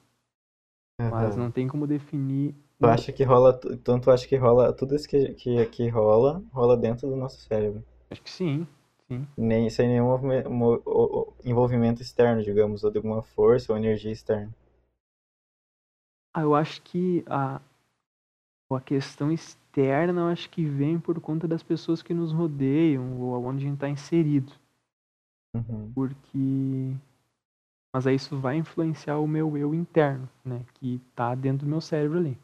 Mas 0.98 1.36
não 1.36 1.50
tem 1.50 1.68
como 1.68 1.86
definir. 1.86 2.54
Tu 2.78 2.86
acha 2.86 3.12
que 3.12 3.24
rola, 3.24 3.60
então 3.70 4.00
tu 4.00 4.10
acha 4.10 4.26
que 4.26 4.36
rola, 4.36 4.72
tudo 4.72 4.94
isso 4.94 5.08
que, 5.08 5.34
que, 5.34 5.66
que 5.66 5.88
rola, 5.88 6.42
rola 6.52 6.76
dentro 6.76 7.08
do 7.08 7.16
nosso 7.16 7.40
cérebro. 7.40 7.84
Acho 8.10 8.22
que 8.22 8.30
sim, 8.30 8.66
sim. 9.10 9.26
Nem, 9.36 9.68
sem 9.68 9.88
nenhum 9.88 10.08
envolvimento 11.44 12.00
externo, 12.00 12.42
digamos, 12.42 12.84
ou 12.84 12.90
de 12.90 12.98
alguma 12.98 13.22
força 13.22 13.72
ou 13.72 13.78
energia 13.78 14.12
externa. 14.12 14.54
Ah, 16.32 16.42
eu 16.42 16.54
acho 16.54 16.80
que 16.82 17.24
a, 17.26 17.60
a 18.70 18.80
questão 18.80 19.32
externa, 19.32 20.22
eu 20.22 20.26
acho 20.28 20.48
que 20.48 20.64
vem 20.64 20.98
por 20.98 21.20
conta 21.20 21.46
das 21.48 21.62
pessoas 21.62 22.02
que 22.02 22.14
nos 22.14 22.32
rodeiam, 22.32 23.20
ou 23.20 23.44
onde 23.44 23.64
a 23.64 23.68
gente 23.68 23.74
está 23.74 23.88
inserido. 23.88 24.52
Uhum. 25.54 25.94
Porque. 25.94 26.96
Mas 27.92 28.06
aí 28.06 28.14
isso 28.14 28.38
vai 28.38 28.56
influenciar 28.56 29.18
o 29.18 29.26
meu 29.26 29.56
eu 29.56 29.74
interno, 29.74 30.28
né? 30.44 30.64
Que 30.74 31.00
tá 31.14 31.34
dentro 31.34 31.66
do 31.66 31.70
meu 31.70 31.80
cérebro 31.80 32.18
ali. 32.18 32.38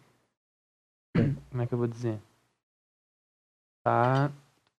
Como 1.51 1.63
é 1.63 1.67
que 1.67 1.75
eu 1.75 1.79
vou 1.79 1.87
dizer? 1.87 2.21
Tá. 3.83 4.33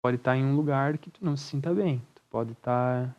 Pode 0.07 0.19
estar 0.19 0.37
em 0.37 0.45
um 0.45 0.55
lugar 0.55 0.99
que 0.99 1.11
tu 1.11 1.25
não 1.25 1.37
se 1.37 1.43
sinta 1.49 1.75
bem. 1.75 1.99
Tu 2.15 2.23
pode 2.31 2.53
estar 2.53 3.13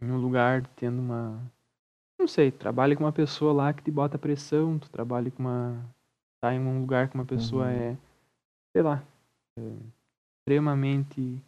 em 0.00 0.08
um 0.08 0.18
lugar 0.20 0.64
tendo 0.76 1.00
uma. 1.00 1.42
Não 2.16 2.28
sei, 2.28 2.52
trabalha 2.52 2.94
com 2.94 3.02
uma 3.02 3.10
pessoa 3.12 3.52
lá 3.52 3.72
que 3.72 3.82
te 3.82 3.90
bota 3.90 4.16
pressão, 4.16 4.78
tu 4.78 4.88
trabalha 4.88 5.28
com 5.28 5.42
uma. 5.42 5.84
Tá 6.40 6.54
em 6.54 6.60
um 6.60 6.80
lugar 6.82 7.08
que 7.08 7.16
uma 7.16 7.24
pessoa 7.24 7.64
Uhum. 7.64 7.70
é. 7.72 7.98
Sei 8.72 8.82
lá. 8.82 9.02
é, 9.58 9.76
extremamente. 10.38 11.42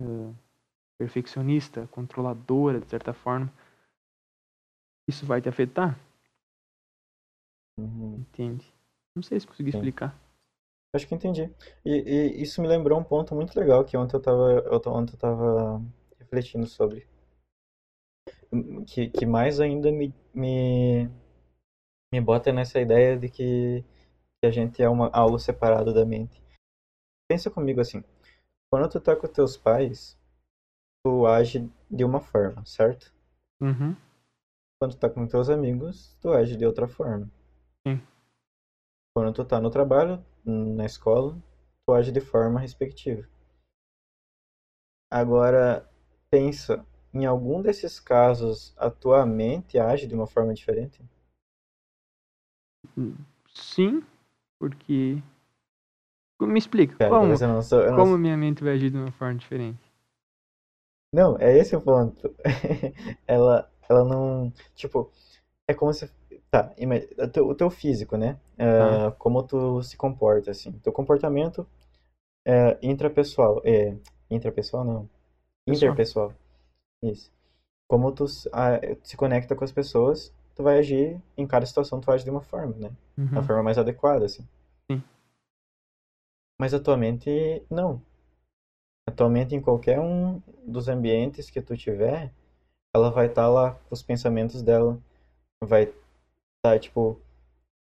é, 0.00 0.32
perfeccionista, 0.98 1.86
controladora, 1.88 2.80
de 2.80 2.88
certa 2.88 3.12
forma. 3.12 3.52
Isso 5.06 5.26
vai 5.26 5.42
te 5.42 5.48
afetar, 5.50 5.94
Uhum. 7.78 8.14
entende? 8.14 8.72
Não 9.14 9.22
sei 9.22 9.38
se 9.38 9.46
consegui 9.46 9.72
Sim. 9.72 9.76
explicar. 9.76 10.18
Acho 10.96 11.06
que 11.06 11.14
entendi. 11.14 11.52
E, 11.84 11.90
e 11.90 12.42
isso 12.42 12.62
me 12.62 12.66
lembrou 12.66 12.98
um 12.98 13.04
ponto 13.04 13.34
muito 13.34 13.54
legal 13.58 13.84
que 13.84 13.96
ontem 13.96 14.16
eu 14.16 14.20
tava, 14.20 14.52
eu, 14.52 14.92
ontem 14.92 15.12
eu 15.12 15.18
tava 15.18 15.82
refletindo 16.18 16.66
sobre. 16.66 17.06
Que, 18.86 19.08
que 19.08 19.26
mais 19.26 19.60
ainda 19.60 19.92
me, 19.92 20.14
me, 20.32 21.10
me 22.10 22.20
bota 22.20 22.50
nessa 22.50 22.80
ideia 22.80 23.18
de 23.18 23.28
que, 23.28 23.84
que 24.40 24.46
a 24.46 24.50
gente 24.50 24.82
é 24.82 24.88
uma, 24.88 25.10
algo 25.12 25.38
separado 25.38 25.92
da 25.92 26.06
mente. 26.06 26.42
Pensa 27.28 27.50
comigo 27.50 27.80
assim, 27.80 28.02
quando 28.70 28.88
tu 28.88 28.98
tá 28.98 29.14
com 29.14 29.26
teus 29.26 29.56
pais, 29.56 30.18
tu 31.04 31.26
age 31.26 31.70
de 31.90 32.04
uma 32.04 32.20
forma, 32.20 32.64
certo? 32.64 33.12
Uhum. 33.60 33.94
Quando 34.80 34.94
tu 34.94 34.98
tá 34.98 35.10
com 35.10 35.26
teus 35.26 35.50
amigos, 35.50 36.16
tu 36.22 36.32
age 36.32 36.56
de 36.56 36.64
outra 36.64 36.88
forma. 36.88 37.30
Sim. 37.86 38.00
Quando 39.16 39.32
tu 39.32 39.46
tá 39.46 39.58
no 39.58 39.70
trabalho, 39.70 40.22
na 40.44 40.84
escola, 40.84 41.34
tu 41.86 41.94
age 41.94 42.12
de 42.12 42.20
forma 42.20 42.60
respectiva. 42.60 43.26
Agora, 45.10 45.88
pensa, 46.30 46.84
em 47.14 47.24
algum 47.24 47.62
desses 47.62 47.98
casos, 47.98 48.74
a 48.76 48.90
tua 48.90 49.24
mente 49.24 49.78
age 49.78 50.06
de 50.06 50.14
uma 50.14 50.26
forma 50.26 50.52
diferente? 50.52 51.02
Sim, 53.54 54.04
porque. 54.58 55.22
Me 56.38 56.58
explica, 56.58 56.98
Cara, 56.98 57.08
como, 57.08 57.32
eu 57.32 57.48
não 57.48 57.62
sou, 57.62 57.80
eu 57.80 57.92
não 57.92 57.96
como 57.96 58.18
minha 58.18 58.36
mente 58.36 58.62
vai 58.62 58.74
agir 58.74 58.90
de 58.90 58.98
uma 58.98 59.10
forma 59.12 59.36
diferente? 59.36 59.80
Não, 61.10 61.38
é 61.38 61.56
esse 61.56 61.74
o 61.74 61.80
ponto. 61.80 62.36
Ela, 63.26 63.72
ela 63.88 64.04
não. 64.04 64.52
Tipo, 64.74 65.10
é 65.66 65.72
como 65.72 65.94
se. 65.94 66.12
Tá, 66.50 66.72
o 67.18 67.28
teu, 67.28 67.48
o 67.48 67.54
teu 67.54 67.70
físico, 67.70 68.16
né? 68.16 68.38
Tá. 68.56 69.08
Ah, 69.08 69.10
como 69.12 69.42
tu 69.42 69.82
se 69.82 69.96
comporta, 69.96 70.50
assim. 70.50 70.72
Teu 70.78 70.92
comportamento 70.92 71.66
é 72.46 72.78
intrapessoal. 72.82 73.60
É, 73.64 73.94
intrapessoal, 74.30 74.84
não. 74.84 75.08
Pessoal. 75.66 75.92
Interpessoal. 75.92 76.32
Isso. 77.02 77.32
Como 77.88 78.12
tu 78.12 78.26
se 78.28 79.16
conecta 79.16 79.54
com 79.54 79.64
as 79.64 79.72
pessoas, 79.72 80.32
tu 80.54 80.62
vai 80.62 80.78
agir, 80.78 81.20
em 81.36 81.46
cada 81.46 81.66
situação 81.66 82.00
tu 82.00 82.10
age 82.10 82.24
de 82.24 82.30
uma 82.30 82.40
forma, 82.40 82.74
né? 82.76 82.90
Da 83.16 83.40
Uhum. 83.40 83.42
forma 83.46 83.62
mais 83.62 83.78
adequada, 83.78 84.24
assim. 84.24 84.46
Sim. 84.90 85.02
Mas 86.58 86.72
atualmente, 86.72 87.62
não. 87.70 88.00
Atualmente, 89.08 89.54
em 89.54 89.60
qualquer 89.60 90.00
um 90.00 90.40
dos 90.66 90.88
ambientes 90.88 91.50
que 91.50 91.60
tu 91.62 91.76
tiver, 91.76 92.32
ela 92.94 93.10
vai 93.10 93.26
estar 93.26 93.48
lá 93.48 93.72
com 93.72 93.94
os 93.94 94.02
pensamentos 94.02 94.62
dela, 94.62 94.98
vai 95.62 95.92
estar, 96.66 96.80
tipo, 96.80 97.20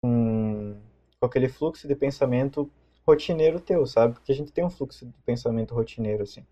com, 0.01 0.77
com 1.19 1.25
aquele 1.25 1.49
fluxo 1.49 1.87
de 1.87 1.95
pensamento 1.95 2.71
rotineiro 3.05 3.59
teu, 3.59 3.85
sabe? 3.85 4.13
Porque 4.13 4.31
a 4.31 4.35
gente 4.35 4.51
tem 4.51 4.63
um 4.63 4.69
fluxo 4.69 5.05
de 5.05 5.13
pensamento 5.25 5.73
rotineiro, 5.73 6.23
assim. 6.23 6.45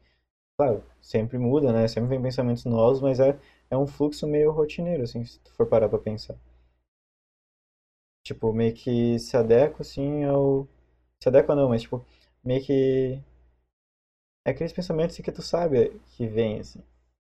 Claro, 0.57 0.83
sempre 1.01 1.37
muda, 1.37 1.71
né? 1.71 1.87
Sempre 1.87 2.09
vem 2.09 2.21
pensamentos 2.21 2.65
novos, 2.65 3.01
mas 3.01 3.19
é, 3.19 3.37
é 3.69 3.77
um 3.77 3.87
fluxo 3.87 4.27
meio 4.27 4.51
rotineiro, 4.51 5.03
assim, 5.03 5.23
se 5.23 5.39
tu 5.39 5.53
for 5.53 5.67
parar 5.67 5.87
pra 5.89 5.99
pensar. 5.99 6.35
Tipo, 8.25 8.51
meio 8.51 8.73
que 8.73 9.17
se 9.19 9.37
adequa, 9.37 9.81
assim, 9.81 10.25
ao... 10.25 10.67
Se 11.21 11.29
adequa 11.29 11.55
não, 11.55 11.69
mas, 11.69 11.83
tipo, 11.83 12.03
meio 12.43 12.63
que... 12.63 13.21
É 14.45 14.51
aqueles 14.51 14.73
pensamentos 14.73 15.13
assim, 15.15 15.23
que 15.23 15.31
tu 15.31 15.41
sabe 15.41 15.99
que 16.15 16.25
vem, 16.27 16.59
assim. 16.59 16.81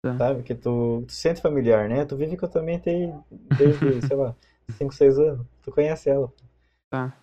Tá. 0.03 0.19
Sabe? 0.19 0.43
Que 0.43 0.55
tu, 0.55 1.03
tu 1.07 1.13
sente 1.13 1.41
familiar, 1.41 1.89
né? 1.89 2.05
Tu 2.05 2.17
vive 2.17 2.37
a 2.41 2.49
tua 2.49 2.63
mente 2.63 2.91
aí 2.91 3.13
desde, 3.57 4.07
sei 4.07 4.17
lá, 4.17 4.37
5, 4.73 4.95
6 4.95 5.19
anos. 5.19 5.47
Tu 5.63 5.71
conhece 5.73 6.09
ela. 6.11 6.33
Tá. 6.91 7.17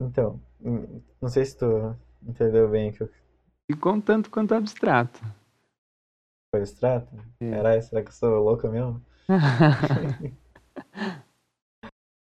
Então, 0.00 0.40
hum, 0.60 1.00
não 1.20 1.28
sei 1.28 1.44
se 1.44 1.56
tu 1.56 1.96
entendeu 2.22 2.68
bem 2.68 2.90
o 2.90 2.92
que 2.92 3.02
eu 3.02 3.10
Ficou 3.70 3.94
um 3.94 4.00
tanto 4.00 4.30
quanto 4.30 4.54
abstrato. 4.54 5.20
foi 6.50 6.62
extrato. 6.62 7.08
É. 7.40 7.50
Caralho, 7.50 7.82
será 7.82 8.02
que 8.02 8.08
eu 8.08 8.12
sou 8.12 8.42
louco 8.42 8.68
mesmo? 8.68 9.02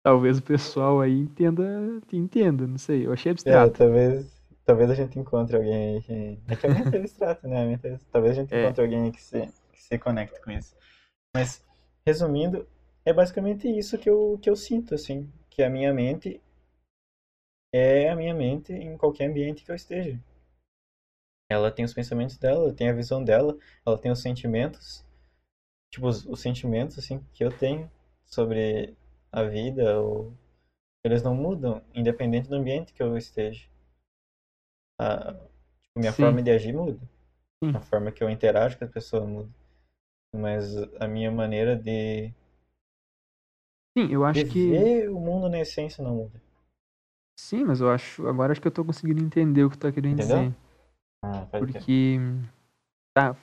Talvez 0.03 0.37
o 0.37 0.41
pessoal 0.43 1.01
aí 1.01 1.19
entenda, 1.19 1.63
te 2.07 2.15
entenda, 2.17 2.65
não 2.65 2.77
sei. 2.77 3.05
Eu 3.05 3.13
achei 3.13 3.29
É, 3.29 3.33
abstrato. 3.33 3.77
talvez, 3.77 4.41
talvez 4.65 4.89
a 4.89 4.95
gente 4.95 5.19
encontre 5.19 5.55
alguém 5.57 5.95
aí 5.97 6.01
que... 6.01 6.39
É 6.47 6.55
que 6.55 6.67
a 6.67 6.69
mente 6.73 6.95
é 6.95 6.99
abstrata, 6.99 7.47
né? 7.47 7.63
A 7.63 7.65
mente 7.65 7.87
é- 7.87 7.99
Talvez 8.11 8.37
a 8.37 8.41
gente 8.41 8.53
É. 8.53 8.63
encontre 8.63 8.81
alguém 8.83 9.03
aí 9.03 9.11
que 9.11 9.21
se, 9.21 9.47
que 9.73 9.81
se 9.81 9.97
conecte 9.99 10.39
com 10.41 10.51
isso. 10.51 10.75
Mas, 11.35 11.63
resumindo, 12.05 12.65
é 13.09 13.13
basicamente 13.13 13.67
isso 13.67 13.97
que 13.97 14.09
eu, 14.09 14.37
que 14.41 14.49
eu 14.49 14.55
sinto, 14.55 14.93
assim. 14.93 15.31
Que 15.49 15.63
a 15.63 15.69
minha 15.69 15.91
mente 15.91 16.41
é 17.73 18.09
a 18.09 18.15
minha 18.15 18.33
mente 18.33 18.71
em 18.71 18.95
qualquer 18.97 19.29
ambiente 19.29 19.63
que 19.63 19.71
eu 19.71 19.75
esteja. 19.75 20.19
Ela 21.49 21.71
tem 21.71 21.83
os 21.83 21.93
pensamentos 21.93 22.37
dela, 22.37 22.65
ela 22.65 22.73
tem 22.73 22.87
a 22.87 22.93
visão 22.93 23.23
dela, 23.23 23.57
ela 23.83 23.97
tem 23.97 24.11
os 24.11 24.21
sentimentos, 24.21 25.03
tipo, 25.91 26.07
os, 26.07 26.23
os 26.25 26.39
sentimentos, 26.39 26.99
assim, 26.99 27.19
que 27.33 27.43
eu 27.43 27.49
tenho 27.49 27.91
sobre 28.25 28.95
a 29.31 29.43
vida, 29.43 29.99
ou 29.99 30.31
eles 31.03 31.23
não 31.23 31.33
mudam, 31.33 31.83
independente 31.95 32.47
do 32.47 32.55
ambiente 32.55 32.93
que 32.93 33.01
eu 33.01 33.17
esteja. 33.17 33.67
A, 34.99 35.33
tipo, 35.33 35.99
minha 35.99 36.13
Sim. 36.13 36.21
forma 36.21 36.43
de 36.43 36.51
agir 36.51 36.73
muda, 36.73 36.99
Sim. 37.63 37.73
a 37.73 37.81
forma 37.81 38.11
que 38.11 38.23
eu 38.23 38.29
interajo 38.29 38.77
com 38.77 38.85
as 38.85 38.91
pessoas 38.91 39.27
muda, 39.27 39.49
mas 40.35 40.75
a 40.99 41.07
minha 41.07 41.31
maneira 41.31 41.75
de, 41.75 42.31
Sim, 43.97 44.07
eu 44.11 44.23
acho 44.23 44.45
de 44.45 44.51
que. 44.51 45.07
o 45.09 45.19
mundo 45.19 45.49
na 45.49 45.59
essência 45.59 46.03
não 46.03 46.15
muda. 46.15 46.41
Sim, 47.39 47.63
mas 47.65 47.81
eu 47.81 47.89
acho. 47.89 48.27
Agora 48.27 48.51
acho 48.51 48.61
que 48.61 48.67
eu 48.67 48.71
tô 48.71 48.83
conseguindo 48.85 49.23
entender 49.23 49.63
o 49.63 49.69
que 49.69 49.77
tu 49.77 49.81
tá 49.81 49.91
querendo 49.91 50.13
Entendeu? 50.19 50.37
dizer. 50.37 50.55
Ah, 51.23 51.45
pode 51.51 51.65
crer. 51.65 51.73
Porque. 51.73 52.17
Tá. 53.13 53.35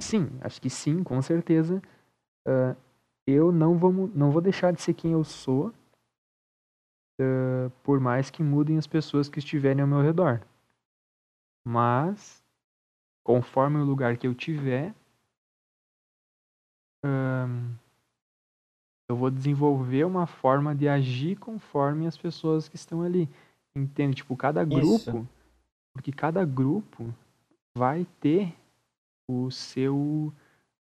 Sim, 0.00 0.28
acho 0.40 0.60
que 0.60 0.68
sim, 0.68 1.02
com 1.02 1.20
certeza. 1.22 1.80
Ah, 2.46 2.76
eu 3.26 3.52
não 3.52 3.78
vou, 3.78 3.92
mu- 3.92 4.12
não 4.14 4.30
vou 4.30 4.42
deixar 4.42 4.72
de 4.72 4.82
ser 4.82 4.94
quem 4.94 5.12
eu 5.12 5.24
sou. 5.24 5.72
ah, 7.20 7.70
por 7.82 8.00
mais 8.00 8.30
que 8.30 8.42
mudem 8.42 8.76
as 8.78 8.86
pessoas 8.86 9.28
que 9.28 9.38
estiverem 9.38 9.82
ao 9.82 9.88
meu 9.88 10.02
redor. 10.02 10.40
Mas, 11.66 12.42
conforme 13.24 13.78
o 13.78 13.84
lugar 13.84 14.16
que 14.18 14.26
eu 14.26 14.34
tiver, 14.34 14.94
ahn, 17.04 17.78
eu 19.08 19.16
vou 19.16 19.30
desenvolver 19.30 20.04
uma 20.04 20.26
forma 20.26 20.74
de 20.74 20.88
agir 20.88 21.36
conforme 21.36 22.06
as 22.06 22.16
pessoas 22.16 22.68
que 22.68 22.76
estão 22.76 23.02
ali. 23.02 23.28
Entende? 23.74 24.16
Tipo, 24.16 24.36
cada 24.36 24.64
grupo, 24.64 24.94
Isso. 24.96 25.28
porque 25.92 26.12
cada 26.12 26.44
grupo 26.44 27.12
vai 27.76 28.06
ter 28.20 28.54
o 29.28 29.50
seu, 29.50 30.32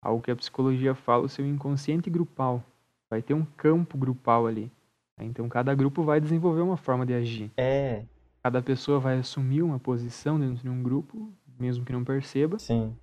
algo 0.03 0.23
que 0.23 0.31
a 0.31 0.37
psicologia 0.37 0.95
fala, 0.95 1.25
o 1.25 1.29
seu 1.29 1.47
inconsciente 1.47 2.11
grupal. 2.11 2.63
Vai 3.09 3.23
ter 3.23 3.35
um 3.35 3.45
campo 3.45 3.97
grupal 3.97 4.47
ali. 4.47 4.71
Então, 5.19 5.49
cada 5.49 5.75
grupo 5.75 6.03
vai 6.03 6.21
desenvolver 6.21 6.63
uma 6.63 6.77
forma 6.77 7.05
de 7.05 7.13
agir. 7.13 7.51
É, 7.57 8.05
Cada 8.43 8.63
pessoa 8.63 8.99
vai 8.99 9.19
assumir 9.19 9.63
uma 9.63 9.79
posição 9.79 10.41
dentro 10.41 10.63
de 10.63 10.69
um 10.69 10.83
grupo, 10.83 11.31
mesmo 11.59 11.85
que 11.85 11.93
não 11.93 12.03
perceba, 12.03 12.59
sim. 12.59 12.97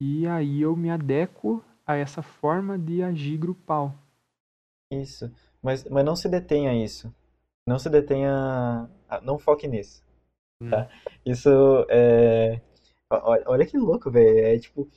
e 0.00 0.26
aí 0.28 0.60
eu 0.60 0.76
me 0.76 0.90
adequo 0.90 1.62
a 1.84 1.96
essa 1.96 2.22
forma 2.22 2.78
de 2.78 3.02
agir 3.02 3.36
grupal. 3.36 3.92
Isso. 4.90 5.30
Mas, 5.62 5.84
mas 5.84 6.04
não 6.04 6.16
se 6.16 6.28
detenha 6.28 6.70
a 6.70 6.74
isso. 6.74 7.14
Não 7.66 7.78
se 7.78 7.88
detenha. 7.88 8.88
a- 9.08 9.20
Não 9.20 9.38
foque 9.38 9.68
nisso. 9.68 10.02
Tá? 10.70 10.88
Isso 11.24 11.48
é. 11.88 12.60
o- 13.10 13.14
o- 13.16 13.42
Olha 13.52 13.64
que 13.66 13.78
louco, 13.78 14.10
velho. 14.10 14.38
É 14.46 14.58
tipo. 14.58 14.88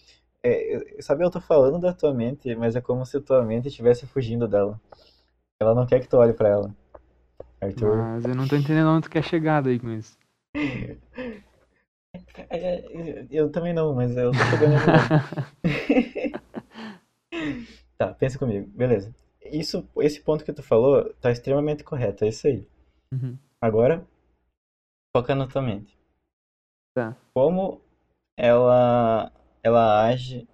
é, 0.43 0.97
sabe, 1.01 1.23
eu 1.23 1.31
tô 1.31 1.39
falando 1.39 1.79
da 1.79 1.93
tua 1.93 2.13
mente, 2.13 2.53
mas 2.55 2.75
é 2.75 2.81
como 2.81 3.05
se 3.05 3.19
tua 3.21 3.43
mente 3.43 3.67
estivesse 3.69 4.05
fugindo 4.07 4.47
dela. 4.47 4.79
Ela 5.61 5.73
não 5.75 5.85
quer 5.85 5.99
que 6.01 6.07
tu 6.07 6.17
olhe 6.17 6.33
pra 6.33 6.49
ela. 6.49 6.75
Arthur. 7.61 7.95
Mas 7.97 8.25
eu 8.25 8.35
não 8.35 8.45
tô 8.47 8.55
entendendo 8.57 8.87
onde 8.89 9.03
tu 9.03 9.09
quer 9.09 9.23
chegar 9.23 9.61
daí 9.61 9.79
com 9.79 9.89
isso. 9.91 10.17
É, 12.49 12.57
é, 12.57 13.27
eu 13.31 13.51
também 13.51 13.73
não, 13.73 13.93
mas 13.93 14.15
eu 14.15 14.31
tô 14.31 14.37
chegando 14.37 14.75
ali. 14.75 16.33
Tá, 17.97 18.13
pensa 18.13 18.37
comigo. 18.37 18.67
Beleza. 18.75 19.13
Isso, 19.53 19.87
esse 19.97 20.19
ponto 20.19 20.43
que 20.43 20.51
tu 20.51 20.63
falou 20.63 21.13
tá 21.21 21.31
extremamente 21.31 21.83
correto, 21.83 22.25
é 22.25 22.29
isso 22.29 22.47
aí. 22.47 22.67
Uhum. 23.13 23.37
Agora, 23.61 24.03
foca 25.15 25.35
na 25.35 25.47
tua 25.47 25.61
mente. 25.61 25.95
Tá. 26.95 27.15
Como 27.35 27.79
ela, 28.35 29.31
ela 29.61 30.07
age 30.07 30.47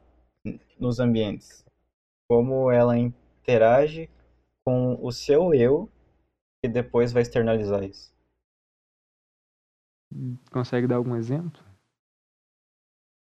nos 0.77 0.99
ambientes? 0.99 1.63
Como 2.29 2.69
ela 2.69 2.97
interage 2.97 4.09
com 4.65 4.99
o 5.01 5.13
seu 5.13 5.53
eu 5.53 5.89
e 6.61 6.67
depois 6.67 7.13
vai 7.13 7.21
externalizar 7.21 7.81
isso? 7.83 8.13
Consegue 10.51 10.87
dar 10.87 10.97
algum 10.97 11.15
exemplo? 11.15 11.63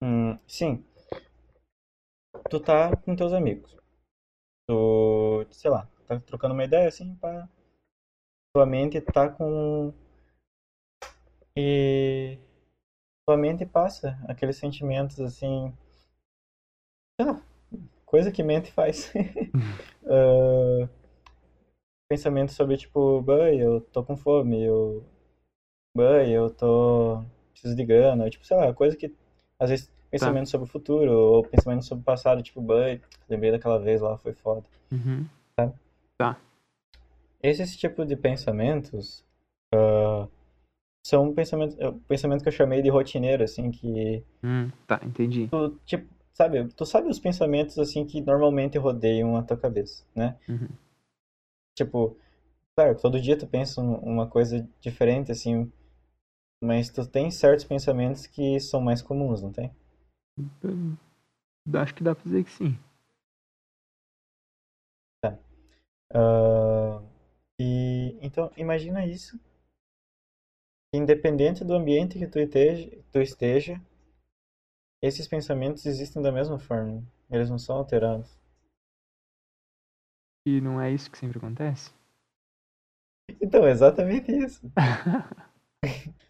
Hum, 0.01 0.37
sim. 0.45 0.85
Tu 2.49 2.59
tá 2.59 2.93
com 2.97 3.15
teus 3.15 3.31
amigos. 3.31 3.82
Tu, 4.67 5.45
sei 5.51 5.69
lá, 5.69 5.87
tá 6.07 6.19
trocando 6.19 6.53
uma 6.53 6.63
ideia 6.63 6.87
assim, 6.87 7.15
pá. 7.15 7.49
Tua 8.53 8.65
mente 8.65 9.01
tá 9.01 9.29
com. 9.29 9.93
E. 11.55 12.37
Tua 13.25 13.37
mente 13.37 13.65
passa 13.65 14.17
aqueles 14.27 14.57
sentimentos 14.57 15.19
assim. 15.19 15.73
Sei 17.19 17.25
lá, 17.25 17.41
coisa 18.05 18.31
que 18.31 18.43
mente 18.43 18.71
faz. 18.71 19.11
Pensamento 22.09 22.51
sobre 22.51 22.77
tipo, 22.77 23.21
bem, 23.21 23.59
eu 23.59 23.81
tô 23.81 24.03
com 24.03 24.15
fome, 24.15 24.63
eu. 24.63 25.03
Bem, 25.95 26.31
eu 26.31 26.49
tô. 26.49 27.23
Preciso 27.51 27.75
de 27.75 27.85
grana, 27.85 28.29
tipo, 28.29 28.45
sei 28.45 28.57
lá, 28.57 28.73
coisa 28.73 28.95
que. 28.97 29.15
Às 29.59 29.69
vezes 29.69 29.92
pensamento 30.13 30.49
sobre 30.49 30.67
o 30.67 30.71
futuro, 30.71 31.11
ou 31.11 31.43
pensamento 31.43 31.83
sobre 31.85 32.01
o 32.01 32.05
passado, 32.05 32.41
tipo, 32.43 32.61
bem, 32.61 33.01
lembrei 33.27 33.51
daquela 33.51 33.79
vez 33.79 33.99
lá, 33.99 34.17
foi 34.17 34.33
foda. 34.33 34.63
Uhum. 34.91 35.25
Esse 37.41 37.77
tipo 37.77 38.05
de 38.05 38.15
pensamentos 38.15 39.23
ah, 39.73 40.27
são 41.05 41.33
pensamentos, 41.33 41.77
é 41.79 41.87
o 41.87 41.99
pensamento 41.99 42.41
que 42.43 42.47
eu 42.49 42.53
chamei 42.53 42.81
de 42.81 42.89
rotineiro, 42.89 43.43
assim, 43.43 43.71
que 43.71 44.23
Hum, 44.43 44.69
tá, 44.87 44.99
entendi. 45.03 45.47
tu, 45.47 45.77
tipo, 45.85 46.07
sabe, 46.33 46.65
tu 46.69 46.85
sabe 46.85 47.09
os 47.09 47.19
pensamentos, 47.19 47.77
assim, 47.79 48.05
que 48.05 48.21
normalmente 48.21 48.77
rodeiam 48.77 49.35
a 49.35 49.43
tua 49.43 49.57
cabeça, 49.57 50.05
né? 50.15 50.37
Uhum. 50.47 50.69
Tipo, 51.75 52.15
claro, 52.75 52.95
todo 52.97 53.19
dia 53.19 53.37
tu 53.37 53.47
pensa 53.47 53.81
um- 53.81 53.95
uma 53.97 54.27
coisa 54.27 54.67
diferente, 54.79 55.31
assim, 55.31 55.71
mas 56.61 56.89
tu 56.89 57.05
tem 57.05 57.29
certos 57.29 57.65
pensamentos 57.65 58.25
que 58.27 58.59
são 58.59 58.79
mais 58.79 59.01
comuns, 59.01 59.41
não 59.41 59.51
tem? 59.51 59.71
Acho 61.73 61.93
que 61.95 62.03
dá 62.03 62.15
pra 62.15 62.23
dizer 62.23 62.43
que 62.45 62.51
sim. 62.51 62.77
Ah, 66.13 67.01
e 67.59 68.17
então 68.21 68.51
imagina 68.57 69.05
isso. 69.05 69.39
Independente 70.93 71.65
do 71.65 71.73
ambiente 71.73 72.17
que 72.17 72.25
tu 72.27 72.39
esteja, 72.39 72.89
tu 73.11 73.19
esteja, 73.19 73.81
esses 75.03 75.27
pensamentos 75.27 75.85
existem 75.85 76.19
da 76.19 76.31
mesma 76.31 76.57
forma. 76.57 77.05
Eles 77.29 77.47
não 77.47 77.59
são 77.59 77.75
alterados. 77.77 78.35
E 80.47 80.61
não 80.61 80.79
é 80.79 80.89
isso 80.89 81.11
que 81.11 81.17
sempre 81.17 81.37
acontece? 81.37 81.91
Então, 83.41 83.65
é 83.65 83.71
exatamente 83.71 84.31
isso. 84.31 84.71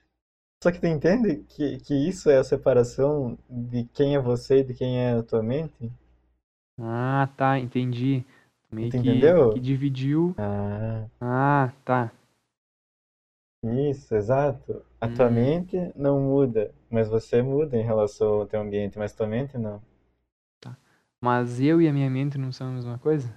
Só 0.64 0.72
que 0.72 0.80
tu 0.80 0.88
entende 0.88 1.44
que, 1.50 1.78
que 1.80 1.94
isso 1.94 2.30
é 2.30 2.38
a 2.38 2.44
separação 2.46 3.38
de 3.50 3.84
quem 3.94 4.16
é 4.16 4.20
você 4.20 4.60
e 4.60 4.64
de 4.64 4.74
quem 4.74 4.98
é 4.98 5.12
a 5.12 5.22
tua 5.22 5.44
mente? 5.44 5.92
Ah, 6.80 7.28
tá, 7.36 7.58
entendi. 7.60 8.24
Meio 8.72 8.92
Tu 8.92 8.98
que, 8.98 9.00
entendeu? 9.00 9.50
que 9.50 9.60
dividiu. 9.60 10.36
Ah, 10.38 11.08
Ah, 11.20 11.74
tá. 11.86 12.12
isso, 13.90 14.16
exato. 14.16 14.86
A 15.02 15.08
tua 15.10 15.28
Hum. 15.30 15.34
mente 15.34 15.76
não 15.98 16.18
muda, 16.22 16.72
mas 16.90 17.10
você 17.10 17.42
muda 17.42 17.76
em 17.76 17.84
relação 17.84 18.42
ao 18.42 18.46
teu 18.48 18.62
ambiente, 18.62 18.98
mas 18.98 19.12
tua 19.12 19.28
mente 19.28 19.58
não. 19.58 19.82
Mas 21.20 21.60
eu 21.60 21.82
e 21.82 21.88
a 21.88 21.94
minha 21.94 22.08
mente 22.10 22.38
não 22.38 22.52
são 22.52 22.68
a 22.68 22.72
mesma 22.72 23.00
coisa? 23.00 23.34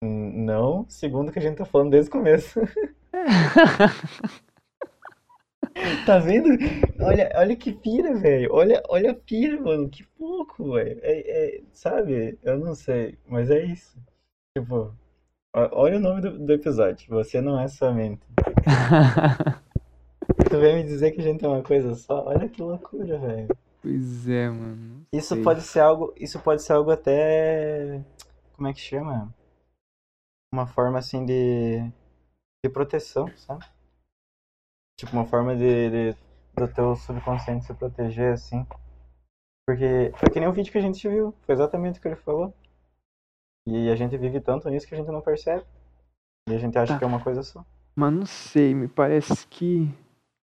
Não, 0.00 0.84
segundo 0.88 1.28
o 1.28 1.32
que 1.32 1.38
a 1.38 1.42
gente 1.42 1.58
tá 1.58 1.64
falando 1.64 1.90
desde 1.90 2.08
o 2.08 2.12
começo. 2.12 2.60
Tá 6.06 6.18
vendo? 6.18 6.48
Olha, 7.00 7.30
olha 7.34 7.56
que 7.56 7.72
pira, 7.72 8.14
velho. 8.14 8.52
Olha, 8.52 8.82
olha 8.88 9.12
a 9.12 9.14
pira, 9.14 9.60
mano. 9.60 9.88
Que 9.88 10.04
pouco, 10.18 10.72
velho. 10.72 10.98
É, 11.02 11.56
é, 11.56 11.62
sabe? 11.72 12.38
Eu 12.42 12.58
não 12.58 12.74
sei, 12.74 13.18
mas 13.26 13.50
é 13.50 13.64
isso. 13.64 13.96
Tipo, 14.56 14.94
ó- 15.54 15.70
olha 15.72 15.96
o 15.96 16.00
nome 16.00 16.20
do, 16.20 16.38
do 16.38 16.52
episódio. 16.52 17.08
Você 17.08 17.40
não 17.40 17.58
é 17.60 17.68
sua 17.68 17.92
mente. 17.92 18.22
Tu 20.48 20.58
vem 20.60 20.76
me 20.76 20.84
dizer 20.84 21.10
que 21.12 21.20
a 21.20 21.24
gente 21.24 21.44
é 21.44 21.48
uma 21.48 21.62
coisa 21.62 21.94
só? 21.94 22.26
Olha 22.26 22.48
que 22.48 22.60
loucura, 22.62 23.18
velho. 23.18 23.48
Pois 23.80 24.28
é, 24.28 24.48
mano. 24.48 24.76
não 24.76 25.06
Isso 25.12 25.34
sei. 25.34 25.42
pode 25.42 25.62
ser 25.62 25.80
algo, 25.80 26.12
isso 26.16 26.38
pode 26.40 26.62
ser 26.62 26.72
algo 26.74 26.90
até, 26.90 28.00
como 28.52 28.68
é 28.68 28.72
que 28.72 28.80
chama? 28.80 29.34
Uma 30.54 30.66
forma 30.66 30.98
assim 30.98 31.24
de, 31.26 31.80
de 32.64 32.70
proteção, 32.72 33.26
sabe? 33.36 33.64
Tipo 34.98 35.12
uma 35.12 35.26
forma 35.26 35.56
de, 35.56 35.90
de- 36.12 36.18
do 36.54 36.68
teu 36.72 36.94
subconsciente 36.96 37.64
se 37.64 37.74
proteger 37.74 38.32
assim. 38.34 38.66
Porque 39.66 40.12
foi 40.16 40.30
que 40.30 40.40
nem 40.40 40.48
o 40.48 40.52
vídeo 40.52 40.70
que 40.72 40.78
a 40.78 40.82
gente 40.82 41.08
viu, 41.08 41.32
foi 41.42 41.54
exatamente 41.54 41.98
o 41.98 42.02
que 42.02 42.08
ele 42.08 42.16
falou. 42.16 42.54
E 43.66 43.88
a 43.90 43.96
gente 43.96 44.16
vive 44.16 44.40
tanto 44.40 44.68
nisso 44.68 44.86
que 44.86 44.94
a 44.94 44.98
gente 44.98 45.10
não 45.10 45.20
percebe. 45.20 45.64
E 46.48 46.54
a 46.54 46.58
gente 46.58 46.76
acha 46.76 46.94
Tá. 46.94 46.98
que 46.98 47.04
é 47.04 47.06
uma 47.06 47.22
coisa 47.22 47.42
só. 47.42 47.64
Mas 47.94 48.12
não 48.12 48.26
sei, 48.26 48.74
me 48.74 48.88
parece 48.88 49.46
que 49.46 49.88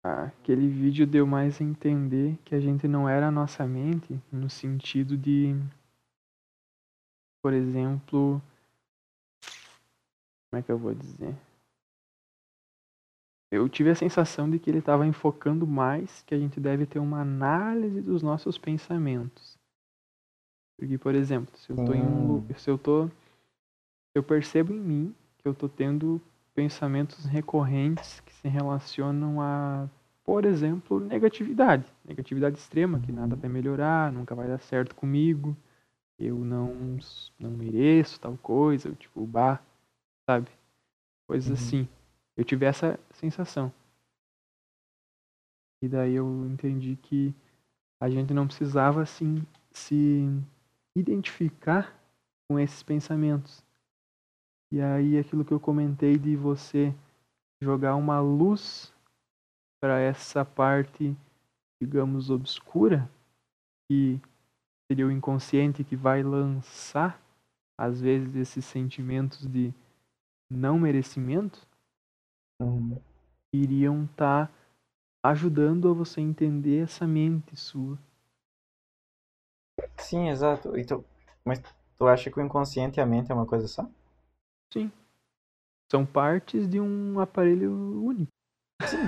ah, 0.04 0.24
aquele 0.24 0.68
vídeo 0.68 1.06
deu 1.06 1.26
mais 1.26 1.60
a 1.60 1.64
entender 1.64 2.38
que 2.44 2.54
a 2.54 2.60
gente 2.60 2.86
não 2.86 3.08
era 3.08 3.28
a 3.28 3.30
nossa 3.30 3.66
mente, 3.66 4.20
no 4.30 4.48
sentido 4.48 5.16
de, 5.16 5.54
por 7.42 7.52
exemplo, 7.52 8.40
como 10.50 10.60
é 10.60 10.62
que 10.62 10.70
eu 10.70 10.78
vou 10.78 10.94
dizer? 10.94 11.34
Eu 13.50 13.68
tive 13.68 13.90
a 13.90 13.94
sensação 13.94 14.48
de 14.48 14.58
que 14.58 14.70
ele 14.70 14.78
estava 14.78 15.06
enfocando 15.06 15.66
mais 15.66 16.22
que 16.22 16.34
a 16.34 16.38
gente 16.38 16.60
deve 16.60 16.86
ter 16.86 17.00
uma 17.00 17.20
análise 17.20 18.00
dos 18.00 18.22
nossos 18.22 18.56
pensamentos. 18.56 19.58
Porque, 20.78 20.96
por 20.96 21.14
exemplo, 21.14 21.54
se 21.58 21.70
eu 21.70 21.76
tô 21.76 21.92
em 21.92 22.00
um, 22.02 22.36
Hum. 22.36 22.54
se 22.56 22.70
eu 22.70 22.78
tô, 22.78 23.10
eu 24.14 24.22
percebo 24.22 24.72
em 24.72 24.80
mim 24.80 25.14
que 25.38 25.48
eu 25.48 25.54
tô 25.54 25.68
tendo 25.68 26.20
pensamentos 26.54 27.24
recorrentes 27.24 28.20
que 28.20 28.32
se 28.32 28.48
relacionam 28.48 29.40
a, 29.40 29.88
por 30.24 30.44
exemplo, 30.44 31.00
negatividade. 31.00 31.84
Negatividade 32.04 32.56
extrema, 32.56 33.00
que 33.00 33.10
nada 33.12 33.34
vai 33.34 33.50
melhorar, 33.50 34.12
nunca 34.12 34.34
vai 34.34 34.46
dar 34.46 34.58
certo 34.60 34.94
comigo, 34.94 35.56
eu 36.18 36.36
não, 36.38 36.98
não 37.38 37.50
mereço 37.50 38.20
tal 38.20 38.36
coisa, 38.38 38.88
eu, 38.88 38.94
tipo, 38.94 39.26
bah, 39.26 39.60
sabe? 40.28 40.50
Coisas 41.26 41.48
Uhum. 41.48 41.54
assim. 41.54 41.88
Eu 42.40 42.44
tive 42.46 42.64
essa 42.64 42.98
sensação. 43.12 43.70
E 45.84 45.86
daí 45.86 46.14
eu 46.14 46.46
entendi 46.46 46.96
que 46.96 47.34
a 48.00 48.08
gente 48.08 48.32
não 48.32 48.46
precisava, 48.46 49.02
assim, 49.02 49.46
se 49.70 50.24
identificar 50.96 51.94
com 52.48 52.58
esses 52.58 52.82
pensamentos. 52.82 53.62
E 54.72 54.80
aí 54.80 55.18
aquilo 55.18 55.44
que 55.44 55.52
eu 55.52 55.60
comentei 55.60 56.16
de 56.16 56.34
você 56.34 56.94
jogar 57.60 57.94
uma 57.96 58.20
luz 58.20 58.90
para 59.78 60.00
essa 60.00 60.42
parte, 60.42 61.14
digamos, 61.78 62.30
obscura, 62.30 63.06
que 63.86 64.18
seria 64.90 65.06
o 65.06 65.12
inconsciente 65.12 65.84
que 65.84 65.94
vai 65.94 66.22
lançar, 66.22 67.20
às 67.78 68.00
vezes, 68.00 68.34
esses 68.34 68.64
sentimentos 68.64 69.46
de 69.46 69.74
não 70.50 70.78
merecimento. 70.78 71.68
Iriam 73.52 74.04
estar 74.04 74.46
tá 74.46 74.52
ajudando 75.22 75.88
a 75.88 75.92
você 75.92 76.20
entender 76.20 76.84
essa 76.84 77.06
mente 77.06 77.56
sua. 77.56 77.98
Sim, 79.98 80.28
exato. 80.28 80.76
Então, 80.76 81.04
mas 81.44 81.60
tu 81.96 82.06
acha 82.06 82.30
que 82.30 82.38
o 82.38 82.42
inconsciente 82.42 82.98
e 82.98 83.02
a 83.02 83.06
mente 83.06 83.30
é 83.30 83.34
uma 83.34 83.46
coisa 83.46 83.66
só? 83.66 83.88
Sim. 84.72 84.90
São 85.90 86.06
partes 86.06 86.68
de 86.68 86.80
um 86.80 87.18
aparelho 87.18 87.72
único. 88.02 88.30
Sim, 88.86 88.98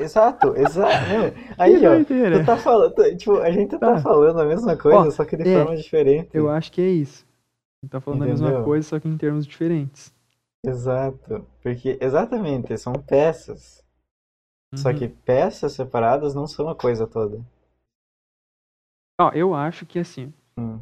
exato, 0.00 0.54
exato. 0.56 0.88
aí, 1.58 1.74
ó, 1.86 2.04
tu 2.04 2.44
tá 2.44 2.56
falando, 2.56 3.16
tipo, 3.16 3.38
a 3.38 3.50
gente 3.50 3.70
tá, 3.78 3.94
tá 3.94 4.00
falando 4.00 4.40
a 4.40 4.44
mesma 4.44 4.76
coisa, 4.76 5.08
ó, 5.08 5.10
só 5.10 5.24
que 5.24 5.36
de 5.36 5.48
é, 5.48 5.54
forma 5.54 5.76
diferente. 5.76 6.30
Eu 6.32 6.48
acho 6.48 6.70
que 6.70 6.80
é 6.80 6.88
isso. 6.88 7.26
A 7.26 7.86
gente 7.86 7.92
tá 7.92 8.00
falando 8.00 8.24
Entendeu? 8.24 8.46
a 8.46 8.50
mesma 8.50 8.64
coisa, 8.64 8.88
só 8.88 9.00
que 9.00 9.08
em 9.08 9.16
termos 9.16 9.46
diferentes. 9.46 10.14
Exato, 10.64 11.46
porque 11.62 11.98
exatamente, 12.00 12.76
são 12.76 12.92
peças. 12.94 13.84
Uhum. 14.72 14.78
Só 14.78 14.92
que 14.92 15.08
peças 15.08 15.72
separadas 15.72 16.34
não 16.34 16.46
são 16.46 16.68
a 16.68 16.74
coisa 16.74 17.06
toda. 17.06 17.44
Ó, 19.20 19.30
eu 19.32 19.54
acho 19.54 19.86
que 19.86 19.98
assim, 19.98 20.32
hum. 20.56 20.80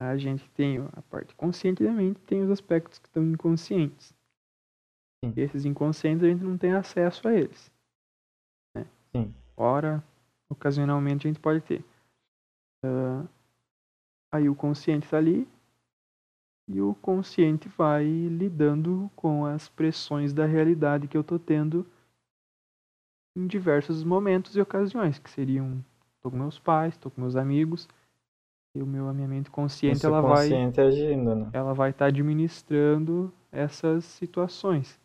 a 0.00 0.16
gente 0.16 0.48
tem 0.50 0.78
a 0.92 1.02
parte 1.02 1.34
consciente 1.34 1.82
da 1.82 1.92
mente, 1.92 2.20
tem 2.20 2.42
os 2.42 2.50
aspectos 2.50 2.98
que 2.98 3.08
estão 3.08 3.22
inconscientes. 3.22 4.14
Sim. 5.24 5.32
Esses 5.36 5.64
inconscientes 5.64 6.24
a 6.24 6.28
gente 6.28 6.44
não 6.44 6.58
tem 6.58 6.72
acesso 6.72 7.26
a 7.28 7.34
eles. 7.34 7.72
Né? 8.74 8.86
Sim. 9.12 9.34
Ora, 9.56 10.04
ocasionalmente 10.50 11.26
a 11.26 11.30
gente 11.30 11.40
pode 11.40 11.60
ter. 11.62 11.84
Uh, 12.84 13.26
aí 14.30 14.48
o 14.48 14.54
consciente 14.54 15.06
está 15.06 15.16
ali 15.16 15.48
e 16.68 16.80
o 16.80 16.94
consciente 16.94 17.68
vai 17.68 18.04
lidando 18.04 19.10
com 19.14 19.44
as 19.44 19.68
pressões 19.68 20.32
da 20.32 20.46
realidade 20.46 21.08
que 21.08 21.16
eu 21.16 21.20
estou 21.20 21.38
tendo 21.38 21.86
em 23.36 23.46
diversos 23.46 24.04
momentos 24.04 24.56
e 24.56 24.60
ocasiões, 24.60 25.18
que 25.18 25.30
seriam 25.30 25.84
tô 26.22 26.30
com 26.30 26.36
meus 26.36 26.58
pais, 26.58 26.96
tô 26.96 27.10
com 27.10 27.20
meus 27.20 27.36
amigos, 27.36 27.88
e 28.74 28.82
o 28.82 28.86
meu 28.86 29.08
a 29.08 29.12
minha 29.12 29.28
mente 29.28 29.50
consciente 29.50 30.04
ela 30.04 30.22
consciente 30.22 30.76
vai 30.76 30.86
agindo, 30.86 31.34
né? 31.34 31.50
ela 31.52 31.74
vai 31.74 31.90
estar 31.90 32.06
tá 32.06 32.08
administrando 32.08 33.32
essas 33.52 34.04
situações. 34.04 34.98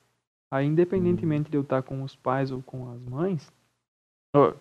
Aí, 0.52 0.66
independentemente 0.66 1.48
hum. 1.48 1.52
de 1.52 1.58
eu 1.58 1.62
estar 1.62 1.84
com 1.84 2.02
os 2.02 2.16
pais 2.16 2.52
ou 2.52 2.64
com 2.64 2.92
as 2.92 3.02
mães, 3.04 3.54
ou, 4.34 4.56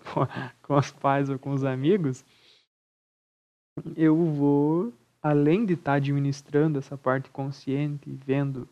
com 0.62 0.76
os 0.76 0.90
pais 0.90 1.30
ou 1.30 1.38
com 1.38 1.52
os 1.52 1.64
amigos, 1.64 2.24
eu 3.96 4.16
vou, 4.16 4.92
além 5.22 5.64
de 5.66 5.74
estar 5.74 5.94
administrando 5.94 6.78
essa 6.78 6.96
parte 6.96 7.30
consciente, 7.30 8.10
vendo, 8.10 8.68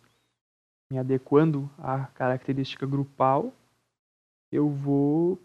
me 0.91 0.99
adequando 0.99 1.71
à 1.79 2.07
característica 2.07 2.87
grupal, 2.87 3.53
eu 4.53 4.69
vou 4.69 5.39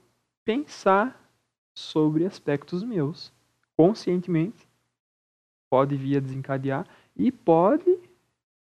pensar 0.46 1.20
sobre 1.74 2.26
aspectos 2.26 2.84
meus, 2.84 3.34
conscientemente. 3.76 4.68
Pode 5.70 5.96
vir 5.96 6.18
a 6.18 6.20
desencadear 6.20 6.88
e 7.16 7.32
pode, 7.32 7.90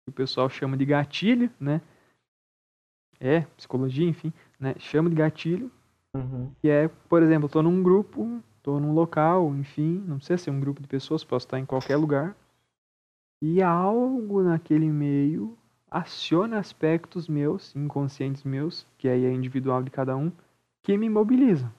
o 0.07 0.11
pessoal 0.11 0.49
chama 0.49 0.77
de 0.77 0.85
gatilho, 0.85 1.51
né? 1.59 1.81
é, 3.21 3.41
psicologia, 3.55 4.09
enfim, 4.09 4.33
né, 4.59 4.73
chama 4.79 5.07
de 5.07 5.15
gatilho, 5.15 5.71
uhum. 6.15 6.51
que 6.59 6.67
é, 6.67 6.87
por 7.07 7.21
exemplo, 7.21 7.45
estou 7.45 7.61
num 7.61 7.83
grupo, 7.83 8.41
estou 8.61 8.79
num 8.79 8.93
local, 8.93 9.55
enfim, 9.55 10.03
não 10.07 10.17
precisa 10.17 10.37
ser 10.37 10.51
um 10.51 10.59
grupo 10.59 10.81
de 10.81 10.87
pessoas, 10.87 11.23
posso 11.23 11.47
estar 11.47 11.59
em 11.59 11.65
qualquer 11.65 11.97
lugar, 11.97 12.37
e 13.41 13.61
algo 13.61 14.43
naquele 14.43 14.87
meio 14.87 15.57
aciona 15.89 16.59
aspectos 16.59 17.27
meus, 17.27 17.75
inconscientes 17.75 18.43
meus, 18.43 18.85
que 18.99 19.09
aí 19.09 19.25
é 19.25 19.33
individual 19.33 19.81
de 19.81 19.89
cada 19.89 20.15
um, 20.15 20.31
que 20.83 20.95
me 20.95 21.09
mobilizam. 21.09 21.73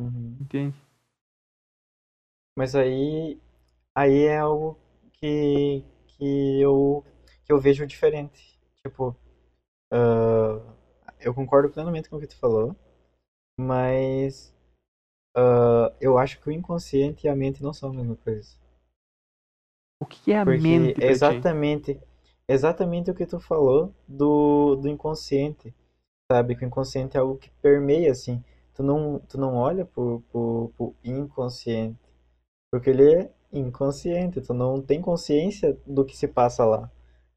Uhum. 0.00 0.38
Entende? 0.40 0.82
Mas 2.56 2.74
aí, 2.74 3.38
aí 3.94 4.22
é 4.22 4.38
algo 4.38 4.78
que, 5.12 5.84
que, 6.06 6.60
eu, 6.60 7.04
que 7.44 7.52
eu 7.52 7.60
vejo 7.60 7.86
diferente 7.86 8.54
tipo, 8.84 9.16
uh, 9.92 10.74
eu 11.18 11.34
concordo 11.34 11.70
plenamente 11.70 12.08
com 12.08 12.16
o 12.16 12.20
que 12.20 12.26
tu 12.26 12.38
falou, 12.38 12.76
mas 13.58 14.53
uh, 15.36 15.94
eu 16.00 16.18
acho 16.18 16.40
que 16.40 16.48
o 16.48 16.52
inconsciente 16.52 17.26
e 17.26 17.30
a 17.30 17.36
mente 17.36 17.62
não 17.62 17.72
são 17.72 17.90
a 17.90 17.94
mesma 17.94 18.16
coisa. 18.16 18.56
O 20.00 20.06
que 20.06 20.32
é 20.32 20.40
a 20.40 20.44
Porque 20.44 20.60
mente? 20.60 21.02
Exatamente, 21.02 22.00
exatamente 22.48 23.10
o 23.10 23.14
que 23.14 23.26
tu 23.26 23.40
falou 23.40 23.94
do, 24.06 24.76
do 24.76 24.88
inconsciente, 24.88 25.74
sabe? 26.30 26.56
Que 26.56 26.64
o 26.64 26.66
inconsciente 26.66 27.16
é 27.16 27.20
algo 27.20 27.36
que 27.36 27.50
permeia, 27.62 28.10
assim. 28.10 28.42
Tu 28.74 28.82
não, 28.82 29.20
tu 29.20 29.38
não 29.38 29.54
olha 29.54 29.84
pro, 29.84 30.22
pro, 30.32 30.72
pro 30.76 30.94
inconsciente, 31.04 31.98
porque 32.72 32.90
ele 32.90 33.14
é 33.14 33.30
inconsciente, 33.52 34.40
tu 34.40 34.52
não 34.52 34.82
tem 34.82 35.00
consciência 35.00 35.78
do 35.86 36.04
que 36.04 36.16
se 36.16 36.26
passa 36.26 36.64
lá. 36.64 36.90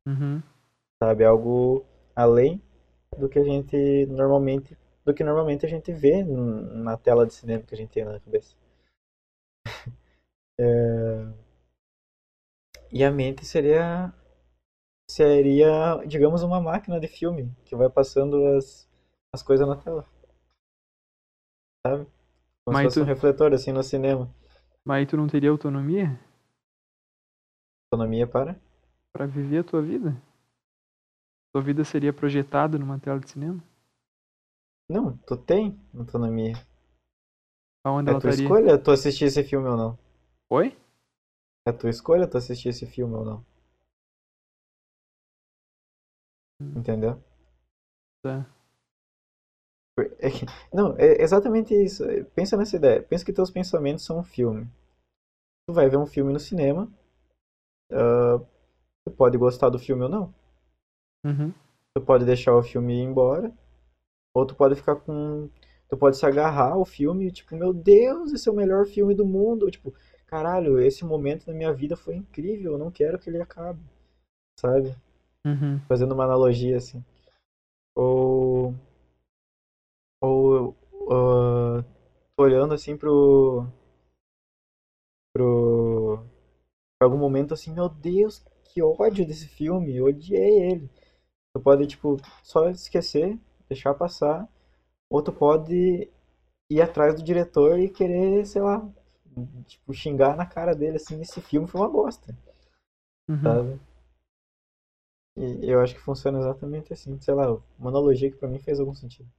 Uhum 0.05 0.41
sabe? 1.01 1.23
Algo 1.23 1.85
além 2.15 2.61
do 3.17 3.29
que 3.29 3.39
a 3.39 3.43
gente 3.43 4.05
normalmente 4.07 4.77
do 5.07 5.13
que 5.13 5.23
normalmente 5.23 5.65
a 5.65 5.69
gente 5.69 5.89
vê 5.93 6.21
na 6.21 6.97
tela 6.97 7.25
de 7.25 7.33
cinema 7.33 7.63
que 7.63 7.73
a 7.73 7.77
gente 7.77 7.91
tem 7.91 8.03
na 8.03 8.19
cabeça. 8.19 8.53
é... 10.59 11.33
E 12.91 13.05
a 13.05 13.09
mente 13.09 13.45
seria 13.45 14.13
seria, 15.09 16.03
digamos, 16.05 16.43
uma 16.43 16.59
máquina 16.59 16.99
de 16.99 17.07
filme 17.07 17.55
que 17.63 17.73
vai 17.73 17.89
passando 17.89 18.57
as, 18.57 18.85
as 19.33 19.41
coisas 19.41 19.65
na 19.65 19.77
tela. 19.77 20.05
Sabe? 21.85 22.03
Como 22.65 22.73
Mas 22.73 22.79
se 22.79 22.83
fosse 22.83 22.99
tu... 22.99 23.03
um 23.03 23.05
refletor 23.05 23.53
assim 23.53 23.71
no 23.71 23.81
cinema. 23.81 24.29
Mas 24.85 25.07
tu 25.07 25.15
não 25.15 25.27
teria 25.27 25.49
autonomia? 25.49 26.19
Autonomia 27.93 28.27
para? 28.27 28.59
Para 29.13 29.25
viver 29.25 29.59
a 29.59 29.63
tua 29.63 29.81
vida? 29.81 30.21
Sua 31.55 31.63
vida 31.63 31.85
seria 31.85 32.11
projetada 32.11 32.77
numa 32.77 32.99
tela 32.99 33.21
de 33.21 33.29
cinema? 33.29 33.63
Não, 34.89 35.17
tu 35.19 35.35
tem 35.37 35.77
autonomia. 35.97 36.53
Aonde 37.85 38.09
é 38.09 38.13
ela 38.13 38.21
tua 38.21 38.29
estaria? 38.29 38.43
escolha 38.43 38.77
tu 38.77 38.91
assistir 38.91 39.25
esse 39.25 39.43
filme 39.43 39.67
ou 39.67 39.77
não. 39.77 39.99
Oi? 40.49 40.77
É 41.67 41.71
tua 41.71 41.89
escolha 41.89 42.27
tu 42.27 42.37
assistir 42.37 42.69
esse 42.69 42.85
filme 42.85 43.15
ou 43.15 43.25
não. 43.25 43.45
Hum. 46.61 46.79
Entendeu? 46.79 47.21
Tá. 48.23 48.45
É 50.19 50.29
que, 50.29 50.45
não, 50.71 50.95
é 50.97 51.21
exatamente 51.21 51.73
isso. 51.73 52.03
Pensa 52.35 52.55
nessa 52.55 52.75
ideia. 52.75 53.01
Pensa 53.01 53.25
que 53.25 53.33
teus 53.33 53.49
pensamentos 53.49 54.05
são 54.05 54.19
um 54.19 54.23
filme. 54.23 54.69
Tu 55.67 55.73
vai 55.73 55.89
ver 55.89 55.97
um 55.97 56.05
filme 56.05 56.31
no 56.31 56.39
cinema. 56.39 56.91
Uh, 57.91 58.39
tu 59.05 59.11
pode 59.11 59.37
gostar 59.37 59.69
do 59.69 59.79
filme 59.79 60.03
ou 60.03 60.09
não. 60.09 60.33
Uhum. 61.25 61.51
Tu 61.95 62.05
pode 62.05 62.25
deixar 62.25 62.55
o 62.55 62.63
filme 62.63 62.93
ir 62.93 63.03
embora, 63.03 63.51
ou 64.37 64.45
tu 64.45 64.55
pode 64.55 64.75
ficar 64.75 64.95
com. 64.97 65.49
Tu 65.89 65.97
pode 65.97 66.17
se 66.17 66.25
agarrar 66.25 66.73
ao 66.73 66.85
filme, 66.85 67.31
tipo, 67.31 67.55
meu 67.55 67.73
Deus, 67.73 68.31
esse 68.33 68.47
é 68.47 68.51
o 68.51 68.55
melhor 68.55 68.85
filme 68.85 69.15
do 69.15 69.25
mundo. 69.25 69.71
Tipo, 69.71 69.93
caralho, 70.27 70.79
esse 70.79 71.03
momento 71.03 71.45
da 71.47 71.53
minha 71.53 71.73
vida 71.73 71.95
foi 71.95 72.15
incrível, 72.15 72.73
eu 72.73 72.77
não 72.77 72.91
quero 72.91 73.17
que 73.17 73.29
ele 73.29 73.41
acabe. 73.41 73.81
Sabe? 74.59 74.95
Uhum. 75.45 75.79
Fazendo 75.87 76.13
uma 76.13 76.25
analogia 76.25 76.77
assim. 76.77 77.03
Ou. 77.95 78.75
Ou. 80.21 80.75
Uh, 80.91 81.83
olhando 82.37 82.73
assim 82.75 82.95
pro. 82.95 83.65
pro. 85.33 86.19
Pra 86.99 87.07
algum 87.07 87.17
momento 87.17 87.53
assim, 87.53 87.73
meu 87.73 87.89
Deus, 87.89 88.43
que 88.65 88.83
ódio 88.83 89.25
desse 89.25 89.47
filme, 89.47 89.95
eu 89.95 90.05
odiei 90.05 90.71
ele. 90.71 90.89
Tu 91.55 91.61
pode, 91.61 91.87
tipo, 91.87 92.17
só 92.43 92.69
esquecer, 92.69 93.39
deixar 93.69 93.93
passar, 93.93 94.47
ou 95.09 95.21
tu 95.21 95.31
pode 95.31 96.09
ir 96.69 96.81
atrás 96.81 97.15
do 97.15 97.23
diretor 97.23 97.79
e 97.79 97.89
querer, 97.89 98.45
sei 98.45 98.61
lá, 98.61 98.87
tipo, 99.65 99.93
xingar 99.93 100.35
na 100.35 100.45
cara 100.45 100.73
dele, 100.75 100.97
assim, 100.97 101.21
esse 101.21 101.41
filme 101.41 101.67
foi 101.67 101.81
uma 101.81 101.89
bosta. 101.89 102.35
Uhum. 103.29 103.41
Sabe? 103.41 103.79
E 105.37 105.69
eu 105.71 105.79
acho 105.81 105.93
que 105.93 106.01
funciona 106.01 106.39
exatamente 106.39 106.91
assim. 106.91 107.19
Sei 107.21 107.33
lá, 107.33 107.51
uma 107.77 107.89
analogia 107.89 108.31
que 108.31 108.37
pra 108.37 108.47
mim 108.49 108.59
fez 108.59 108.79
algum 108.79 108.95
sentido. 108.95 109.29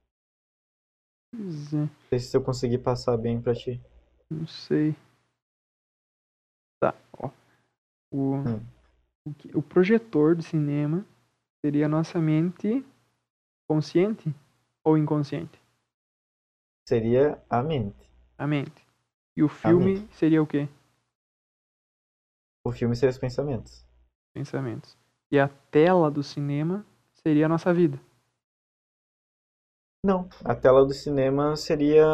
Pois 1.31 1.73
é. 1.73 1.77
Não 1.77 1.89
sei 2.09 2.19
se 2.19 2.37
eu 2.37 2.43
consegui 2.43 2.77
passar 2.77 3.17
bem 3.17 3.41
pra 3.41 3.53
ti. 3.53 3.81
Não 4.29 4.47
sei. 4.47 4.95
Tá, 6.79 6.95
ó. 7.13 7.29
O, 8.11 8.35
Hum. 8.37 8.65
o 9.53 9.61
projetor 9.61 10.35
do 10.35 10.41
cinema 10.41 11.05
seria 11.63 11.85
a 11.85 11.89
nossa 11.89 12.19
mente 12.19 12.85
consciente 13.69 14.33
ou 14.83 14.97
inconsciente? 14.97 15.61
Seria 16.87 17.39
a 17.47 17.61
mente. 17.61 18.11
A 18.35 18.47
mente. 18.47 18.83
E 19.37 19.43
o 19.43 19.47
filme 19.47 20.07
seria 20.11 20.41
o 20.41 20.47
quê? 20.47 20.67
O 22.65 22.71
filme 22.71 22.95
seria 22.95 23.11
os 23.11 23.19
pensamentos. 23.19 23.85
Pensamentos. 24.33 24.97
E 25.31 25.37
a 25.39 25.47
tela 25.47 26.09
do 26.09 26.23
cinema 26.23 26.83
seria 27.13 27.45
a 27.45 27.49
nossa 27.49 27.71
vida. 27.71 28.01
Não, 30.03 30.27
a 30.43 30.55
tela 30.55 30.83
do 30.83 30.93
cinema 30.93 31.55
seria. 31.55 32.05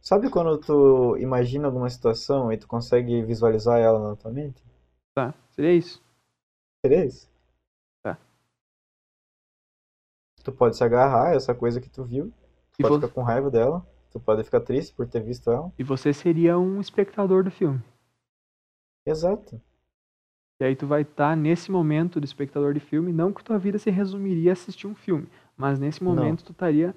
Sabe 0.00 0.30
quando 0.30 0.58
tu 0.58 1.16
imagina 1.16 1.66
alguma 1.66 1.90
situação 1.90 2.52
e 2.52 2.56
tu 2.56 2.68
consegue 2.68 3.22
visualizar 3.22 3.80
ela 3.80 4.10
na 4.10 4.16
tua 4.16 4.30
mente? 4.30 4.62
Tá? 5.14 5.34
Seria 5.50 5.72
isso? 5.72 6.00
Seria 6.84 7.04
isso? 7.04 7.31
Tu 10.44 10.52
pode 10.52 10.76
se 10.76 10.84
agarrar 10.84 11.30
a 11.30 11.34
essa 11.34 11.54
coisa 11.54 11.80
que 11.80 11.88
tu 11.90 12.04
viu, 12.04 12.32
tu 12.72 12.78
E, 12.78 12.82
pode 12.82 12.94
ficar 12.94 13.08
com 13.08 13.22
raiva 13.22 13.50
dela, 13.50 13.86
tu 14.10 14.20
pode 14.20 14.44
ficar 14.44 14.60
triste 14.60 14.94
por 14.94 15.06
ter 15.08 15.20
visto 15.22 15.50
ela. 15.50 15.72
e 15.78 15.84
você 15.84 16.14
seria 16.14 16.58
um 16.58 16.80
espectador 16.80 17.44
do 17.44 17.50
filme. 17.50 17.82
Exato. 19.06 19.60
E 20.58 20.64
aí 20.64 20.74
tu 20.74 20.86
vai 20.86 21.02
estar 21.02 21.36
nesse 21.36 21.70
momento 21.70 22.18
do 22.18 22.24
espectador 22.24 22.72
de 22.72 22.80
filme, 22.80 23.12
não 23.12 23.34
que 23.34 23.44
tua 23.44 23.58
vida 23.58 23.78
se 23.78 23.90
resumiria 23.90 24.52
a 24.52 24.54
assistir 24.54 24.86
um 24.86 24.94
filme, 24.94 25.28
mas 25.56 25.78
nesse 25.78 26.02
Não. 26.06 26.12
momento 26.14 26.42
tu 26.42 26.52
estaria 26.52 26.94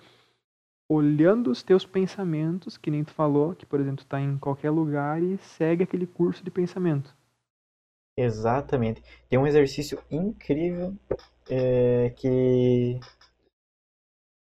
olhando 0.89 1.52
os 1.52 1.64
teus 1.64 1.86
pensamentos, 1.86 2.78
que 2.78 2.91
nem 2.91 3.04
tu 3.04 3.14
falou, 3.14 3.56
que 3.56 3.66
por 3.66 3.80
exemplo 3.80 4.06
tu 4.06 4.08
tá 4.08 4.22
em 4.22 4.38
qualquer 4.38 4.72
lugar 4.72 5.22
e 5.24 5.38
segue 5.39 5.84
aquele 5.84 6.08
curso 6.08 6.43
de 6.43 6.52
pensamento. 6.52 7.16
Exatamente. 8.18 9.04
Tem 9.30 9.38
um 9.38 9.48
exercício 9.48 10.02
incrível 10.10 10.96
é, 11.50 12.12
que, 12.12 13.00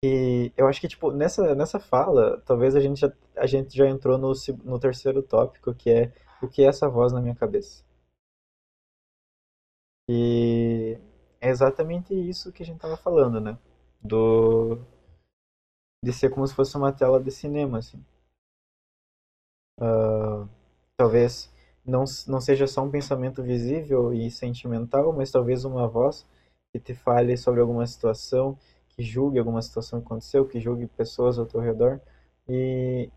que 0.01 0.53
eu 0.57 0.67
acho 0.67 0.79
que 0.81 0.87
tipo 0.87 1.11
nessa 1.11 1.55
nessa 1.55 1.79
fala, 1.79 2.41
talvez 2.45 2.75
a 2.75 2.79
gente 2.79 2.99
já, 3.01 3.11
a 3.35 3.45
gente 3.45 3.75
já 3.75 3.87
entrou 3.87 4.17
no, 4.17 4.31
no 4.63 4.79
terceiro 4.79 5.21
tópico, 5.23 5.73
que 5.73 5.89
é 5.89 6.11
o 6.41 6.47
que 6.47 6.63
é 6.63 6.67
essa 6.67 6.87
voz 6.89 7.11
na 7.13 7.21
minha 7.21 7.35
cabeça. 7.35 7.83
E 10.09 10.97
é 11.39 11.49
exatamente 11.49 12.13
isso 12.13 12.51
que 12.51 12.63
a 12.63 12.65
gente 12.65 12.79
tava 12.79 12.97
falando, 12.97 13.39
né? 13.39 13.57
Do 14.01 14.79
de 16.03 16.11
ser 16.11 16.29
como 16.29 16.45
se 16.45 16.53
fosse 16.53 16.75
uma 16.75 16.91
tela 16.91 17.21
de 17.23 17.31
cinema, 17.31 17.77
assim. 17.77 18.03
Ah, 19.79 20.47
talvez 20.97 21.51
não, 21.85 22.03
não 22.27 22.41
seja 22.41 22.67
só 22.67 22.83
um 22.83 22.91
pensamento 22.91 23.41
visível 23.43 24.13
e 24.13 24.29
sentimental, 24.29 25.13
mas 25.13 25.31
talvez 25.31 25.65
uma 25.65 25.87
voz 25.87 26.25
que 26.73 26.79
te 26.79 26.93
fale 26.93 27.35
sobre 27.37 27.61
alguma 27.61 27.85
situação, 27.87 28.57
que 28.99 29.03
julgue 29.05 29.39
alguma 29.39 29.61
situação 29.61 30.01
que 30.01 30.07
aconteceu, 30.07 30.45
que 30.45 30.59
julgue 30.59 30.85
pessoas 30.85 31.39
ao 31.39 31.45
teu 31.45 31.61
redor. 31.61 32.01
E 32.49 33.09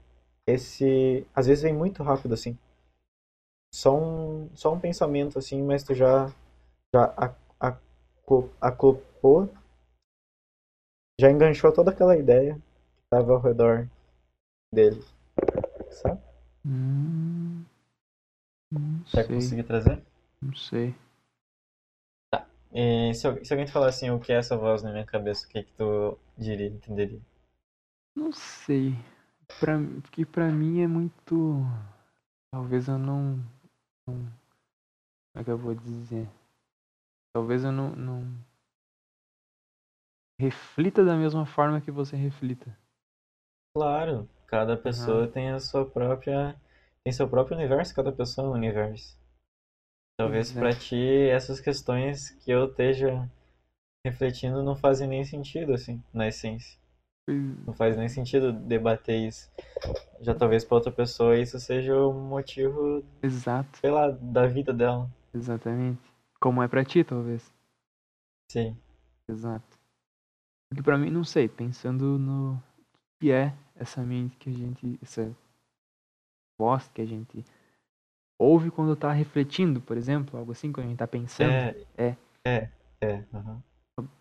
esse, 0.46 1.26
às 1.34 1.48
vezes 1.48 1.64
vem 1.64 1.74
muito 1.74 2.04
rápido 2.04 2.34
assim. 2.34 2.56
Só 3.74 3.98
um, 3.98 4.48
só 4.54 4.72
um 4.72 4.78
pensamento 4.78 5.40
assim, 5.40 5.60
mas 5.60 5.82
tu 5.82 5.92
já 5.92 6.28
já 6.94 7.12
acoplou, 8.60 9.48
já 11.20 11.28
enganchou 11.32 11.72
toda 11.72 11.90
aquela 11.90 12.16
ideia 12.16 12.54
que 12.54 13.02
estava 13.04 13.32
ao 13.32 13.40
redor 13.40 13.88
dele. 14.72 15.02
Sabe? 15.90 16.20
Hum, 16.64 17.64
não 18.70 19.04
Já 19.06 19.24
sei, 19.24 19.34
consegui 19.34 19.62
trazer? 19.64 20.00
não 20.40 20.54
sei. 20.54 20.94
E 22.74 23.14
se, 23.14 23.26
al- 23.26 23.44
se 23.44 23.52
alguém 23.52 23.66
te 23.66 23.72
falar 23.72 23.88
assim, 23.88 24.10
o 24.10 24.20
que 24.20 24.32
é 24.32 24.36
essa 24.36 24.56
voz 24.56 24.82
na 24.82 24.92
minha 24.92 25.06
cabeça, 25.06 25.46
o 25.46 25.48
que 25.48 25.62
que 25.62 25.72
tu 25.74 26.18
diria, 26.36 26.66
entenderia? 26.68 27.20
Não 28.16 28.32
sei. 28.32 28.94
Pra, 29.60 29.78
porque 30.02 30.24
pra 30.24 30.50
mim 30.50 30.80
é 30.80 30.86
muito. 30.86 31.62
Talvez 32.52 32.88
eu 32.88 32.98
não, 32.98 33.36
não. 34.06 34.14
Como 34.14 34.32
é 35.34 35.44
que 35.44 35.50
eu 35.50 35.58
vou 35.58 35.74
dizer? 35.74 36.26
Talvez 37.34 37.62
eu 37.64 37.72
não, 37.72 37.94
não. 37.94 38.44
Reflita 40.38 41.02
da 41.02 41.16
mesma 41.16 41.46
forma 41.46 41.80
que 41.80 41.90
você 41.90 42.16
reflita. 42.16 42.76
Claro, 43.74 44.30
cada 44.46 44.78
pessoa 44.78 45.28
tem 45.28 45.50
a 45.50 45.60
sua 45.60 45.84
própria, 45.84 46.56
tem 47.04 47.12
seu 47.12 47.28
próprio 47.28 47.54
universo, 47.54 47.94
cada 47.94 48.10
pessoa 48.10 48.46
é 48.46 48.50
um 48.50 48.54
universo. 48.54 49.14
Talvez 50.22 50.52
Pois 50.52 50.56
é. 50.56 50.60
pra 50.60 50.78
ti 50.78 51.28
essas 51.30 51.60
questões 51.60 52.30
que 52.30 52.50
eu 52.50 52.66
esteja 52.66 53.28
refletindo 54.06 54.62
não 54.62 54.76
fazem 54.76 55.08
nem 55.08 55.24
sentido 55.24 55.72
assim, 55.72 56.02
na 56.12 56.28
essência. 56.28 56.78
Não 57.66 57.72
faz 57.72 57.96
nem 57.96 58.08
sentido 58.08 58.52
debater 58.52 59.28
isso. 59.28 59.50
Já 60.20 60.34
talvez 60.34 60.64
pra 60.64 60.76
outra 60.76 60.92
pessoa 60.92 61.38
isso 61.38 61.58
seja 61.58 61.96
o 61.96 62.12
motivo, 62.12 63.04
Exato, 63.22 63.78
sei 63.78 63.90
lá, 63.90 64.10
da 64.10 64.46
vida 64.46 64.72
dela. 64.72 65.10
exatamente. 65.34 66.00
Como 66.40 66.62
é 66.62 66.68
pra 66.68 66.84
ti, 66.84 67.02
talvez. 67.04 67.52
Sim. 68.50 68.76
Exato. 69.28 69.78
Porque 70.68 70.82
pra 70.82 70.98
mim, 70.98 71.10
não 71.10 71.24
sei, 71.24 71.48
pensando 71.48 72.18
no 72.18 72.60
que 73.20 73.30
é 73.30 73.54
essa 73.76 74.02
mente 74.02 74.36
que 74.36 74.50
a 74.50 74.52
gente, 74.52 74.98
essa 75.00 75.34
voz 76.58 76.88
que 76.88 77.00
a 77.02 77.06
gente 77.06 77.44
ouve 78.42 78.70
quando 78.70 78.94
tá 78.96 79.12
refletindo, 79.12 79.80
por 79.80 79.96
exemplo, 79.96 80.38
algo 80.38 80.52
assim, 80.52 80.72
quando 80.72 80.86
a 80.86 80.88
gente 80.90 80.98
tá 80.98 81.06
pensando. 81.06 81.52
É, 81.52 81.76
É. 81.96 82.16
é, 82.46 82.68
é, 83.00 83.24
aham. 83.32 83.62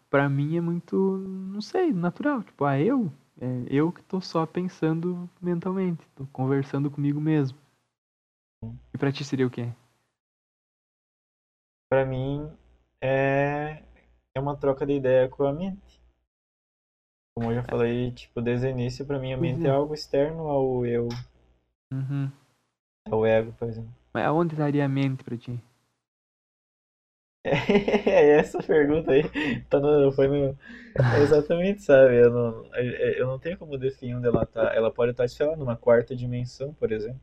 Pra 0.09 0.28
mim 0.30 0.57
é 0.57 0.61
muito, 0.61 0.95
não 1.17 1.61
sei, 1.61 1.93
natural. 1.93 2.43
Tipo, 2.43 2.65
ah, 2.65 2.80
eu, 2.80 3.11
é, 3.39 3.45
eu 3.69 3.91
que 3.91 4.03
tô 4.03 4.19
só 4.19 4.45
pensando 4.45 5.30
mentalmente, 5.41 6.05
tô 6.15 6.26
conversando 6.28 6.91
comigo 6.91 7.19
mesmo. 7.22 7.57
E 8.93 8.97
pra 8.97 9.11
ti 9.11 9.24
seria 9.24 9.47
o 9.47 9.49
quê? 9.49 9.69
Pra 11.89 12.05
mim 12.05 12.49
é 13.01 13.84
é 14.36 14.39
uma 14.39 14.55
troca 14.55 14.86
de 14.86 14.93
ideia 14.93 15.28
com 15.30 15.45
a 15.45 15.53
mente. 15.53 16.01
Como 17.36 17.51
eu 17.51 17.55
já 17.55 17.63
falei, 17.63 18.11
tipo, 18.11 18.41
desde 18.41 18.67
o 18.67 18.69
início, 18.69 19.05
pra 19.05 19.17
mim 19.19 19.34
a 19.34 19.38
mente 19.38 19.65
é. 19.65 19.69
é 19.69 19.72
algo 19.72 19.93
externo 19.93 20.47
ao 20.47 20.86
eu, 20.86 21.07
Uhum. 21.91 22.30
ao 23.09 23.26
ego, 23.26 23.53
por 23.53 23.67
exemplo. 23.69 23.93
Mas 24.14 24.26
aonde 24.26 24.53
estaria 24.53 24.86
a 24.86 24.89
mente 24.89 25.24
pra 25.24 25.38
ti? 25.38 25.59
É 27.43 28.38
essa 28.38 28.62
pergunta 28.62 29.12
aí, 29.12 29.24
tá 29.70 29.80
no, 29.80 30.12
foi 30.12 30.28
no, 30.28 30.57
é 30.95 31.24
exatamente, 31.24 31.82
sabe? 31.82 32.22
Eu 32.22 32.30
não, 32.32 32.76
eu 32.76 33.28
não 33.28 33.39
tenho 33.39 33.57
como 33.57 33.78
definir 33.78 34.16
onde 34.16 34.28
ela 34.28 34.45
tá. 34.45 34.74
Ela 34.76 34.91
pode 34.91 35.12
estar, 35.12 35.28
sei 35.28 35.45
lá, 35.45 35.55
numa 35.55 35.76
quarta 35.76 36.16
dimensão, 36.16 36.74
por 36.74 36.91
exemplo. 36.91 37.22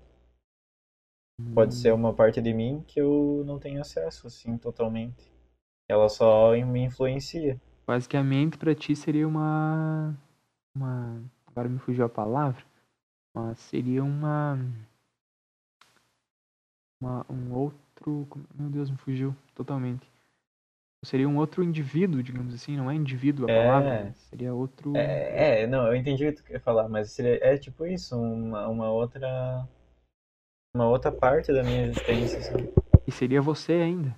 Pode 1.54 1.74
ser 1.74 1.92
uma 1.92 2.12
parte 2.12 2.40
de 2.42 2.52
mim 2.52 2.84
que 2.86 3.00
eu 3.00 3.42
não 3.46 3.58
tenho 3.58 3.80
acesso, 3.80 4.26
assim, 4.26 4.58
totalmente. 4.58 5.32
Ela 5.88 6.08
só 6.08 6.52
me 6.52 6.82
influencia. 6.82 7.60
Quase 7.86 8.08
que 8.08 8.16
a 8.16 8.22
mente 8.22 8.58
pra 8.58 8.74
ti 8.74 8.94
seria 8.94 9.26
uma. 9.26 10.16
Uma. 10.74 11.22
Agora 11.46 11.68
me 11.68 11.78
fugiu 11.78 12.04
a 12.04 12.08
palavra. 12.08 12.62
Mas 13.34 13.58
seria 13.60 14.02
uma. 14.02 14.58
Uma 17.00 17.24
um 17.28 17.52
outro. 17.52 18.26
Meu 18.54 18.68
Deus, 18.70 18.90
me 18.90 18.96
fugiu 18.96 19.34
totalmente. 19.54 20.08
Seria 21.04 21.28
um 21.28 21.36
outro 21.36 21.62
indivíduo, 21.62 22.22
digamos 22.22 22.52
assim, 22.52 22.76
não 22.76 22.90
é 22.90 22.94
indivíduo 22.94 23.46
a 23.46 23.52
É. 23.52 23.62
palavra, 23.66 24.04
mas 24.04 24.16
seria 24.16 24.52
outro. 24.52 24.96
É, 24.96 25.62
é, 25.62 25.66
não, 25.66 25.86
eu 25.86 25.94
entendi 25.94 26.26
o 26.26 26.32
que 26.32 26.42
tu 26.42 26.44
quer 26.44 26.60
falar, 26.60 26.88
mas 26.88 27.12
seria, 27.12 27.38
é 27.42 27.56
tipo 27.56 27.86
isso, 27.86 28.16
uma, 28.16 28.66
uma 28.66 28.90
outra. 28.90 29.68
Uma 30.74 30.88
outra 30.88 31.10
parte 31.10 31.52
da 31.52 31.62
minha 31.62 31.86
existência, 31.86 32.38
assim. 32.40 32.68
E 33.06 33.12
seria 33.12 33.40
você 33.40 33.74
ainda. 33.74 34.14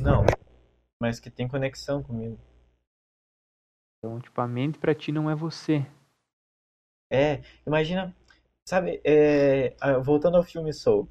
Não, 0.00 0.24
mas 1.00 1.20
que 1.20 1.30
tem 1.30 1.46
conexão 1.46 2.02
comigo. 2.02 2.38
Então, 3.98 4.20
tipo, 4.20 4.40
a 4.40 4.48
mente 4.48 4.78
pra 4.78 4.94
ti 4.94 5.12
não 5.12 5.30
é 5.30 5.34
você. 5.34 5.86
É, 7.10 7.42
imagina, 7.66 8.14
sabe, 8.66 9.00
é, 9.04 9.74
voltando 10.02 10.36
ao 10.36 10.42
filme 10.42 10.72
Soul, 10.72 11.08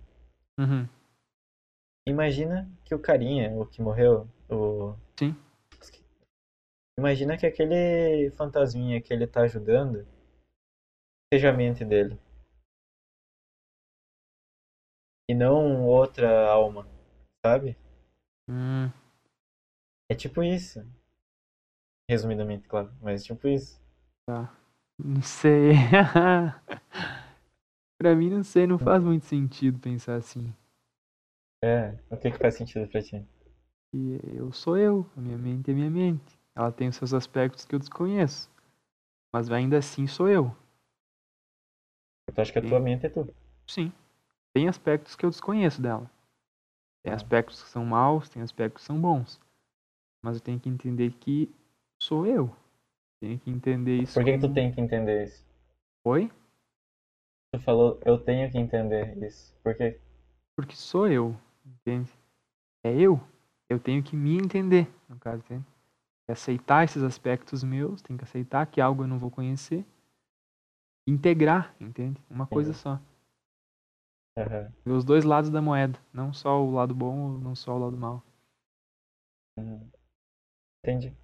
Uhum. 0.60 0.88
imagina 2.08 2.70
que 2.86 2.96
o 2.96 3.00
carinha, 3.00 3.52
o 3.58 3.66
que 3.66 3.82
morreu, 3.82 4.28
o. 4.50 4.96
Sim. 5.20 5.36
Imagina 6.98 7.38
que 7.38 7.46
aquele 7.46 8.32
fantasminha 8.32 9.02
que 9.02 9.14
ele 9.14 9.28
tá 9.28 9.42
ajudando 9.42 10.08
seja 11.34 11.50
a 11.50 11.54
mente 11.54 11.84
dele. 11.84 12.20
E 15.30 15.34
não 15.34 15.86
outra 15.86 16.50
alma, 16.50 16.88
sabe? 17.46 17.78
Hum, 18.48 18.92
É 20.10 20.16
tipo 20.16 20.42
isso. 20.44 20.80
Resumidamente, 22.10 22.68
claro, 22.68 22.94
mas 23.02 23.24
tipo 23.26 23.48
isso. 23.48 23.82
tá. 24.26 24.56
Não 24.98 25.22
sei. 25.22 25.72
pra 28.04 28.14
mim, 28.16 28.30
não 28.30 28.44
sei, 28.44 28.68
não 28.68 28.78
faz 28.78 29.02
muito 29.02 29.24
sentido 29.26 29.80
pensar 29.80 30.16
assim. 30.16 30.54
É, 31.64 31.98
o 32.10 32.18
que 32.18 32.30
que 32.30 32.38
faz 32.38 32.56
sentido 32.56 32.86
pra 32.90 33.02
ti? 33.02 33.26
E 33.96 34.20
eu 34.36 34.52
sou 34.52 34.78
eu, 34.78 35.10
a 35.16 35.22
minha 35.22 35.38
mente 35.38 35.72
é 35.72 35.74
minha 35.74 35.90
mente. 35.90 36.38
Ela 36.54 36.70
tem 36.70 36.90
os 36.90 36.98
seus 36.98 37.14
aspectos 37.14 37.64
que 37.64 37.74
eu 37.74 37.80
desconheço. 37.80 38.52
Mas 39.32 39.50
ainda 39.50 39.78
assim 39.78 40.06
sou 40.06 40.28
eu. 40.28 40.54
Tu 42.34 42.42
acha 42.42 42.52
que 42.52 42.60
a 42.60 42.62
tua 42.62 42.80
mente 42.80 43.06
é 43.06 43.10
tu? 43.10 43.34
Sim. 43.66 43.92
Tem 44.54 44.68
aspectos 44.68 45.16
que 45.16 45.26
eu 45.26 45.30
desconheço 45.30 45.82
dela. 45.82 46.10
Tem 47.04 47.14
Ah. 47.14 47.16
aspectos 47.16 47.64
que 47.64 47.70
são 47.70 47.86
maus, 47.86 48.28
tem 48.28 48.42
aspectos 48.44 48.82
que 48.84 48.88
são 48.88 49.00
bons. 49.00 49.40
Mas 50.22 50.36
eu 50.36 50.42
tenho 50.42 50.60
que 50.60 50.68
entender 50.70 51.12
que 51.14 51.50
sou 52.02 52.26
eu. 52.26 52.54
Tenho 53.22 53.40
que 53.40 53.50
entender 53.50 54.00
isso. 54.02 54.14
Por 54.14 54.24
que 54.26 54.34
que 54.34 54.38
tu 54.40 54.42
como- 54.42 54.54
tem 54.54 54.72
que 54.74 54.82
entender 54.82 55.24
isso? 55.26 55.46
Oi? 56.04 56.30
Tu 57.54 57.60
falou, 57.60 58.00
eu 58.04 58.18
tenho 58.18 58.52
que 58.52 58.58
entender 58.58 59.16
isso. 59.24 59.56
Por 59.64 59.76
quê? 59.76 60.02
Porque 60.56 60.76
sou 60.76 61.08
eu. 61.08 61.38
Entende? 61.64 62.12
É 62.84 62.92
eu. 62.92 63.22
Eu 63.70 63.80
tenho 63.80 64.02
que 64.02 64.16
me 64.16 64.36
entender, 64.36 64.92
no 65.08 65.20
caso, 65.20 65.44
entende? 65.44 65.64
Aceitar 66.28 66.84
esses 66.84 67.04
aspectos 67.04 67.64
meus, 67.64 68.02
tenho 68.02 68.18
que 68.18 68.24
aceitar 68.24 68.66
que 68.66 68.82
algo 68.82 69.04
eu 69.04 69.08
não 69.08 69.20
vou 69.20 69.30
conhecer. 69.30 69.86
Integrar, 71.08 71.76
entende? 71.80 72.20
Uma 72.28 72.48
coisa 72.48 72.74
só. 72.74 73.00
Ver 74.36 74.92
os 74.92 75.06
dois 75.06 75.24
lados 75.24 75.52
da 75.52 75.62
moeda. 75.62 76.00
Não 76.12 76.34
só 76.34 76.60
o 76.60 76.72
lado 76.72 76.96
bom 76.96 77.38
não 77.38 77.56
só 77.56 77.76
o 77.76 77.80
lado 77.80 77.96
mal. 77.96 78.24
Uhum. 79.60 79.92
Entendi. 80.84 81.16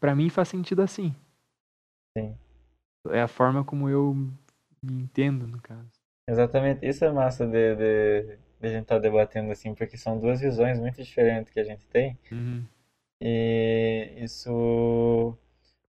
Pra 0.00 0.16
mim 0.16 0.28
faz 0.28 0.48
sentido 0.48 0.82
assim. 0.82 1.14
Sim. 2.16 2.36
É 3.10 3.22
a 3.22 3.28
forma 3.28 3.64
como 3.64 3.88
eu 3.88 4.16
me 4.82 5.02
entendo, 5.02 5.46
no 5.46 5.60
caso. 5.60 5.90
Exatamente. 6.28 6.86
Isso 6.86 7.04
é 7.04 7.10
massa 7.10 7.46
de, 7.46 7.74
de, 7.76 8.36
de 8.60 8.66
a 8.66 8.68
gente 8.68 8.82
estar 8.82 8.98
debatendo 8.98 9.50
assim, 9.50 9.74
porque 9.74 9.96
são 9.96 10.18
duas 10.18 10.40
visões 10.40 10.78
muito 10.78 11.02
diferentes 11.02 11.52
que 11.52 11.60
a 11.60 11.64
gente 11.64 11.86
tem. 11.86 12.18
Uhum. 12.30 12.64
E 13.20 14.12
isso 14.18 15.36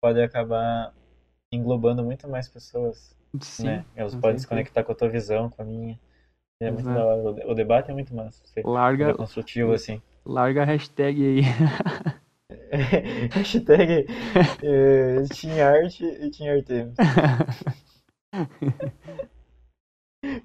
pode 0.02 0.22
acabar 0.22 0.94
englobando 1.52 2.04
muito 2.04 2.28
mais 2.28 2.48
pessoas, 2.48 3.16
Sim. 3.42 3.66
né? 3.66 3.86
Elas 3.96 4.16
podem 4.16 4.38
se 4.38 4.48
conectar 4.48 4.84
com 4.84 4.92
a 4.92 4.96
tua 4.96 5.10
visão, 5.10 5.50
com 5.50 5.62
a 5.62 5.66
minha. 5.66 6.00
E 6.62 6.66
é 6.66 6.72
muito 6.72 6.90
Exato. 6.90 6.98
da 7.00 7.06
hora. 7.06 7.22
O 7.30 7.34
de- 7.34 7.46
O 7.46 7.54
debate 7.56 7.90
é 7.90 7.94
muito 7.94 8.14
massa. 8.16 8.46
Ser 8.46 8.64
Larga, 8.66 9.08
ser 9.08 9.16
construtivo 9.18 9.74
assim. 9.74 10.02
larga 10.26 10.62
a 10.62 10.66
hashtag 10.66 11.26
aí. 11.26 11.42
Hashtag 13.32 14.06
eh, 14.64 15.24
Team 15.34 15.60
Art 15.68 16.00
e 16.02 16.30
Team 16.32 16.56
Artemis. 16.56 16.96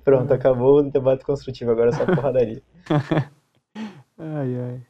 Pronto, 0.04 0.32
acabou 0.32 0.78
o 0.78 0.82
debate 0.90 1.24
construtivo, 1.24 1.70
agora 1.72 1.90
é 1.90 1.92
só 1.92 2.06
porradaria. 2.06 2.62
ai, 4.18 4.56
ai. 4.56 4.80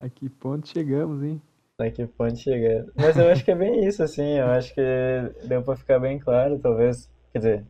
A 0.00 0.08
que 0.08 0.28
ponto 0.28 0.68
chegamos, 0.68 1.22
hein? 1.22 1.40
Daqui 1.78 2.06
ponto 2.06 2.36
chegando. 2.36 2.92
Mas 2.96 3.16
eu 3.16 3.28
acho 3.28 3.44
que 3.44 3.50
é 3.52 3.54
bem 3.54 3.84
isso, 3.86 4.02
assim. 4.02 4.38
Eu 4.38 4.46
acho 4.46 4.74
que 4.74 4.80
deu 5.44 5.62
pra 5.62 5.76
ficar 5.76 5.98
bem 6.00 6.18
claro, 6.18 6.58
talvez. 6.58 7.08
Quer 7.32 7.38
dizer, 7.38 7.64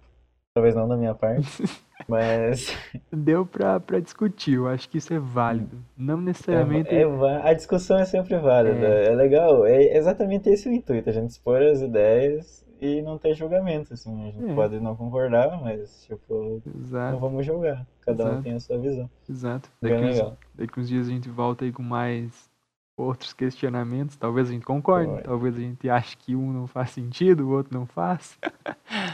talvez 0.55 0.75
não 0.75 0.89
da 0.89 0.97
minha 0.97 1.15
parte, 1.15 1.47
mas. 2.09 2.75
Deu 3.13 3.45
pra, 3.45 3.79
pra 3.79 4.01
discutir, 4.01 4.55
eu 4.55 4.67
acho 4.67 4.89
que 4.89 4.99
isso 4.99 5.13
é 5.13 5.19
válido. 5.19 5.79
Não 5.97 6.21
necessariamente. 6.21 6.89
É, 6.95 7.07
va- 7.07 7.43
a 7.45 7.53
discussão 7.53 7.99
é 7.99 8.05
sempre 8.07 8.39
válida. 8.39 8.87
É. 8.87 9.09
É. 9.09 9.15
legal. 9.15 9.67
É 9.67 9.97
exatamente 9.97 10.49
esse 10.49 10.69
o 10.69 10.73
intuito, 10.73 11.11
a 11.11 11.13
gente 11.13 11.31
expor 11.31 11.61
as 11.63 11.81
ideias 11.83 12.65
e 12.83 13.01
não 13.01 13.17
ter 13.17 13.35
julgamento, 13.35 13.95
assim. 13.95 14.29
A 14.29 14.31
gente 14.33 14.51
É. 14.51 14.55
pode 14.55 14.81
não 14.81 14.97
concordar, 14.97 15.61
mas, 15.63 16.05
tipo, 16.05 16.61
não 16.67 16.81
Exato, 16.83 17.19
vamos 17.19 17.47
julgar. 17.47 17.87
Cada 18.05 18.25
um 18.25 18.29
Exato. 18.29 18.43
tem 18.43 18.53
a 18.55 18.61
sua 18.61 18.79
visão. 18.79 19.11
exato. 19.31 19.71
Bem 19.81 19.93
Daqui 19.93 20.05
uns, 20.05 20.37
daqui 20.55 20.81
uns 20.81 20.89
dias 20.89 21.07
a 21.07 21.11
gente 21.11 21.29
volta 21.31 21.65
aí 21.65 21.71
com 21.73 21.83
mais 21.83 22.51
outros 22.97 23.33
questionamentos. 23.33 24.17
Talvez 24.17 24.49
a 24.49 24.53
gente 24.53 24.67
concorde, 24.67 25.23
talvez 25.23 25.57
a 25.57 25.61
gente 25.61 25.89
ache 25.89 26.17
que 26.17 26.35
um 26.35 26.53
não 26.53 26.67
faz 26.67 26.91
sentido, 26.91 27.47
o 27.47 27.51
outro 27.53 27.73
não 27.77 27.87
faz. 27.87 28.37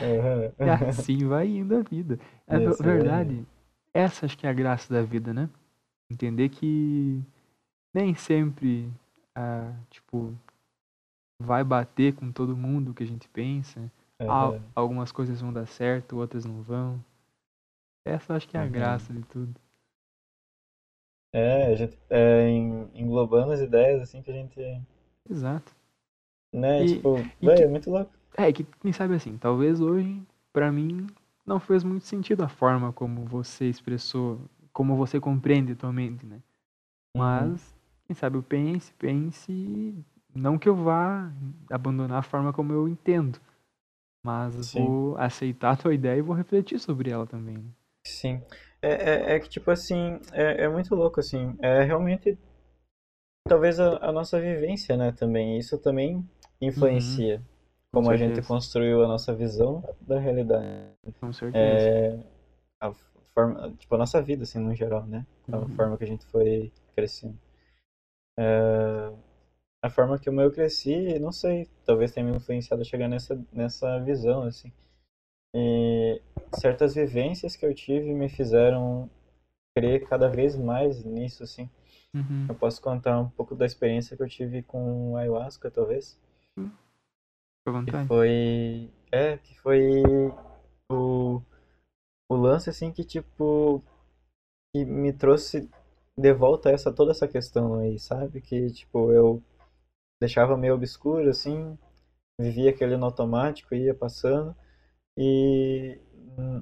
Aham. 0.02 0.52
E 0.58 0.70
assim 0.88 1.26
vai 1.26 1.46
indo 1.48 1.76
a 1.76 1.82
vida. 1.82 2.18
É 2.48 2.56
assim 2.56 2.82
verdade. 2.82 3.46
Essa 3.92 4.24
acho 4.24 4.38
que 4.38 4.46
é 4.46 4.50
a 4.50 4.54
graça 4.54 4.92
da 4.92 5.02
vida, 5.02 5.34
né? 5.34 5.50
Entender 6.10 6.48
que 6.48 7.20
nem 7.92 8.14
sempre, 8.14 8.90
ah, 9.34 9.70
tipo, 9.90 10.32
vai 11.40 11.62
bater 11.64 12.14
com 12.14 12.32
todo 12.32 12.56
mundo 12.56 12.92
que 12.94 13.02
a 13.02 13.06
gente 13.06 13.28
pensa. 13.28 13.90
Aham. 14.20 14.60
algumas 14.74 15.12
coisas 15.12 15.40
vão 15.40 15.52
dar 15.52 15.66
certo, 15.66 16.16
outras 16.16 16.44
não 16.44 16.60
vão. 16.62 17.02
Essa 18.04 18.34
acho 18.34 18.48
que 18.48 18.56
é 18.56 18.60
a 18.60 18.64
Uhum. 18.64 18.70
graça 18.72 19.12
de 19.12 19.22
tudo. 19.22 19.54
É, 21.32 21.66
a 21.66 21.74
gente, 21.74 21.98
é, 22.10 22.48
en- 22.48 22.88
englobando 22.94 23.52
as 23.52 23.60
ideias, 23.60 24.00
assim, 24.02 24.22
que 24.22 24.30
a 24.30 24.34
gente, 24.34 24.60
Exato. 25.28 25.72
né, 26.52 26.82
E- 26.84 26.96
tipo, 26.96 27.18
e 27.40 27.46
véi, 27.46 27.56
que- 27.56 27.62
é 27.62 27.68
muito 27.68 27.90
louco. 27.90 28.10
É, 28.36 28.52
que 28.52 28.64
quem 28.64 28.92
sabe 28.92 29.14
assim, 29.14 29.36
talvez 29.36 29.80
hoje, 29.80 30.22
pra 30.52 30.72
mim, 30.72 31.06
não 31.46 31.60
fez 31.60 31.84
muito 31.84 32.04
sentido 32.06 32.42
a 32.42 32.48
forma 32.48 32.92
como 32.92 33.24
você 33.24 33.66
expressou, 33.68 34.40
como 34.72 34.96
você 34.96 35.20
compreende 35.20 35.72
atualmente, 35.72 36.24
né? 36.24 36.40
Uhum. 37.14 37.22
Mas, 37.22 37.74
quem 38.06 38.16
sabe 38.16 38.36
eu 38.38 38.42
pense, 38.42 38.92
pense, 38.94 39.52
e 39.52 39.94
não 40.38 40.58
que 40.58 40.68
eu 40.68 40.74
vá 40.76 41.30
abandonar 41.70 42.18
a 42.18 42.22
forma 42.22 42.52
como 42.52 42.72
eu 42.72 42.88
entendo, 42.88 43.38
mas 44.24 44.54
Sim. 44.54 44.80
vou 44.80 45.16
aceitar 45.18 45.72
a 45.72 45.76
tua 45.76 45.94
ideia 45.94 46.18
e 46.18 46.22
vou 46.22 46.34
refletir 46.36 46.78
sobre 46.78 47.10
ela 47.10 47.26
também. 47.26 47.58
né? 47.58 47.70
Sim. 48.06 48.42
É, 48.80 49.32
é, 49.32 49.36
é 49.36 49.40
que, 49.40 49.48
tipo 49.48 49.70
assim, 49.70 50.20
é, 50.32 50.64
é 50.64 50.68
muito 50.68 50.94
louco, 50.94 51.20
assim. 51.20 51.56
É 51.60 51.82
realmente, 51.82 52.38
talvez 53.48 53.78
a, 53.80 53.96
a 54.08 54.12
nossa 54.12 54.40
vivência, 54.40 54.96
né, 54.96 55.12
também. 55.12 55.58
Isso 55.58 55.78
também 55.78 56.24
influencia 56.60 57.38
Com 57.92 58.00
como 58.00 58.10
a 58.10 58.16
gente 58.16 58.34
certeza. 58.34 58.48
construiu 58.48 59.04
a 59.04 59.08
nossa 59.08 59.34
visão 59.34 59.82
da 60.00 60.18
realidade. 60.18 60.66
Com 61.20 61.32
certeza. 61.32 61.58
É, 61.58 62.18
a 62.80 62.92
forma, 63.34 63.72
tipo, 63.78 63.94
a 63.94 63.98
nossa 63.98 64.20
vida, 64.22 64.42
assim, 64.44 64.58
no 64.58 64.74
geral, 64.74 65.04
né? 65.06 65.26
A 65.50 65.58
Uhum. 65.58 65.68
forma 65.76 65.96
que 65.96 66.04
a 66.04 66.06
gente 66.06 66.26
foi 66.26 66.72
crescendo. 66.94 67.38
É, 68.38 69.12
a 69.82 69.88
forma 69.88 70.18
que 70.18 70.28
eu 70.28 70.50
cresci, 70.50 71.18
não 71.18 71.30
sei, 71.30 71.68
talvez 71.84 72.12
tenha 72.12 72.26
me 72.26 72.36
influenciado 72.36 72.82
a 72.82 72.84
chegar 72.84 73.08
nessa, 73.08 73.40
nessa 73.52 73.98
visão, 74.00 74.42
assim. 74.42 74.72
E 75.54 76.20
certas 76.58 76.94
vivências 76.94 77.56
que 77.56 77.64
eu 77.64 77.74
tive 77.74 78.12
me 78.12 78.28
fizeram 78.28 79.08
crer 79.76 80.06
cada 80.08 80.28
vez 80.28 80.56
mais 80.56 81.04
nisso, 81.04 81.42
assim. 81.42 81.70
Uhum. 82.14 82.46
Eu 82.48 82.54
posso 82.54 82.82
contar 82.82 83.20
um 83.20 83.28
pouco 83.30 83.54
da 83.54 83.64
experiência 83.64 84.16
que 84.16 84.22
eu 84.22 84.28
tive 84.28 84.62
com 84.62 85.16
ayahuasca, 85.16 85.70
talvez. 85.70 86.18
À 87.66 87.70
Que 88.02 88.08
foi. 88.08 88.90
É, 89.12 89.38
que 89.38 89.58
foi 89.60 90.02
o, 90.90 91.40
o 92.28 92.36
lance, 92.36 92.68
assim, 92.68 92.92
que, 92.92 93.04
tipo, 93.04 93.82
que 94.74 94.84
me 94.84 95.12
trouxe 95.12 95.70
de 96.16 96.32
volta 96.34 96.70
essa, 96.70 96.92
toda 96.92 97.12
essa 97.12 97.28
questão 97.28 97.78
aí, 97.78 97.98
sabe? 97.98 98.40
Que, 98.40 98.70
tipo, 98.70 99.12
eu 99.12 99.42
deixava 100.20 100.56
meio 100.56 100.74
obscuro, 100.74 101.28
assim, 101.28 101.78
vivia 102.40 102.70
aquele 102.70 102.96
no 102.96 103.06
automático, 103.06 103.74
ia 103.74 103.94
passando, 103.94 104.54
e 105.16 106.00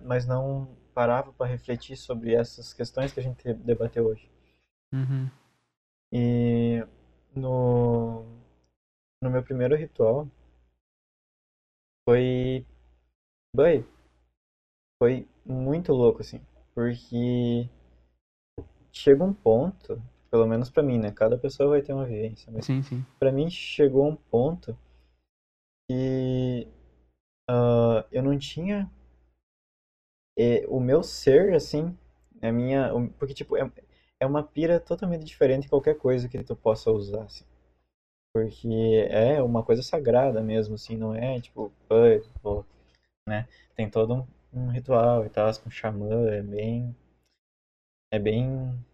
mas 0.03 0.27
não 0.27 0.77
parava 0.95 1.33
para 1.33 1.51
refletir 1.51 1.97
sobre 1.97 2.35
essas 2.35 2.73
questões 2.73 3.13
que 3.13 3.21
a 3.21 3.23
gente 3.23 3.53
debateu 3.55 4.07
hoje. 4.07 4.31
Uhum. 4.93 5.31
E 6.13 6.87
no, 7.35 8.25
no 9.23 9.31
meu 9.31 9.43
primeiro 9.43 9.77
ritual 9.77 10.27
foi. 12.09 12.65
Bem, 13.55 13.85
foi 15.03 15.29
muito 15.45 15.93
louco, 15.93 16.21
assim. 16.21 16.41
Porque 16.75 17.69
chega 18.93 19.25
um 19.25 19.35
ponto, 19.35 20.03
pelo 20.37 20.47
menos 20.47 20.69
pra 20.69 20.83
mim, 20.83 20.99
né? 20.99 21.11
Cada 21.11 21.39
pessoa 21.39 21.71
vai 21.71 21.81
ter 21.81 21.95
uma 21.95 22.05
vivência, 22.05 22.53
mas 22.53 22.67
Sim, 22.67 22.83
sim. 22.83 23.03
pra 23.19 23.33
mim 23.33 23.49
chegou 23.49 24.07
um 24.07 24.15
ponto 24.15 24.79
que 25.89 26.69
ah, 27.49 28.05
eu 28.13 28.23
não 28.23 28.39
tinha 28.39 28.91
é, 30.39 30.67
o 30.69 30.79
meu 30.79 31.03
ser, 31.03 31.55
assim, 31.55 31.97
a 32.43 32.53
minha. 32.53 32.91
Porque, 33.19 33.33
tipo, 33.33 33.57
é, 33.57 33.71
é 34.21 34.27
uma 34.27 34.43
pira 34.43 34.79
totalmente 34.79 35.25
diferente 35.25 35.63
de 35.63 35.69
qualquer 35.71 35.97
coisa 35.97 36.29
que 36.29 36.43
tu 36.45 36.55
possa 36.55 36.91
usar, 36.91 37.23
assim. 37.25 37.47
Porque 38.35 38.69
é 39.11 39.43
uma 39.43 39.63
coisa 39.65 39.83
sagrada 39.83 40.43
mesmo, 40.43 40.75
assim, 40.75 40.97
não 40.97 41.15
é 41.15 41.41
tipo, 41.41 41.73
"Ai, 41.91 42.23
vou", 42.43 42.67
né? 43.29 43.49
Tem 43.77 43.91
todo 43.91 44.15
um, 44.15 44.27
um 44.53 44.69
ritual 44.71 45.27
e 45.27 45.31
tal, 45.31 45.51
com 45.61 45.71
xamã, 45.71 46.29
é 46.31 46.43
bem. 46.43 46.95
É 48.11 48.19
bem. 48.19 48.85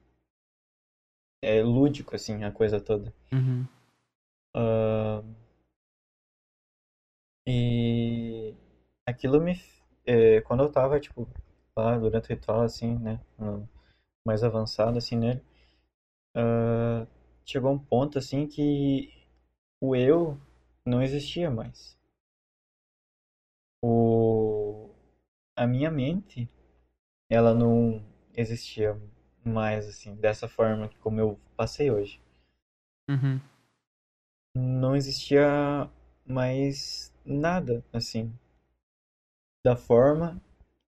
É 1.42 1.62
lúdico, 1.62 2.14
assim, 2.14 2.44
a 2.44 2.52
coisa 2.52 2.80
toda. 2.80 3.12
Uhum. 3.32 3.66
Ah, 4.54 5.22
e 7.46 8.54
aquilo 9.06 9.40
me. 9.40 9.54
é, 10.06 10.40
quando 10.42 10.62
eu 10.62 10.70
tava, 10.70 11.00
tipo, 11.00 11.28
lá 11.76 11.98
durante 11.98 12.26
o 12.26 12.34
ritual, 12.34 12.62
assim, 12.62 12.96
né? 12.98 13.20
No, 13.38 13.68
mais 14.26 14.44
avançado 14.44 14.98
assim 14.98 15.16
nele, 15.16 15.42
uh, 16.36 17.06
chegou 17.44 17.72
um 17.72 17.78
ponto 17.78 18.18
assim 18.18 18.46
que 18.46 19.12
o 19.80 19.96
eu 19.96 20.38
não 20.86 21.02
existia 21.02 21.50
mais. 21.50 21.96
O 23.82 24.90
a 25.56 25.66
minha 25.66 25.90
mente 25.90 26.48
ela 27.30 27.54
não 27.54 28.04
existia 28.34 28.98
mais 29.44 29.86
assim 29.88 30.14
dessa 30.16 30.48
forma 30.48 30.88
como 31.00 31.20
eu 31.20 31.38
passei 31.56 31.90
hoje. 31.90 32.20
Uhum. 33.08 33.40
Não 34.54 34.94
existia 34.94 35.90
mais 36.26 37.12
nada 37.24 37.84
assim 37.92 38.32
da 39.64 39.76
forma 39.76 40.40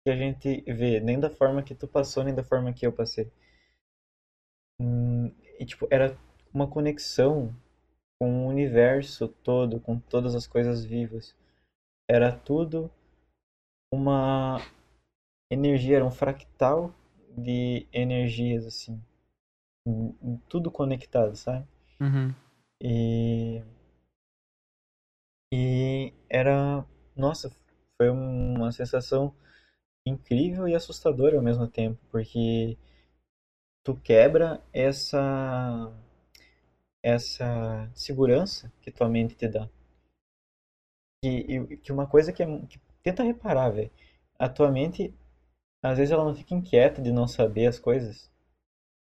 que 0.03 0.11
a 0.11 0.15
gente 0.15 0.61
vê, 0.61 0.99
nem 0.99 1.19
da 1.19 1.29
forma 1.29 1.63
que 1.63 1.75
tu 1.75 1.87
passou, 1.87 2.23
nem 2.23 2.35
da 2.35 2.43
forma 2.43 2.73
que 2.73 2.85
eu 2.85 2.91
passei. 2.91 3.31
Hum, 4.79 5.27
e 5.59 5.65
tipo, 5.65 5.87
era 5.89 6.17
uma 6.53 6.67
conexão 6.67 7.55
com 8.19 8.45
o 8.45 8.49
universo 8.49 9.27
todo, 9.27 9.79
com 9.79 9.99
todas 9.99 10.35
as 10.35 10.47
coisas 10.47 10.83
vivas. 10.83 11.35
Era 12.09 12.31
tudo 12.35 12.91
uma 13.93 14.59
energia, 15.51 15.97
era 15.97 16.05
um 16.05 16.11
fractal 16.11 16.93
de 17.37 17.87
energias, 17.91 18.65
assim. 18.65 19.01
Tudo 20.47 20.71
conectado, 20.71 21.35
sabe? 21.35 21.67
Uhum. 21.99 22.33
E. 22.81 23.63
E 25.53 26.13
era. 26.29 26.85
Nossa, 27.15 27.49
foi 27.97 28.09
uma 28.09 28.71
sensação 28.71 29.35
incrível 30.05 30.67
e 30.67 30.75
assustadora 30.75 31.37
ao 31.37 31.43
mesmo 31.43 31.67
tempo, 31.67 31.99
porque 32.11 32.77
tu 33.83 33.95
quebra 33.95 34.61
essa 34.73 35.91
essa 37.03 37.91
segurança 37.93 38.71
que 38.81 38.89
tua 38.91 39.09
mente 39.09 39.35
te 39.35 39.47
dá. 39.47 39.69
E, 41.23 41.57
e 41.57 41.77
que 41.77 41.91
uma 41.91 42.07
coisa 42.07 42.31
que, 42.31 42.43
é, 42.43 42.45
que 42.65 42.79
tenta 43.01 43.23
reparar, 43.23 43.69
velho. 43.69 43.91
A 44.39 44.49
tua 44.49 44.71
mente, 44.71 45.13
às 45.83 45.97
vezes 45.97 46.11
ela 46.11 46.23
não 46.23 46.33
fica 46.33 46.55
inquieta 46.55 47.01
de 47.01 47.11
não 47.11 47.27
saber 47.27 47.67
as 47.67 47.77
coisas. 47.77 48.31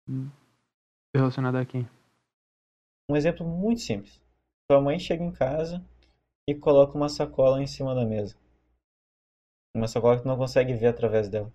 Hum. 0.07 0.29
Relacionado 1.15 1.55
a 1.55 1.65
quem? 1.65 1.89
Um 3.09 3.15
exemplo 3.15 3.45
muito 3.45 3.81
simples. 3.81 4.21
Tua 4.69 4.79
mãe 4.79 4.99
chega 4.99 5.23
em 5.23 5.31
casa 5.31 5.83
e 6.47 6.53
coloca 6.53 6.95
uma 6.95 7.09
sacola 7.09 7.61
em 7.61 7.65
cima 7.65 7.95
da 7.95 8.05
mesa. 8.05 8.37
Uma 9.75 9.87
sacola 9.87 10.17
que 10.17 10.23
tu 10.23 10.27
não 10.27 10.37
consegue 10.37 10.75
ver 10.75 10.87
através 10.87 11.27
dela. 11.27 11.51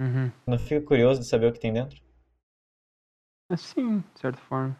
Uhum. 0.00 0.32
Não 0.44 0.58
fica 0.58 0.84
curioso 0.84 1.20
de 1.20 1.26
saber 1.26 1.46
o 1.46 1.52
que 1.52 1.60
tem 1.60 1.72
dentro? 1.72 2.02
Sim, 3.56 4.00
de 4.00 4.20
certa 4.20 4.40
forma. 4.40 4.76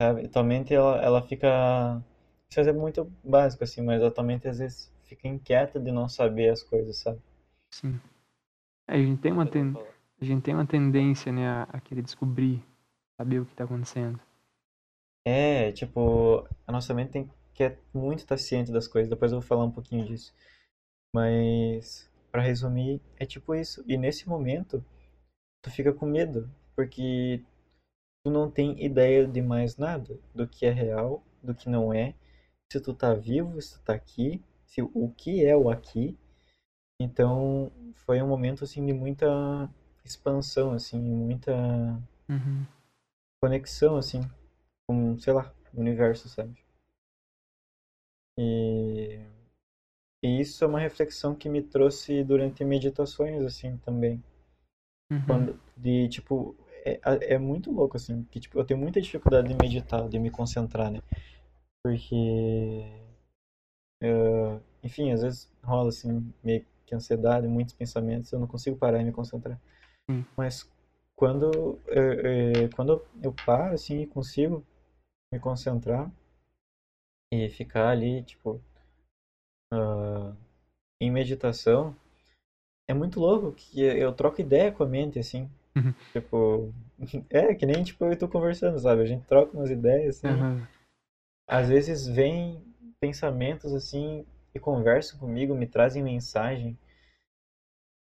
Sabe? 0.00 0.28
Tua 0.28 0.42
mente, 0.42 0.72
ela, 0.72 0.96
ela 1.02 1.22
fica... 1.22 2.02
Isso 2.48 2.60
é 2.60 2.72
muito 2.72 3.04
básico, 3.22 3.64
assim, 3.64 3.82
mas 3.82 4.02
a 4.02 4.10
tua 4.10 4.24
mente 4.24 4.48
às 4.48 4.58
vezes 4.58 4.90
fica 5.04 5.28
inquieta 5.28 5.78
de 5.78 5.90
não 5.90 6.08
saber 6.08 6.48
as 6.48 6.62
coisas, 6.62 6.98
sabe? 6.98 7.20
Sim. 7.76 8.00
É, 8.88 8.94
a 8.94 8.98
gente 8.98 9.20
tem 9.20 9.32
uma, 9.32 9.46
ten... 9.46 9.74
a 10.20 10.24
gente 10.24 10.42
tem 10.42 10.54
uma 10.54 10.66
tendência, 10.66 11.30
né, 11.30 11.46
a, 11.46 11.62
a 11.64 11.80
querer 11.80 12.00
descobrir, 12.00 12.64
saber 13.20 13.40
o 13.40 13.44
que 13.44 13.54
tá 13.54 13.64
acontecendo. 13.64 14.18
É, 15.26 15.72
tipo, 15.72 16.48
a 16.66 16.72
nossa 16.72 16.94
mente 16.94 17.10
tem 17.10 17.30
quer 17.52 17.78
muito 17.92 18.20
estar 18.20 18.36
ciente 18.38 18.70
das 18.70 18.86
coisas, 18.86 19.08
depois 19.10 19.32
eu 19.32 19.40
vou 19.40 19.46
falar 19.46 19.64
um 19.64 19.70
pouquinho 19.70 20.06
disso. 20.06 20.34
Mas, 21.14 22.10
para 22.30 22.42
resumir, 22.42 23.00
é 23.18 23.26
tipo 23.26 23.54
isso. 23.54 23.84
E 23.86 23.96
nesse 23.96 24.28
momento, 24.28 24.84
tu 25.62 25.70
fica 25.70 25.92
com 25.92 26.06
medo, 26.06 26.50
porque 26.74 27.42
tu 28.24 28.30
não 28.30 28.50
tem 28.50 28.82
ideia 28.84 29.26
de 29.26 29.42
mais 29.42 29.76
nada, 29.76 30.18
do 30.34 30.46
que 30.46 30.66
é 30.66 30.70
real, 30.70 31.22
do 31.42 31.54
que 31.54 31.68
não 31.68 31.92
é, 31.92 32.14
se 32.72 32.80
tu 32.80 32.94
tá 32.94 33.14
vivo, 33.14 33.60
se 33.60 33.78
tu 33.78 33.84
tá 33.84 33.94
aqui, 33.94 34.42
se 34.66 34.82
o 34.82 35.12
que 35.16 35.44
é 35.44 35.56
o 35.56 35.70
aqui. 35.70 36.16
Então, 37.00 37.70
foi 37.94 38.22
um 38.22 38.28
momento 38.28 38.64
assim 38.64 38.84
de 38.84 38.92
muita 38.92 39.26
expansão 40.04 40.72
assim, 40.72 41.00
muita 41.00 41.52
uhum. 42.28 42.64
conexão 43.42 43.96
assim 43.96 44.20
com, 44.88 45.18
sei 45.18 45.32
lá, 45.32 45.52
o 45.74 45.80
universo, 45.80 46.28
sabe? 46.28 46.56
E, 48.38 49.18
e 50.22 50.40
isso 50.40 50.62
é 50.64 50.66
uma 50.66 50.78
reflexão 50.78 51.34
que 51.34 51.48
me 51.48 51.62
trouxe 51.62 52.22
durante 52.22 52.64
meditações, 52.64 53.42
assim, 53.42 53.76
também. 53.78 54.22
Uhum. 55.10 55.26
Quando, 55.26 55.60
de, 55.76 56.08
tipo, 56.08 56.56
é, 56.84 57.00
é 57.34 57.38
muito 57.38 57.72
louco, 57.72 57.96
assim, 57.96 58.24
que, 58.24 58.38
tipo, 58.38 58.58
eu 58.58 58.64
tenho 58.64 58.78
muita 58.78 59.00
dificuldade 59.00 59.48
de 59.48 59.54
meditar, 59.54 60.08
de 60.08 60.18
me 60.18 60.30
concentrar, 60.30 60.90
né? 60.90 61.00
Porque, 61.82 62.84
uh, 64.02 64.60
enfim, 64.82 65.12
às 65.12 65.22
vezes 65.22 65.52
rola, 65.62 65.88
assim, 65.88 66.32
meio 66.42 66.64
que 66.86 66.94
ansiedade, 66.94 67.48
muitos 67.48 67.74
pensamentos, 67.74 68.32
eu 68.32 68.38
não 68.38 68.46
consigo 68.46 68.76
parar 68.76 69.00
e 69.00 69.04
me 69.04 69.12
concentrar. 69.12 69.60
Uhum. 70.08 70.24
Mas 70.36 70.70
quando, 71.16 71.50
uh, 71.50 71.76
uh, 71.76 72.76
quando 72.76 73.04
eu 73.22 73.34
paro, 73.44 73.74
assim, 73.74 74.02
e 74.02 74.06
consigo 74.06 74.64
me 75.32 75.40
concentrar, 75.40 76.10
e 77.32 77.48
ficar 77.50 77.88
ali, 77.88 78.22
tipo, 78.22 78.60
uh, 79.72 80.36
em 81.00 81.10
meditação, 81.10 81.94
é 82.88 82.94
muito 82.94 83.18
louco 83.18 83.52
que 83.52 83.80
eu 83.80 84.12
troco 84.12 84.40
ideia 84.40 84.70
com 84.70 84.84
a 84.84 84.86
mente, 84.86 85.18
assim. 85.18 85.50
Uhum. 85.76 85.92
Tipo, 86.12 86.72
é 87.28 87.54
que 87.54 87.66
nem 87.66 87.82
tipo 87.82 88.04
eu 88.04 88.12
e 88.12 88.16
tu 88.16 88.28
conversando, 88.28 88.78
sabe? 88.78 89.02
A 89.02 89.06
gente 89.06 89.26
troca 89.26 89.56
umas 89.56 89.70
ideias, 89.70 90.16
assim. 90.16 90.40
Uhum. 90.40 90.66
Às 91.48 91.68
vezes 91.68 92.06
vem 92.06 92.62
pensamentos, 93.00 93.74
assim, 93.74 94.24
e 94.56 94.60
conversam 94.60 95.18
comigo, 95.18 95.54
me 95.54 95.66
trazem 95.66 96.02
mensagem. 96.02 96.78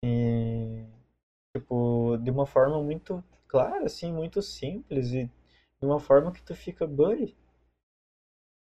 E, 0.05 0.84
tipo, 1.57 2.16
de 2.18 2.30
uma 2.30 2.47
forma 2.47 2.82
muito 2.82 3.22
clara, 3.49 3.86
assim, 3.86 4.12
muito 4.12 4.42
simples. 4.42 5.12
E 5.12 5.24
de 5.80 5.86
uma 5.86 6.01
forma 6.01 6.32
que 6.32 6.42
tu 6.42 6.55
fica, 6.55 6.86
buddy, 6.86 7.36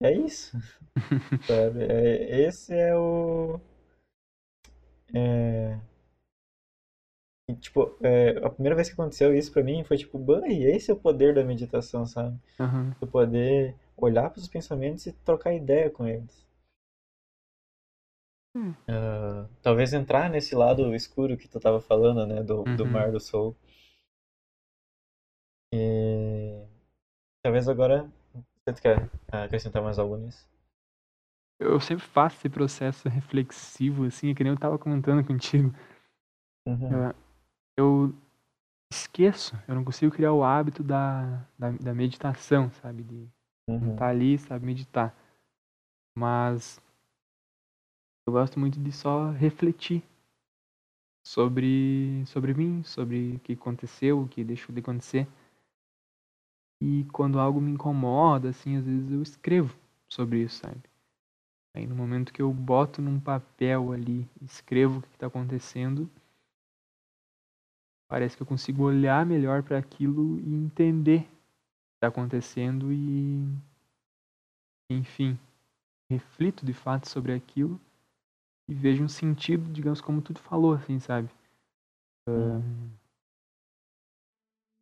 é 0.01 0.11
isso. 0.13 0.57
Sabe? 1.47 1.84
É, 1.84 2.47
esse 2.47 2.73
é 2.73 2.95
o. 2.95 3.59
É... 5.13 5.80
E, 7.47 7.55
tipo, 7.55 7.95
é, 8.01 8.38
a 8.43 8.49
primeira 8.49 8.76
vez 8.76 8.88
que 8.88 8.93
aconteceu 8.93 9.36
isso 9.36 9.51
pra 9.51 9.63
mim 9.63 9.84
foi 9.84 9.97
tipo, 9.97 10.17
Bãe, 10.17 10.63
esse 10.63 10.89
é 10.89 10.93
o 10.93 10.97
poder 10.97 11.36
da 11.36 11.43
meditação, 11.43 12.05
sabe? 12.05 12.39
Uhum. 12.59 12.91
Tu 12.99 13.07
poder 13.07 13.76
olhar 13.95 14.30
para 14.30 14.39
os 14.39 14.47
pensamentos 14.47 15.05
e 15.05 15.13
trocar 15.13 15.53
ideia 15.53 15.89
com 15.89 16.07
eles. 16.07 16.44
Hum. 18.56 18.72
Uh, 18.88 19.49
talvez 19.62 19.91
entrar 19.93 20.30
nesse 20.30 20.56
lado 20.56 20.95
escuro 20.95 21.36
que 21.36 21.47
tu 21.47 21.60
tava 21.60 21.82
falando, 21.82 22.26
né? 22.26 22.41
Do, 22.41 22.60
uhum. 22.60 22.76
do 22.76 22.86
mar 22.86 23.12
do 23.12 23.20
sol. 23.20 23.56
E 25.74 26.66
talvez 27.43 27.68
agora 27.68 28.10
você 28.66 28.82
quer 28.82 29.10
acrescentar 29.30 29.84
mais 29.84 29.99
algo 29.99 30.16
nisso? 30.16 30.47
Eu 31.60 31.80
sempre 31.80 32.06
faço 32.06 32.38
esse 32.38 32.49
processo 32.49 33.08
reflexivo, 33.08 34.06
assim, 34.06 34.32
é 34.32 34.36
que 34.36 34.43
nem 34.43 34.53
eu 34.53 34.60
tava 34.60 34.80
comentando 34.80 35.26
contigo. 35.26 35.74
Uhum. 36.68 36.91
Eu, 36.91 37.16
eu, 37.78 38.16
esqueço, 38.91 39.56
eu 39.68 39.76
não 39.76 39.84
consigo 39.84 40.12
criar 40.12 40.34
o 40.34 40.43
hábito 40.43 40.84
da, 40.84 41.45
da, 41.58 41.72
da 41.72 41.93
meditação, 41.93 42.72
sabe? 42.72 43.03
De 43.03 43.30
uhum. 43.70 43.93
estar 43.93 44.08
ali, 44.08 44.38
sabe, 44.38 44.66
meditar. 44.66 45.16
Mas 46.18 46.82
eu 48.26 48.34
gosto 48.34 48.59
muito 48.59 48.80
de 48.80 48.91
só 48.91 49.30
refletir 49.32 50.03
sobre, 51.23 52.26
sobre 52.26 52.53
mim, 52.53 52.84
sobre 52.84 53.36
o 53.36 53.39
que 53.39 53.53
aconteceu, 53.53 54.21
o 54.21 54.28
que 54.28 54.43
deixou 54.43 54.73
de 54.73 54.82
acontecer. 54.82 55.28
E 56.82 57.05
quando 57.13 57.39
algo 57.39 57.61
me 57.61 57.71
incomoda, 57.71 58.49
assim, 58.49 58.78
às 58.78 58.86
vezes 58.86 59.11
eu 59.11 59.21
escrevo 59.21 59.76
sobre 60.09 60.41
isso, 60.41 60.59
sabe? 60.59 60.82
Aí 61.76 61.86
no 61.86 61.95
momento 61.95 62.34
que 62.34 62.41
eu 62.41 62.51
boto 62.51 63.01
num 63.01 63.19
papel 63.19 63.91
ali, 63.91 64.28
escrevo 64.41 64.99
o 64.99 65.01
que 65.01 65.07
está 65.09 65.28
acontecendo, 65.28 66.09
parece 68.07 68.36
que 68.36 68.41
eu 68.41 68.47
consigo 68.47 68.84
olhar 68.84 69.26
melhor 69.26 69.61
para 69.61 69.78
aquilo 69.78 70.39
e 70.39 70.53
entender 70.53 71.19
o 71.19 71.23
que 71.23 71.95
está 71.97 72.07
acontecendo 72.07 72.91
e, 72.91 73.45
enfim, 74.89 75.38
reflito 76.09 76.65
de 76.65 76.73
fato 76.73 77.07
sobre 77.09 77.34
aquilo 77.34 77.80
e 78.68 78.74
vejo 78.74 79.03
um 79.03 79.07
sentido, 79.07 79.72
digamos, 79.72 80.01
como 80.01 80.22
tu 80.22 80.34
falou, 80.39 80.74
assim, 80.74 80.99
sabe? 80.99 81.30
Uh, 82.28 82.61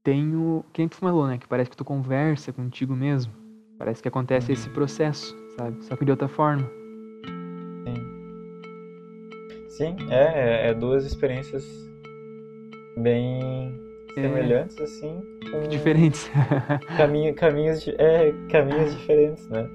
tenho. 0.03 0.63
Quem 0.73 0.87
tu 0.87 0.95
falou, 0.97 1.27
né? 1.27 1.37
Que 1.37 1.47
parece 1.47 1.69
que 1.69 1.77
tu 1.77 1.85
conversa 1.85 2.51
contigo 2.53 2.95
mesmo. 2.95 3.33
Parece 3.77 4.01
que 4.01 4.07
acontece 4.07 4.51
esse 4.51 4.69
processo, 4.69 5.35
sabe? 5.57 5.83
Só 5.83 5.95
que 5.95 6.05
de 6.05 6.11
outra 6.11 6.27
forma. 6.27 6.63
Sim. 7.85 7.95
Sim, 9.69 9.95
é, 10.09 10.69
é 10.69 10.73
duas 10.73 11.03
experiências 11.05 11.65
bem 12.97 13.73
É. 14.15 14.21
semelhantes, 14.21 14.77
assim, 14.79 15.21
com 15.51 15.59
Diferentes. 15.67 16.29
caminho, 16.95 17.33
caminhos, 17.35 17.85
é, 17.97 18.31
caminhos 18.49 18.93
diferentes, 18.97 19.49
né? 19.49 19.67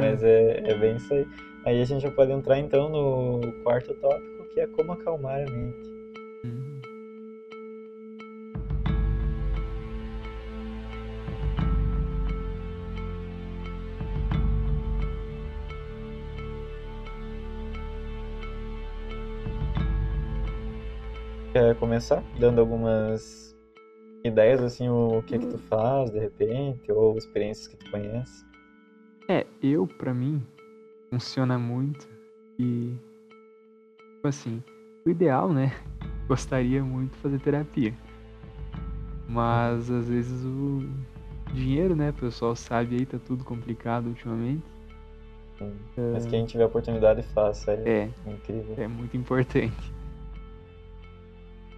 Mas 0.00 0.22
é, 0.22 0.70
é 0.70 0.78
bem 0.78 0.96
isso 0.96 1.12
aí. 1.14 1.26
Aí 1.64 1.80
a 1.80 1.84
gente 1.84 2.02
já 2.02 2.10
pode 2.10 2.32
entrar 2.32 2.58
então 2.58 2.88
no 2.88 3.52
quarto 3.62 3.94
tópico, 3.94 4.44
que 4.52 4.60
é 4.60 4.66
como 4.66 4.92
acalmar 4.92 5.40
a 5.40 5.50
mente. 5.50 5.92
Quer 21.52 21.76
começar 21.76 22.24
dando 22.40 22.60
algumas 22.60 23.54
ideias, 24.24 24.62
assim, 24.62 24.88
o 24.88 25.22
que 25.22 25.38
que 25.38 25.46
tu 25.46 25.58
faz, 25.58 26.10
de 26.10 26.18
repente, 26.18 26.90
ou 26.90 27.16
experiências 27.16 27.68
que 27.68 27.76
tu 27.76 27.90
conhece? 27.90 28.44
É, 29.28 29.46
eu, 29.62 29.86
pra 29.86 30.12
mim, 30.12 30.42
funciona 31.12 31.58
muito 31.58 32.08
e. 32.58 32.96
Tipo 34.14 34.28
assim, 34.28 34.62
o 35.04 35.10
ideal, 35.10 35.52
né? 35.52 35.70
Gostaria 36.26 36.82
muito 36.82 37.12
de 37.12 37.18
fazer 37.18 37.38
terapia. 37.40 37.92
Mas 39.28 39.90
às 39.90 40.08
vezes 40.08 40.42
o 40.44 40.88
dinheiro, 41.52 41.94
né? 41.94 42.10
O 42.10 42.14
pessoal 42.14 42.56
sabe 42.56 42.96
aí, 42.96 43.04
tá 43.06 43.18
tudo 43.18 43.44
complicado 43.44 44.06
ultimamente. 44.06 44.62
Mas 46.12 46.26
quem 46.26 46.44
tiver 46.46 46.64
oportunidade 46.64 47.22
faça, 47.34 47.72
é, 47.72 48.08
É, 48.26 48.30
incrível. 48.30 48.74
é 48.78 48.88
muito 48.88 49.16
importante. 49.16 49.92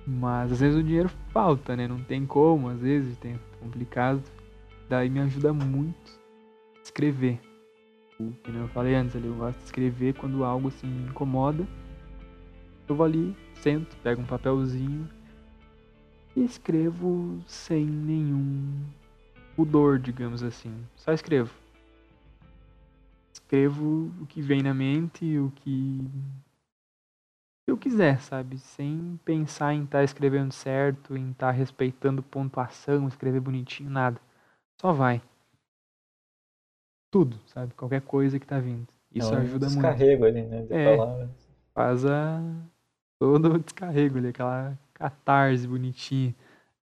Mas 0.06 0.52
às 0.52 0.60
vezes 0.60 0.78
o 0.78 0.82
dinheiro 0.82 1.10
falta, 1.32 1.74
né? 1.76 1.88
Não 1.88 2.02
tem 2.02 2.24
como, 2.24 2.68
às 2.68 2.80
vezes 2.80 3.16
tem 3.18 3.38
complicado. 3.60 4.22
Daí 4.88 5.08
me 5.10 5.18
ajuda 5.20 5.52
muito 5.52 6.12
escrever. 6.82 7.40
Que 8.16 8.50
eu 8.50 8.68
falei 8.68 8.94
antes 8.94 9.16
ali, 9.16 9.26
eu 9.26 9.34
gosto 9.34 9.58
de 9.58 9.64
escrever 9.64 10.14
quando 10.14 10.44
algo 10.44 10.68
assim 10.68 10.86
me 10.86 11.08
incomoda. 11.08 11.66
Eu 12.88 12.94
vou 12.94 13.04
ali, 13.04 13.36
sento, 13.54 13.96
pego 14.02 14.22
um 14.22 14.26
papelzinho 14.26 15.08
e 16.36 16.44
escrevo 16.44 17.40
sem 17.46 17.84
nenhum 17.84 18.84
pudor, 19.56 19.98
digamos 19.98 20.42
assim. 20.42 20.86
Só 20.96 21.12
escrevo. 21.12 21.52
Escrevo 23.32 24.12
o 24.20 24.26
que 24.26 24.40
vem 24.40 24.62
na 24.62 24.74
mente, 24.74 25.38
o 25.38 25.50
que 25.56 26.08
eu 27.66 27.76
quiser, 27.76 28.20
sabe? 28.20 28.58
Sem 28.58 29.18
pensar 29.24 29.74
em 29.74 29.84
estar 29.84 30.04
escrevendo 30.04 30.52
certo, 30.52 31.16
em 31.16 31.30
estar 31.30 31.50
respeitando 31.50 32.22
pontuação, 32.22 33.08
escrever 33.08 33.40
bonitinho, 33.40 33.90
nada. 33.90 34.20
Só 34.80 34.92
vai. 34.92 35.22
Tudo, 37.14 37.38
sabe? 37.46 37.72
Qualquer 37.74 38.00
coisa 38.00 38.40
que 38.40 38.46
tá 38.46 38.58
vindo. 38.58 38.88
Isso 39.14 39.32
É 39.32 39.36
um 39.36 39.40
ajuda 39.42 39.66
muito. 39.66 39.82
descarrego 39.82 40.24
ali, 40.24 40.42
né, 40.42 40.62
de 40.62 40.72
É. 40.74 40.96
palavras. 40.96 41.30
Faz 41.72 42.04
a... 42.04 42.40
todo 43.20 43.52
o 43.54 43.58
descarrego 43.60 44.18
ali, 44.18 44.28
aquela 44.30 44.76
catarse 44.92 45.64
bonitinha, 45.68 46.34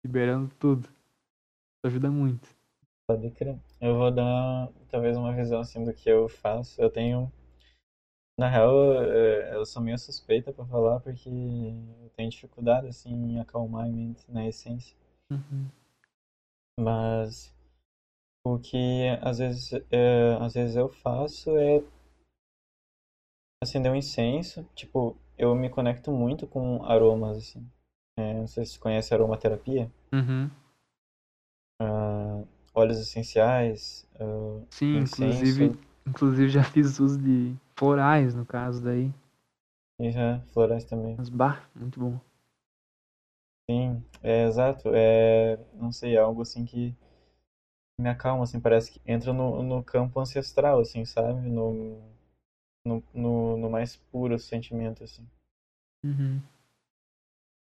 liberando 0.04 0.48
tudo. 0.60 0.84
Isso 0.84 1.86
ajuda 1.86 2.08
muito. 2.08 2.48
Pode 3.08 3.30
crer. 3.32 3.58
Eu 3.80 3.96
vou 3.96 4.12
dar 4.12 4.68
talvez 4.88 5.16
uma 5.16 5.34
visão 5.34 5.58
assim 5.60 5.82
do 5.84 5.92
que 5.92 6.08
eu 6.08 6.28
faço. 6.28 6.80
Eu 6.80 6.88
tenho. 6.88 7.32
Na 8.38 8.48
real, 8.48 9.02
eh, 9.02 9.56
eu 9.56 9.66
sou 9.66 9.82
meio 9.82 9.98
suspeita 9.98 10.52
pra 10.52 10.64
falar 10.64 11.00
porque 11.00 11.28
eu 11.28 12.10
tenho 12.16 12.30
dificuldade 12.30 12.86
assim 12.86 13.12
em 13.12 13.40
acalmar 13.40 13.86
a 13.86 13.88
mente 13.88 14.24
na 14.30 14.46
essência. 14.46 14.96
Uhum. 15.32 15.66
Mas 16.78 17.51
o 18.44 18.58
que 18.58 19.06
às 19.20 19.38
vezes, 19.38 19.72
eh, 19.90 20.36
às 20.40 20.54
vezes 20.54 20.76
eu 20.76 20.88
faço 20.88 21.56
é 21.56 21.82
acender 23.62 23.90
um 23.92 23.96
incenso. 23.96 24.64
Tipo, 24.74 25.16
eu 25.38 25.54
me 25.54 25.70
conecto 25.70 26.10
muito 26.10 26.46
com 26.46 26.84
aromas 26.84 27.38
assim. 27.38 27.66
Eh, 28.18 28.34
não 28.34 28.46
sei 28.46 28.64
se 28.66 28.72
você 28.72 28.78
conhece 28.78 29.14
aromaterapia. 29.14 29.90
Uhum. 30.12 30.50
Ah, 31.80 32.42
óleos 32.74 32.98
essenciais. 32.98 34.06
ah, 34.18 34.64
Sim, 34.70 34.98
Incenso. 34.98 35.24
inclusive, 35.24 35.78
inclusive 36.06 36.48
já 36.48 36.64
fiz 36.64 36.98
uso 36.98 37.18
de 37.18 37.54
florais 37.76 38.34
no 38.34 38.44
caso 38.44 38.82
daí. 38.82 39.12
Já 40.00 40.40
florais 40.52 40.84
também. 40.84 41.14
Mas 41.16 41.28
bah, 41.28 41.64
muito 41.76 42.00
bom. 42.00 42.18
Sim, 43.70 44.04
é 44.22 44.44
exato. 44.46 44.90
É, 44.92 45.56
não 45.74 45.92
sei, 45.92 46.16
é 46.16 46.18
algo 46.18 46.42
assim 46.42 46.64
que 46.64 46.94
me 47.98 48.08
acalma, 48.10 48.44
assim, 48.44 48.60
parece 48.60 48.92
que 48.92 49.00
entra 49.06 49.32
no, 49.32 49.62
no 49.62 49.82
campo 49.82 50.20
ancestral, 50.20 50.80
assim, 50.80 51.04
sabe? 51.04 51.48
No, 51.48 52.00
no, 52.84 53.02
no, 53.14 53.56
no 53.58 53.70
mais 53.70 53.96
puro 53.96 54.38
sentimento, 54.38 55.04
assim. 55.04 55.26
Uhum. 56.04 56.42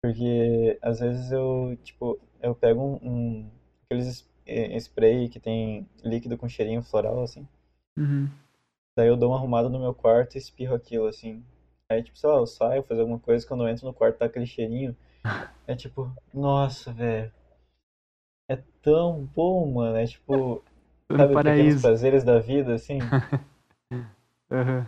Porque 0.02 0.78
às 0.80 1.00
vezes 1.00 1.30
eu, 1.32 1.76
tipo, 1.82 2.18
eu 2.40 2.54
pego 2.54 2.80
um, 2.80 2.94
um 3.42 3.50
aqueles 3.84 4.06
es- 4.06 4.30
eh, 4.46 4.76
spray 4.78 5.28
que 5.28 5.40
tem 5.40 5.86
líquido 6.02 6.38
com 6.38 6.48
cheirinho 6.48 6.82
floral, 6.82 7.22
assim. 7.22 7.46
Uhum. 7.96 8.30
Daí 8.96 9.08
eu 9.08 9.16
dou 9.16 9.30
uma 9.30 9.38
arrumada 9.38 9.68
no 9.68 9.78
meu 9.78 9.94
quarto 9.94 10.34
e 10.34 10.38
espirro 10.38 10.74
aquilo, 10.74 11.06
assim. 11.06 11.44
Aí, 11.90 12.02
tipo, 12.02 12.18
sei 12.18 12.28
lá, 12.28 12.36
eu 12.36 12.46
saio, 12.46 12.82
fazer 12.82 13.00
alguma 13.02 13.18
coisa, 13.18 13.46
quando 13.46 13.62
eu 13.64 13.68
entro 13.68 13.86
no 13.86 13.94
quarto 13.94 14.18
tá 14.18 14.24
aquele 14.26 14.46
cheirinho. 14.46 14.96
É 15.68 15.74
tipo, 15.76 16.12
nossa, 16.34 16.92
velho. 16.92 17.32
É 18.48 18.56
tão 18.82 19.24
bom, 19.24 19.72
mano. 19.72 19.96
É 19.96 20.04
tipo, 20.06 20.62
Tô 21.08 21.16
no 21.16 21.24
sabe, 21.24 21.38
pequenos 21.38 21.74
paraíso. 21.74 21.82
prazeres 21.82 22.24
da 22.24 22.38
vida, 22.40 22.74
assim. 22.74 22.98
Aham. 24.50 24.86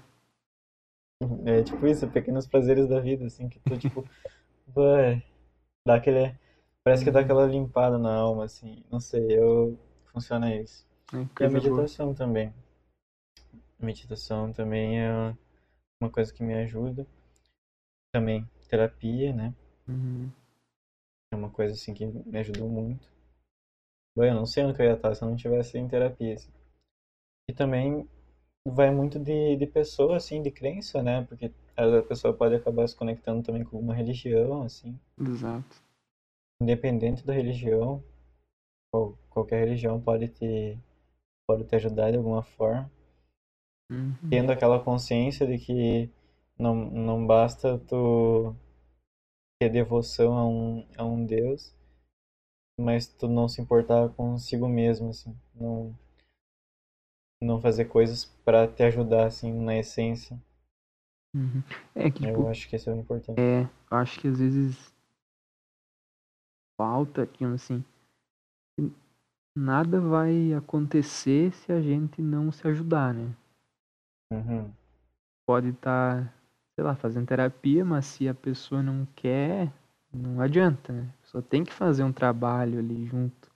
É 1.44 1.62
tipo 1.64 1.86
isso, 1.86 2.08
pequenos 2.08 2.46
prazeres 2.46 2.88
da 2.88 3.00
vida, 3.00 3.26
assim, 3.26 3.48
que 3.48 3.58
tu, 3.60 3.76
tipo, 3.76 4.04
vai, 4.68 5.22
dá 5.86 5.96
aquele. 5.96 6.34
Parece 6.84 7.04
que 7.04 7.10
dá 7.10 7.20
aquela 7.20 7.46
limpada 7.46 7.98
na 7.98 8.14
alma, 8.14 8.44
assim. 8.44 8.84
Não 8.90 9.00
sei, 9.00 9.26
eu. 9.38 9.78
Funciona 10.06 10.54
isso. 10.54 10.86
É, 11.12 11.16
E 11.40 11.44
a 11.44 11.50
coisa 11.50 11.60
boa. 11.60 11.86
meditação 11.86 12.14
também. 12.14 12.52
Meditação 13.78 14.52
também 14.52 15.00
é 15.00 15.34
uma 16.00 16.10
coisa 16.10 16.32
que 16.32 16.42
me 16.42 16.54
ajuda. 16.54 17.06
Também 18.12 18.46
terapia, 18.68 19.32
né? 19.32 19.54
Uhum. 19.88 20.30
É 21.32 21.36
uma 21.36 21.48
coisa 21.48 21.72
assim 21.72 21.94
que 21.94 22.04
me 22.06 22.38
ajudou 22.38 22.68
muito. 22.68 23.08
Bom, 24.18 24.24
eu 24.24 24.34
não 24.34 24.44
sei 24.44 24.64
onde 24.64 24.82
eu 24.82 24.86
ia 24.86 24.94
estar 24.94 25.14
se 25.14 25.22
eu 25.22 25.28
não 25.28 25.36
tivesse 25.36 25.78
em 25.78 25.86
terapia. 25.86 26.34
assim. 26.34 26.50
E 27.48 27.52
também 27.52 28.08
vai 28.66 28.90
muito 28.90 29.18
de, 29.18 29.56
de 29.56 29.66
pessoa, 29.66 30.16
assim, 30.16 30.42
de 30.42 30.50
crença, 30.50 31.02
né? 31.02 31.24
Porque 31.24 31.52
a 31.76 32.02
pessoa 32.02 32.34
pode 32.34 32.54
acabar 32.56 32.88
se 32.88 32.96
conectando 32.96 33.42
também 33.42 33.64
com 33.64 33.78
uma 33.78 33.94
religião, 33.94 34.62
assim. 34.62 34.98
Exato. 35.20 35.76
Independente 36.60 37.26
da 37.26 37.32
religião, 37.32 38.00
qual- 38.92 39.18
qualquer 39.30 39.60
religião 39.64 40.00
pode 40.00 40.28
te, 40.28 40.78
pode 41.46 41.64
te 41.64 41.76
ajudar 41.76 42.10
de 42.12 42.18
alguma 42.18 42.42
forma. 42.42 42.90
Uhum. 43.90 44.16
Tendo 44.30 44.50
aquela 44.52 44.78
consciência 44.82 45.46
de 45.46 45.58
que 45.58 46.10
não, 46.58 46.74
não 46.74 47.26
basta 47.26 47.78
tu 47.86 48.54
ter 49.60 49.68
devoção 49.68 50.36
a 50.36 50.44
um, 50.48 50.84
a 50.96 51.04
um 51.04 51.24
Deus, 51.24 51.72
mas 52.80 53.06
tu 53.06 53.28
não 53.28 53.48
se 53.48 53.60
importar 53.60 54.08
consigo 54.10 54.68
mesmo, 54.68 55.10
assim, 55.10 55.36
não, 55.54 55.94
não 57.42 57.60
fazer 57.60 57.86
coisas 57.86 58.24
para 58.44 58.68
te 58.68 58.82
ajudar, 58.84 59.26
assim, 59.26 59.52
na 59.52 59.76
essência. 59.76 60.40
Uhum. 61.34 61.62
É 61.94 62.10
que, 62.10 62.20
tipo, 62.26 62.40
Eu 62.40 62.48
acho 62.48 62.68
que 62.68 62.76
isso 62.76 62.88
é 62.90 62.94
o 62.94 62.96
importante. 62.96 63.38
é, 63.40 63.62
eu 63.62 63.96
acho 63.98 64.20
que 64.20 64.28
às 64.28 64.38
vezes 64.38 64.94
falta, 66.76 67.28
assim, 67.54 67.84
que 68.76 68.92
nada 69.56 70.00
vai 70.00 70.52
acontecer 70.54 71.52
se 71.52 71.72
a 71.72 71.80
gente 71.80 72.22
não 72.22 72.52
se 72.52 72.66
ajudar, 72.68 73.12
né? 73.12 73.34
Uhum. 74.32 74.72
Pode 75.46 75.68
estar, 75.70 76.32
sei 76.74 76.84
lá, 76.84 76.94
fazendo 76.94 77.26
terapia, 77.26 77.84
mas 77.84 78.06
se 78.06 78.28
a 78.28 78.34
pessoa 78.34 78.82
não 78.82 79.06
quer, 79.16 79.72
não 80.12 80.40
adianta, 80.40 80.92
né? 80.92 81.12
Pessoa 81.28 81.42
tem 81.42 81.62
que 81.62 81.74
fazer 81.74 82.02
um 82.04 82.12
trabalho 82.12 82.78
ali 82.78 83.04
junto. 83.04 83.50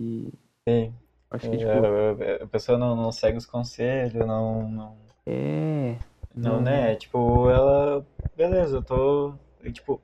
E 0.00 0.32
Sim, 0.66 0.94
acho 1.30 1.50
que, 1.50 1.58
tipo, 1.58 2.22
é, 2.22 2.42
a 2.42 2.46
pessoa 2.46 2.78
não, 2.78 2.96
não 2.96 3.12
segue 3.12 3.36
os 3.36 3.44
conselhos, 3.44 4.26
não, 4.26 4.70
não, 4.70 4.96
é. 5.26 5.98
não, 6.34 6.54
Não. 6.54 6.62
né? 6.62 6.96
Tipo, 6.96 7.50
ela, 7.50 8.06
beleza, 8.34 8.78
eu 8.78 8.82
tô, 8.82 9.34
tipo, 9.74 10.00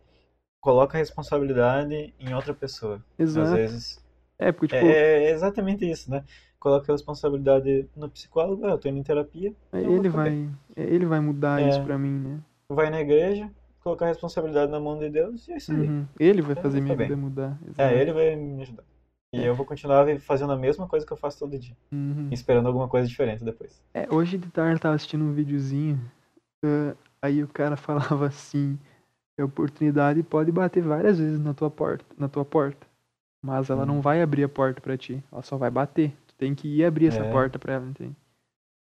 coloca 0.61 0.99
a 0.99 1.01
responsabilidade 1.01 2.13
em 2.21 2.35
outra 2.35 2.53
pessoa. 2.53 3.03
Às 3.19 3.23
Exato. 3.23 3.57
vezes 3.57 4.05
É, 4.39 4.53
porque, 4.53 4.77
tipo, 4.77 4.87
É, 4.87 5.25
é 5.25 5.31
exatamente 5.31 5.91
isso, 5.91 6.11
né? 6.11 6.23
Coloca 6.59 6.93
a 6.93 6.95
responsabilidade 6.95 7.89
no 7.97 8.11
psicólogo, 8.11 8.67
ah, 8.67 8.73
eu 8.73 8.79
tô 8.79 8.87
indo 8.87 8.99
em 8.99 9.03
terapia, 9.03 9.55
vou 9.73 9.81
ele 9.81 10.11
vai, 10.11 10.51
ele 10.77 11.07
vai 11.07 11.21
mudar 11.21 11.63
É. 11.63 11.71
isso 11.71 11.83
pra 11.85 11.97
mim, 11.97 12.19
né? 12.19 12.41
vai 12.71 12.91
na 12.91 13.01
igreja, 13.01 13.51
colocar 13.91 14.05
a 14.07 14.09
responsabilidade 14.09 14.71
na 14.71 14.79
mão 14.81 14.99
de 14.99 15.11
Deus 15.11 15.47
e 15.49 15.53
é 15.53 15.57
isso 15.57 15.73
aí. 15.73 15.89
Uhum. 15.89 16.07
Ele 16.19 16.43
vai 16.43 16.53
É, 16.53 16.63
fazer 16.63 16.79
tá 16.79 16.85
minha 16.85 16.97
bem. 16.97 17.09
vida 17.09 17.21
mudar. 17.21 17.59
É, 17.67 17.71
exato. 17.71 17.95
ele 17.95 18.13
vai 18.13 18.37
me 18.37 18.63
ajudar. 18.63 18.85
E 19.33 19.45
eu 19.45 19.55
vou 19.55 19.65
continuar 19.65 20.07
fazendo 20.21 20.53
a 20.53 20.57
mesma 20.57 20.89
coisa 20.89 21.07
que 21.07 21.13
eu 21.13 21.17
faço 21.17 21.39
todo 21.39 21.57
dia. 21.59 21.77
Uhum. 21.93 22.29
Esperando 22.33 22.67
alguma 22.67 22.89
coisa 22.89 23.07
diferente 23.07 23.45
depois. 23.45 23.81
É, 23.95 24.07
hoje 24.13 24.37
de 24.39 24.49
tarde 24.49 24.75
eu 24.75 24.79
tava 24.81 24.95
assistindo 24.97 25.25
um 25.25 25.33
videozinho, 25.33 26.01
ah, 26.65 26.95
aí 27.23 27.43
o 27.43 27.49
cara 27.49 27.77
falava 28.19 28.27
assim, 28.27 28.79
a 29.39 29.45
oportunidade 29.45 30.23
pode 30.23 30.51
bater 30.53 30.83
várias 30.83 31.19
vezes 31.19 31.39
na 31.41 31.55
tua 31.55 31.71
porta, 31.71 32.05
na 32.19 32.29
tua 32.29 32.45
porta, 32.45 32.87
mas 33.43 33.71
ela 33.71 33.83
Hum. 33.85 33.87
não 33.87 34.01
vai 34.01 34.21
abrir 34.23 34.45
a 34.45 34.49
porta 34.49 34.81
pra 34.81 34.97
ti, 34.97 35.23
ela 35.33 35.43
só 35.43 35.57
vai 35.57 35.71
bater. 35.71 36.13
Tu 36.27 36.35
tem 36.37 36.55
que 36.55 36.67
ir 36.69 36.85
abrir 36.85 37.07
essa 37.07 37.23
É. 37.23 37.31
porta 37.33 37.59
pra 37.59 37.75
ela, 37.75 37.87
entende? 37.87 38.17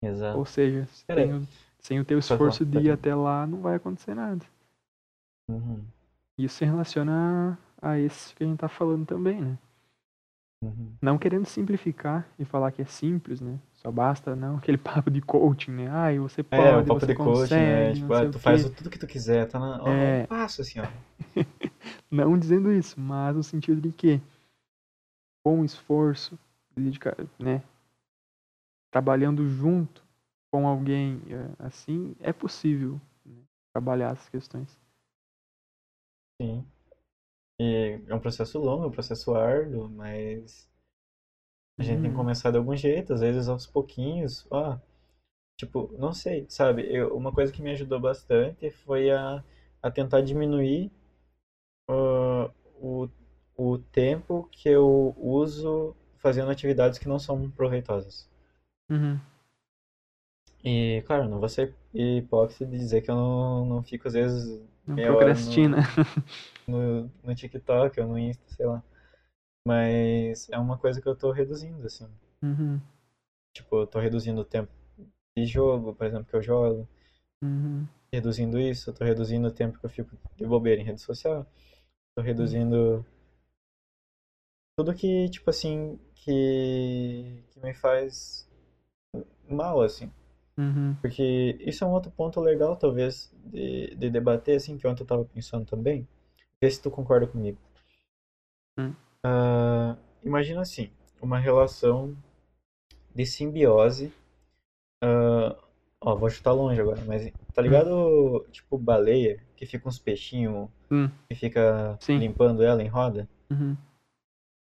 Exato. 0.02 0.38
Ou 0.38 0.44
seja, 0.46 0.86
sem 0.92 1.34
o, 1.34 1.48
sem 1.80 2.00
o 2.00 2.04
teu 2.04 2.18
esforço 2.18 2.64
de 2.64 2.78
ir 2.78 2.90
até 2.90 3.14
lá, 3.14 3.46
não 3.46 3.60
vai 3.60 3.74
acontecer 3.76 4.14
nada. 4.14 4.44
Uhum. 5.48 5.84
Isso 6.38 6.56
se 6.56 6.64
relaciona 6.64 7.58
a, 7.80 7.90
a 7.90 7.98
esse 7.98 8.34
que 8.34 8.44
a 8.44 8.46
gente 8.46 8.58
tá 8.58 8.68
falando 8.68 9.06
também, 9.06 9.40
né? 9.40 9.58
Uhum. 10.62 10.92
Não 11.00 11.18
querendo 11.18 11.46
simplificar 11.46 12.28
e 12.38 12.44
falar 12.44 12.72
que 12.72 12.82
é 12.82 12.84
simples, 12.84 13.40
né? 13.40 13.58
Só 13.74 13.90
basta 13.90 14.34
não 14.34 14.56
aquele 14.56 14.76
papo 14.78 15.10
de 15.10 15.20
coaching, 15.20 15.70
né? 15.70 15.88
Ai, 15.90 16.18
você 16.18 16.42
pode, 16.42 16.62
É, 16.62 16.76
o 16.76 16.84
papo 16.84 17.00
você 17.00 17.06
de 17.06 17.14
consegue, 17.14 17.54
né? 17.54 17.88
não 17.88 17.94
Tipo, 17.94 18.14
ah, 18.14 18.30
tu 18.30 18.38
faz 18.38 18.68
tudo 18.70 18.90
que 18.90 18.98
tu 18.98 19.06
quiser, 19.06 19.46
tá 19.46 19.58
na, 19.58 19.82
ó, 19.82 19.88
É. 19.88 20.26
passo 20.26 20.60
assim, 20.62 20.80
ó. 20.80 20.86
Não 22.10 22.38
dizendo 22.38 22.72
isso, 22.72 22.98
mas 22.98 23.36
no 23.36 23.42
sentido 23.42 23.80
de 23.80 23.92
que 23.92 24.20
com 25.44 25.64
esforço, 25.64 26.38
né? 27.38 27.62
Trabalhando 28.90 29.46
junto 29.46 30.02
com 30.50 30.66
alguém 30.66 31.20
eh, 31.28 31.50
assim, 31.58 32.16
é 32.20 32.32
possível 32.32 33.00
né, 33.24 33.36
trabalhar 33.72 34.12
essas 34.12 34.28
questões. 34.28 34.78
Sim. 36.40 36.66
E 37.60 38.00
é 38.08 38.14
um 38.14 38.20
processo 38.20 38.58
longo, 38.58 38.84
é 38.84 38.86
um 38.88 38.90
processo 38.92 39.34
árduo, 39.34 39.88
mas 39.90 40.68
a 41.78 41.82
gente 41.82 42.02
tem 42.02 42.10
que 42.10 42.16
Uhum. 42.16 42.16
começar 42.16 42.50
de 42.50 42.58
algum 42.58 42.76
jeito, 42.76 43.12
às 43.14 43.20
vezes 43.20 43.48
aos 43.48 43.66
pouquinhos. 43.66 44.46
Ó, 44.50 44.76
tipo, 45.56 45.90
não 45.98 46.12
sei, 46.12 46.46
sabe? 46.50 46.82
Eu, 46.92 47.16
uma 47.16 47.32
coisa 47.32 47.52
que 47.52 47.62
me 47.62 47.70
ajudou 47.72 48.00
bastante 48.00 48.70
foi 48.70 49.10
a, 49.10 49.44
a 49.82 49.90
tentar 49.90 50.22
diminuir 50.22 50.92
ah, 51.88 52.50
o, 52.80 53.08
o 53.56 53.78
tempo 53.78 54.48
que 54.52 54.68
eu 54.68 55.14
uso 55.18 55.94
fazendo 56.16 56.50
atividades 56.50 56.98
que 56.98 57.08
não 57.08 57.18
são 57.18 57.50
proveitosas. 57.50 58.28
Uhum. 58.90 59.20
E, 60.64 61.02
claro, 61.06 61.28
não 61.28 61.40
vou 61.40 61.48
ser 61.48 61.74
hipócrita 61.94 62.64
de 62.66 62.76
dizer 62.78 63.02
que 63.02 63.10
eu 63.10 63.14
não, 63.16 63.64
não 63.64 63.82
fico, 63.82 64.06
às 64.08 64.14
vezes, 64.14 64.60
Não 64.88 64.96
meia 64.96 65.10
hora 65.10 65.18
procrastina. 65.18 65.76
no, 66.66 67.02
no, 67.04 67.12
no 67.22 67.34
TikTok 67.34 68.00
ou 68.00 68.06
no 68.06 68.18
Insta, 68.18 68.42
sei 68.48 68.66
lá. 68.66 68.82
Mas 69.66 70.48
é 70.50 70.58
uma 70.58 70.78
coisa 70.78 71.00
que 71.00 71.06
eu 71.06 71.14
tô 71.14 71.30
reduzindo, 71.30 71.86
assim. 71.86 72.08
Uhum. 72.42 72.80
Tipo, 73.54 73.82
eu 73.82 73.86
tô 73.86 73.98
reduzindo 73.98 74.40
o 74.40 74.44
tempo 74.44 74.72
de 75.36 75.44
jogo, 75.44 75.94
por 75.94 76.06
exemplo, 76.06 76.24
que 76.24 76.34
eu 76.34 76.42
jogo. 76.42 76.88
Uhum. 77.42 77.86
Reduzindo 78.10 78.58
isso, 78.58 78.88
eu 78.88 78.94
tô 78.94 79.04
reduzindo 79.04 79.46
o 79.46 79.52
tempo 79.52 79.78
que 79.78 79.84
eu 79.84 79.90
fico 79.90 80.16
de 80.36 80.46
bobeira 80.46 80.80
em 80.80 80.84
rede 80.84 81.02
social. 81.02 81.46
Tô 82.16 82.22
reduzindo 82.22 83.04
tudo 84.78 84.94
que, 84.94 85.28
tipo 85.28 85.50
assim, 85.50 85.98
que, 86.14 87.44
que 87.50 87.60
me 87.60 87.74
faz 87.74 88.48
mal, 89.46 89.82
assim. 89.82 90.10
Uhum. 90.58 90.96
Porque 91.00 91.56
isso 91.60 91.84
é 91.84 91.86
um 91.86 91.92
outro 91.92 92.10
ponto 92.10 92.40
legal, 92.40 92.76
talvez, 92.76 93.32
de, 93.44 93.94
de 93.94 94.10
debater, 94.10 94.56
assim, 94.56 94.76
que 94.76 94.86
ontem 94.86 95.04
eu 95.04 95.06
tava 95.06 95.24
pensando 95.24 95.64
também. 95.64 96.06
Ver 96.60 96.70
se 96.72 96.82
tu 96.82 96.90
concorda 96.90 97.26
comigo. 97.28 97.56
Hum. 98.76 98.92
Ah, 99.22 99.96
imagina 100.24 100.60
assim, 100.62 100.90
uma 101.22 101.38
relação 101.38 102.16
de 103.14 103.24
simbiose. 103.24 104.12
ah, 105.00 105.56
ó, 106.00 106.16
vou 106.16 106.28
chutar 106.28 106.52
longe 106.52 106.80
agora, 106.80 107.02
mas 107.06 107.32
tá 107.54 107.62
ligado, 107.62 108.44
tipo, 108.50 108.76
baleia, 108.76 109.40
que 109.56 109.64
fica 109.66 109.88
uns 109.88 109.98
peixinhos 109.98 110.68
Hum. 110.90 111.08
que 111.28 111.34
fica 111.36 111.96
Sim. 112.00 112.18
limpando 112.18 112.62
ela 112.64 112.82
em 112.82 112.88
roda? 112.88 113.28
Uhum. 113.50 113.76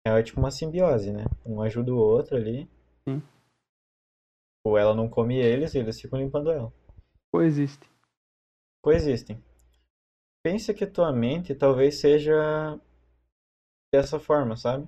É 0.05 0.21
tipo 0.23 0.39
uma 0.39 0.51
simbiose, 0.51 1.11
né? 1.11 1.25
Um 1.45 1.61
ajuda 1.61 1.93
o 1.93 1.97
outro 1.97 2.35
ali. 2.35 2.67
Sim. 3.07 3.21
Ou 4.65 4.77
ela 4.77 4.95
não 4.95 5.09
come 5.09 5.37
eles 5.37 5.73
e 5.73 5.79
eles 5.79 5.99
ficam 5.99 6.19
limpando 6.19 6.51
ela. 6.51 6.73
Coexiste. 7.31 7.89
coexistem. 8.81 9.43
Pensa 10.43 10.73
que 10.73 10.85
tua 10.85 11.11
mente 11.11 11.55
talvez 11.55 11.99
seja 11.99 12.79
dessa 13.93 14.19
forma, 14.19 14.55
sabe? 14.55 14.87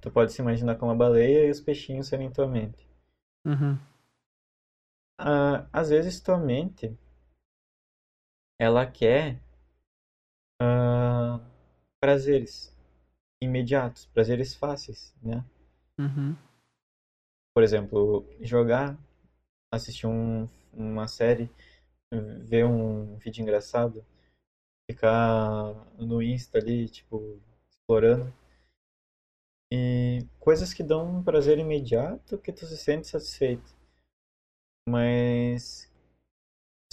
Tu 0.00 0.10
pode 0.10 0.32
se 0.32 0.42
imaginar 0.42 0.76
como 0.76 0.92
uma 0.92 0.98
baleia 0.98 1.46
e 1.46 1.50
os 1.50 1.60
peixinhos 1.60 2.08
serem 2.08 2.30
tua 2.30 2.46
mente. 2.46 2.86
Uhum. 3.46 3.78
Ah, 5.18 5.66
às 5.72 5.88
vezes 5.88 6.20
tua 6.20 6.38
mente 6.38 6.96
ela 8.58 8.86
quer 8.86 9.40
ah, 10.60 11.40
prazeres 12.00 12.76
imediatos, 13.42 14.06
prazeres 14.06 14.54
fáceis, 14.54 15.14
né? 15.22 15.44
Uhum. 15.98 16.36
Por 17.54 17.62
exemplo, 17.62 18.26
jogar, 18.40 18.98
assistir 19.72 20.08
um, 20.08 20.48
uma 20.72 21.06
série, 21.06 21.48
ver 22.42 22.64
um 22.66 23.16
vídeo 23.16 23.42
engraçado, 23.42 24.04
ficar 24.90 25.72
no 25.96 26.20
Insta 26.20 26.58
ali, 26.58 26.88
tipo, 26.88 27.40
explorando. 27.70 28.32
E 29.72 30.26
coisas 30.40 30.74
que 30.74 30.82
dão 30.82 31.18
um 31.18 31.22
prazer 31.22 31.58
imediato 31.58 32.38
que 32.38 32.52
tu 32.52 32.66
se 32.66 32.76
sente 32.76 33.06
satisfeito. 33.06 33.74
Mas. 34.88 35.90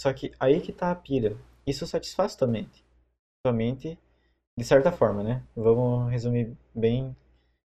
Só 0.00 0.12
que 0.12 0.32
aí 0.38 0.60
que 0.60 0.72
tá 0.72 0.90
a 0.90 0.94
pira. 0.94 1.36
Isso 1.66 1.86
satisfaz 1.86 2.34
tua 2.34 2.48
mente. 2.48 2.84
Tua 3.44 3.52
mente, 3.52 3.98
de 4.58 4.64
certa 4.64 4.90
forma, 4.90 5.22
né? 5.22 5.46
Vamos 5.54 6.10
resumir 6.10 6.56
bem, 6.74 7.16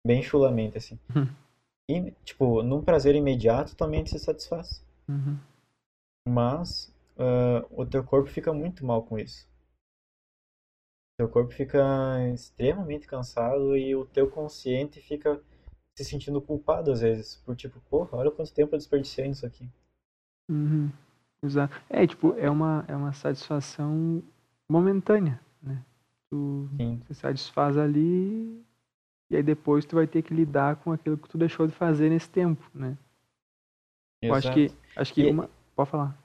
bem 0.05 0.23
chulamente, 0.23 0.79
assim. 0.79 0.99
E, 1.89 2.11
tipo, 2.25 2.63
num 2.63 2.83
prazer 2.83 3.15
imediato, 3.15 3.77
tua 3.77 3.87
mente 3.87 4.11
se 4.11 4.19
satisfaz. 4.19 4.85
Uhum. 5.09 5.39
Mas 6.29 6.93
ah, 7.19 7.67
o 7.71 7.85
teu 7.87 8.05
corpo 8.05 8.29
fica 8.29 8.53
muito 8.53 8.85
mal 8.85 9.03
com 9.03 9.19
isso. 9.19 9.49
Teu 11.19 11.29
corpo 11.29 11.53
fica 11.53 11.83
extremamente 12.35 13.07
cansado 13.07 13.77
e 13.77 13.97
o 13.97 14.05
teu 14.05 14.31
consciente 14.31 15.01
fica 15.01 15.43
se 15.95 16.05
sentindo 16.05 16.43
culpado 16.43 16.93
às 16.93 17.01
vezes. 17.01 17.37
Por 17.37 17.57
tipo, 17.57 17.81
porra, 17.89 18.19
olha 18.19 18.31
quanto 18.31 18.53
tempo 18.53 18.75
eu 18.75 18.79
desperdicei 18.79 19.27
nisso 19.27 19.47
aqui. 19.47 19.67
Uhum. 20.51 20.93
Exato. 21.43 21.75
É, 21.89 22.07
tipo, 22.07 22.35
é 22.37 22.51
uma, 22.51 22.85
é 22.87 22.95
uma 22.95 23.13
satisfação 23.13 24.23
momentânea, 24.69 25.41
né? 25.63 25.83
Tu 26.31 26.69
Sim. 26.77 27.01
se 27.07 27.15
satisfaz 27.15 27.79
ali 27.79 28.63
e 29.31 29.37
aí 29.37 29.43
depois 29.43 29.85
tu 29.85 29.97
vai 29.97 30.07
ter 30.07 30.23
que 30.23 30.35
lidar 30.35 30.77
com 30.77 30.93
aquilo 30.93 31.19
que 31.19 31.29
tu 31.29 31.39
deixou 31.39 31.67
de 31.67 31.73
fazer 31.75 32.11
nesse 32.11 32.29
tempo, 32.31 32.63
né? 32.75 32.97
Eu 34.23 34.35
acho 34.35 34.53
que, 34.53 34.71
acho 34.97 35.15
que 35.15 35.23
E- 35.23 35.31
uma... 35.31 35.49
Pode 35.75 35.91
falar. 35.91 36.17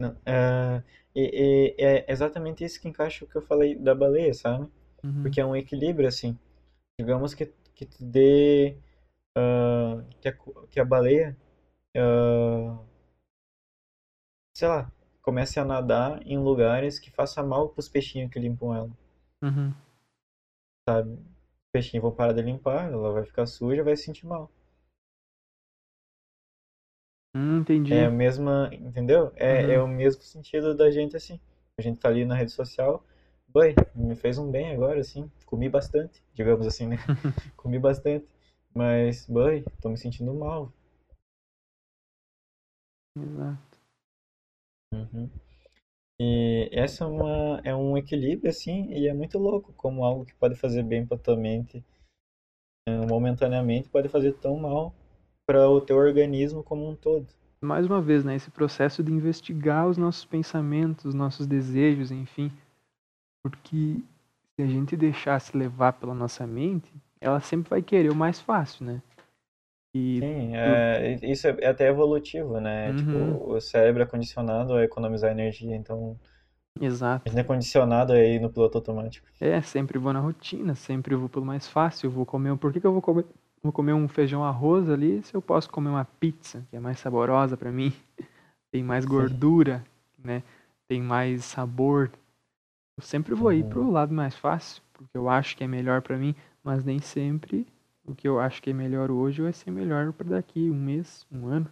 Não, 0.00 0.16
é, 0.24 0.82
e- 1.14 1.74
é 1.78 2.10
exatamente 2.10 2.64
isso 2.64 2.80
que 2.80 2.88
encaixa 2.88 3.24
o 3.24 3.28
que 3.28 3.36
eu 3.36 3.42
falei 3.42 3.74
da 3.76 3.94
baleia, 3.94 4.32
sabe? 4.32 4.66
Uhum. 5.04 5.22
Porque 5.22 5.40
é 5.40 5.44
um 5.44 5.54
equilíbrio, 5.56 6.08
assim. 6.08 6.38
Digamos 6.98 7.34
que, 7.34 7.46
que 7.74 7.86
tu 7.86 8.04
dê. 8.04 8.76
ah, 9.36 10.02
que, 10.20 10.28
a, 10.28 10.34
que 10.70 10.80
a 10.80 10.84
baleia. 10.84 11.36
ah, 11.96 12.78
sei 14.54 14.68
lá. 14.68 14.92
Comece 15.22 15.58
a 15.58 15.64
nadar 15.64 16.24
em 16.24 16.38
lugares 16.38 17.00
que 17.00 17.10
faça 17.10 17.42
mal 17.42 17.68
pros 17.70 17.88
peixinhos 17.88 18.30
que 18.30 18.38
limpam 18.38 18.72
ela, 18.74 18.90
Uhum. 19.42 19.74
sabe? 20.88 21.18
Os 21.70 21.72
peixinhos 21.72 22.02
vão 22.02 22.10
parar 22.12 22.32
de 22.32 22.42
limpar, 22.42 22.90
ela 22.92 23.12
vai 23.12 23.24
ficar 23.24 23.46
suja, 23.46 23.84
vai 23.84 23.96
se 23.96 24.02
sentir 24.02 24.26
mal. 24.26 24.50
Hum, 27.34 27.58
entendi. 27.60 27.94
É 27.94 28.04
a 28.06 28.10
mesma. 28.10 28.68
Entendeu? 28.72 29.32
É, 29.36 29.66
Uhum. 29.66 29.70
é 29.74 29.80
o 29.82 29.86
mesmo 29.88 30.22
sentido 30.22 30.74
da 30.74 30.90
gente, 30.90 31.16
assim. 31.16 31.38
A 31.78 31.82
gente 31.82 31.98
tá 32.00 32.08
ali 32.08 32.24
na 32.24 32.34
rede 32.34 32.50
social. 32.52 33.04
Boi, 33.48 33.74
me 33.94 34.14
fez 34.16 34.38
um 34.38 34.50
bem 34.50 34.72
agora, 34.72 35.00
assim. 35.00 35.30
Comi 35.46 35.68
bastante, 35.68 36.22
digamos 36.34 36.66
assim, 36.66 36.86
né? 36.86 36.96
Comi 37.56 37.78
bastante. 37.78 38.26
Mas, 38.74 39.26
boi, 39.26 39.64
tô 39.80 39.88
me 39.88 39.96
sentindo 39.98 40.32
mal. 40.34 40.72
Exato. 43.16 43.78
Uhum. 44.92 45.30
E 46.22 46.68
essa 46.70 47.04
é 47.04 47.06
uma, 47.06 47.60
é 47.64 47.74
um 47.74 47.96
equilíbrio, 47.96 48.50
assim, 48.50 48.92
e 48.92 49.08
é 49.08 49.14
muito 49.14 49.38
louco 49.38 49.72
como 49.72 50.04
algo 50.04 50.26
que 50.26 50.34
pode 50.34 50.54
fazer 50.54 50.82
bem 50.82 51.06
pra 51.06 51.16
tua 51.16 51.34
mente 51.34 51.82
eh, 52.86 53.06
momentaneamente 53.06 53.88
pode 53.88 54.10
fazer 54.10 54.34
tão 54.34 54.58
mal 54.58 54.94
para 55.46 55.66
o 55.70 55.80
teu 55.80 55.96
organismo 55.96 56.62
como 56.62 56.86
um 56.86 56.94
todo. 56.94 57.26
mais 57.62 57.86
uma 57.86 58.02
vez, 58.02 58.22
né, 58.22 58.36
esse 58.36 58.50
processo 58.50 59.02
de 59.02 59.10
investigar 59.10 59.88
os 59.88 59.96
nossos 59.96 60.26
pensamentos, 60.26 61.06
os 61.06 61.14
nossos 61.14 61.46
desejos, 61.46 62.10
enfim, 62.10 62.52
porque 63.42 64.02
se 64.54 64.62
a 64.62 64.66
gente 64.66 64.96
deixasse 64.98 65.56
levar 65.56 65.94
pela 65.94 66.14
nossa 66.14 66.46
mente, 66.46 66.92
ela 67.18 67.40
sempre 67.40 67.70
vai 67.70 67.80
querer 67.80 68.10
o 68.10 68.14
mais 68.14 68.38
fácil, 68.38 68.84
né? 68.84 69.02
E 69.92 70.20
Sim, 70.20 70.56
é, 70.56 71.18
isso 71.22 71.48
é 71.48 71.66
até 71.66 71.88
evolutivo, 71.88 72.60
né? 72.60 72.90
Uhum. 72.90 72.96
Tipo, 72.96 73.52
o 73.52 73.60
cérebro 73.60 74.02
é 74.02 74.06
condicionado 74.06 74.74
a 74.74 74.84
economizar 74.84 75.30
energia, 75.30 75.74
então 75.74 76.16
Exato. 76.78 77.22
A 77.26 77.28
gente 77.28 77.40
é 77.40 77.44
condicionado 77.44 78.12
aí 78.12 78.38
no 78.38 78.50
piloto 78.50 78.78
automático. 78.78 79.26
É, 79.40 79.60
sempre 79.60 79.98
vou 79.98 80.12
na 80.12 80.20
rotina, 80.20 80.74
sempre 80.74 81.14
vou 81.14 81.28
pelo 81.28 81.44
mais 81.44 81.66
fácil, 81.66 82.10
vou 82.10 82.24
comer, 82.24 82.56
por 82.56 82.72
que, 82.72 82.80
que 82.80 82.86
eu 82.86 82.92
vou 82.92 83.02
comer, 83.02 83.24
vou 83.62 83.72
comer 83.72 83.92
um 83.92 84.06
feijão 84.06 84.44
arroz 84.44 84.88
ali 84.88 85.22
se 85.22 85.34
eu 85.34 85.42
posso 85.42 85.68
comer 85.70 85.88
uma 85.88 86.04
pizza, 86.04 86.64
que 86.70 86.76
é 86.76 86.80
mais 86.80 86.98
saborosa 86.98 87.56
para 87.56 87.72
mim, 87.72 87.92
tem 88.70 88.82
mais 88.82 89.04
gordura, 89.04 89.84
Sim. 90.16 90.22
né? 90.24 90.42
Tem 90.86 91.02
mais 91.02 91.44
sabor. 91.44 92.10
Eu 92.96 93.02
sempre 93.02 93.34
vou 93.34 93.52
ir 93.52 93.64
pro 93.64 93.82
uhum. 93.82 93.90
lado 93.90 94.14
mais 94.14 94.34
fácil, 94.34 94.82
porque 94.92 95.16
eu 95.16 95.28
acho 95.28 95.56
que 95.56 95.64
é 95.64 95.66
melhor 95.66 96.02
para 96.02 96.16
mim, 96.16 96.34
mas 96.62 96.84
nem 96.84 97.00
sempre 97.00 97.66
o 98.10 98.14
que 98.14 98.26
eu 98.26 98.40
acho 98.40 98.60
que 98.62 98.70
é 98.70 98.72
melhor 98.72 99.10
hoje 99.10 99.42
vai 99.42 99.52
ser 99.52 99.70
melhor 99.70 100.12
para 100.12 100.30
daqui 100.30 100.70
um 100.70 100.74
mês, 100.74 101.26
um 101.30 101.46
ano. 101.46 101.70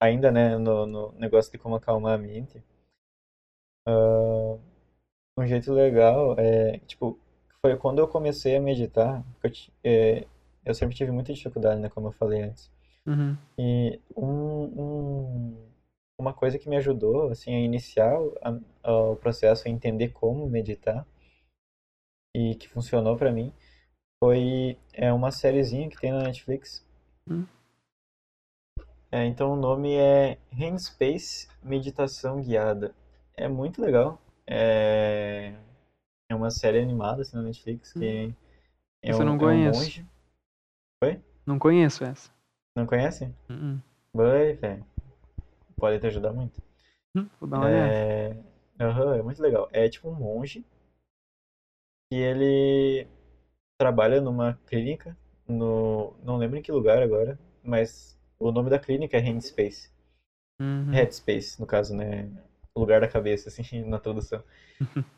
Ainda, 0.00 0.30
né, 0.30 0.58
no, 0.58 0.86
no 0.86 1.12
negócio 1.12 1.50
de 1.50 1.58
como 1.58 1.76
acalmar 1.76 2.14
a 2.14 2.18
mente, 2.18 2.62
uh, 3.88 4.60
um 5.38 5.46
jeito 5.46 5.72
legal 5.72 6.34
é, 6.38 6.78
tipo, 6.80 7.18
foi 7.60 7.76
quando 7.76 7.98
eu 7.98 8.08
comecei 8.08 8.56
a 8.56 8.60
meditar, 8.60 9.24
eu, 9.42 9.50
é, 9.84 10.26
eu 10.64 10.74
sempre 10.74 10.96
tive 10.96 11.10
muita 11.10 11.32
dificuldade, 11.32 11.80
né, 11.80 11.88
como 11.88 12.08
eu 12.08 12.12
falei 12.12 12.42
antes. 12.42 12.70
Uhum. 13.06 13.36
E 13.56 14.00
um, 14.16 14.64
um, 14.82 15.70
uma 16.18 16.34
coisa 16.34 16.58
que 16.58 16.68
me 16.68 16.76
ajudou, 16.76 17.28
assim, 17.30 17.54
a 17.54 17.60
iniciar 17.60 18.18
a, 18.42 18.58
a, 18.82 18.92
o 19.10 19.16
processo, 19.16 19.66
a 19.66 19.70
entender 19.70 20.08
como 20.08 20.48
meditar, 20.48 21.06
e 22.34 22.54
que 22.56 22.68
funcionou 22.68 23.16
para 23.16 23.32
mim, 23.32 23.52
foi 24.22 24.78
é 24.92 25.12
uma 25.12 25.30
sériezinha 25.30 25.88
que 25.88 25.98
tem 25.98 26.12
na 26.12 26.22
Netflix. 26.22 26.84
Hum. 27.28 27.46
É, 29.10 29.24
então 29.24 29.52
o 29.52 29.56
nome 29.56 29.94
é 29.94 30.38
Handspace 30.52 31.48
Meditação 31.62 32.40
Guiada. 32.40 32.94
É 33.34 33.48
muito 33.48 33.80
legal. 33.80 34.20
É, 34.46 35.54
é 36.28 36.34
uma 36.34 36.50
série 36.50 36.80
animada 36.80 37.22
assim, 37.22 37.36
na 37.36 37.42
Netflix 37.42 37.92
que 37.92 38.26
hum. 38.28 38.34
é, 39.02 39.14
um, 39.14 39.24
não 39.24 39.38
conheço. 39.38 39.78
é 39.78 39.82
um 39.82 39.84
monge. 39.84 40.06
Oi? 41.04 41.20
Não 41.46 41.58
conheço 41.58 42.04
essa. 42.04 42.30
Não 42.76 42.86
conhece? 42.86 43.24
Uh 43.48 43.52
-uh. 43.52 43.82
Vai, 44.12 44.54
velho. 44.54 44.84
Pode 45.76 46.00
te 46.00 46.06
ajudar 46.06 46.32
muito. 46.32 46.62
Hum, 47.14 47.28
vou 47.38 47.48
dar 47.48 47.58
uma 47.58 47.70
é... 47.70 48.30
Uhum, 48.80 49.14
é 49.14 49.22
muito 49.22 49.40
legal. 49.42 49.68
É 49.72 49.88
tipo 49.88 50.08
um 50.08 50.14
monge 50.14 50.64
que 52.10 52.16
ele 52.16 53.06
trabalha 53.78 54.20
numa 54.20 54.58
clínica 54.66 55.16
no 55.48 56.16
não 56.22 56.36
lembro 56.36 56.58
em 56.58 56.62
que 56.62 56.72
lugar 56.72 57.02
agora, 57.02 57.38
mas 57.62 58.18
o 58.38 58.50
nome 58.50 58.70
da 58.70 58.78
clínica 58.78 59.16
é 59.16 59.20
Handspace. 59.20 59.90
Uhum. 60.60 60.90
Headspace, 60.90 61.60
no 61.60 61.66
caso, 61.66 61.94
né? 61.94 62.30
Lugar 62.76 63.00
da 63.00 63.08
cabeça, 63.08 63.48
assim, 63.48 63.84
na 63.84 63.98
tradução. 63.98 64.42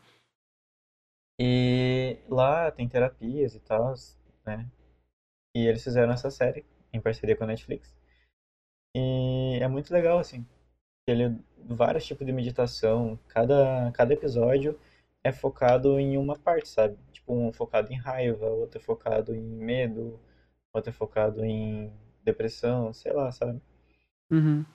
e 1.39 2.17
lá 2.29 2.71
tem 2.71 2.87
terapias 2.87 3.55
e 3.55 3.59
tal, 3.59 3.93
né? 4.45 4.69
E 5.55 5.65
eles 5.65 5.83
fizeram 5.83 6.13
essa 6.13 6.29
série 6.29 6.65
em 6.93 7.01
parceria 7.01 7.35
com 7.35 7.43
a 7.43 7.47
Netflix. 7.47 7.93
E 8.95 9.59
é 9.61 9.67
muito 9.67 9.93
legal, 9.93 10.19
assim. 10.19 10.45
Ele 11.07 11.39
vários 11.57 12.05
tipos 12.05 12.25
de 12.25 12.31
meditação, 12.31 13.19
cada 13.27 13.91
cada 13.91 14.13
episódio 14.13 14.79
é 15.29 15.31
focado 15.31 15.99
em 15.99 16.17
uma 16.17 16.37
parte, 16.37 16.67
sabe? 16.67 16.97
Tipo, 17.11 17.33
um 17.33 17.53
focado 17.53 17.91
em 17.93 17.95
raiva, 17.95 18.47
outro 18.47 18.79
focado 18.79 19.35
em 19.35 19.41
medo, 19.41 20.19
outro 20.73 20.91
focado 20.91 21.45
em 21.45 21.91
depressão, 22.23 22.93
sei 22.93 23.13
lá, 23.13 23.31
sabe? 23.31 23.61
Uhum. 24.31 24.65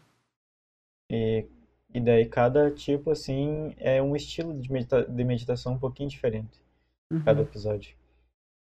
E, 1.10 1.46
e 1.92 2.00
daí 2.00 2.26
cada 2.26 2.70
tipo, 2.70 3.10
assim, 3.10 3.74
é 3.78 4.02
um 4.02 4.16
estilo 4.16 4.58
de, 4.58 4.72
medita 4.72 5.04
de 5.04 5.24
meditação 5.24 5.74
um 5.74 5.78
pouquinho 5.78 6.08
diferente. 6.08 6.62
Uhum. 7.12 7.22
Cada 7.22 7.42
episódio. 7.42 7.96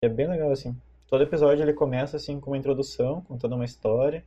É 0.01 0.09
bem 0.09 0.27
legal, 0.27 0.51
assim. 0.51 0.75
Todo 1.07 1.23
episódio 1.23 1.63
ele 1.63 1.73
começa, 1.73 2.17
assim, 2.17 2.39
com 2.39 2.51
uma 2.51 2.57
introdução, 2.57 3.21
contando 3.21 3.55
uma 3.55 3.65
história, 3.65 4.25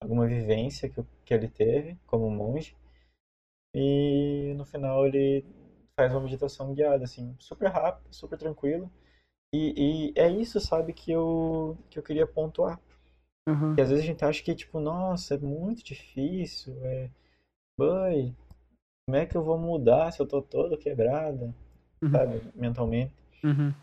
alguma 0.00 0.26
vivência 0.26 0.88
que, 0.88 1.02
que 1.24 1.34
ele 1.34 1.48
teve 1.48 1.98
como 2.06 2.30
monge. 2.30 2.76
E 3.74 4.54
no 4.56 4.64
final 4.64 5.06
ele 5.06 5.44
faz 5.98 6.12
uma 6.12 6.20
meditação 6.20 6.72
guiada, 6.72 7.02
assim, 7.02 7.34
super 7.40 7.68
rápido, 7.68 8.14
super 8.14 8.38
tranquilo. 8.38 8.88
E, 9.52 10.12
e 10.12 10.12
é 10.14 10.30
isso, 10.30 10.60
sabe, 10.60 10.92
que 10.92 11.10
eu, 11.10 11.76
que 11.90 11.98
eu 11.98 12.04
queria 12.04 12.24
pontuar. 12.24 12.80
Uhum. 13.48 13.74
Que 13.74 13.80
às 13.80 13.88
vezes 13.88 14.04
a 14.04 14.06
gente 14.06 14.24
acha 14.24 14.40
que, 14.40 14.54
tipo, 14.54 14.78
nossa, 14.78 15.34
é 15.34 15.38
muito 15.38 15.82
difícil, 15.82 16.72
é... 16.84 17.10
Boy, 17.76 18.32
como 19.08 19.16
é 19.16 19.26
que 19.26 19.36
eu 19.36 19.42
vou 19.42 19.58
mudar 19.58 20.12
se 20.12 20.20
eu 20.20 20.26
tô 20.26 20.40
todo 20.40 20.78
quebrada, 20.78 21.52
uhum. 22.00 22.10
sabe, 22.12 22.42
mentalmente. 22.54 23.14
Uhum. 23.42 23.74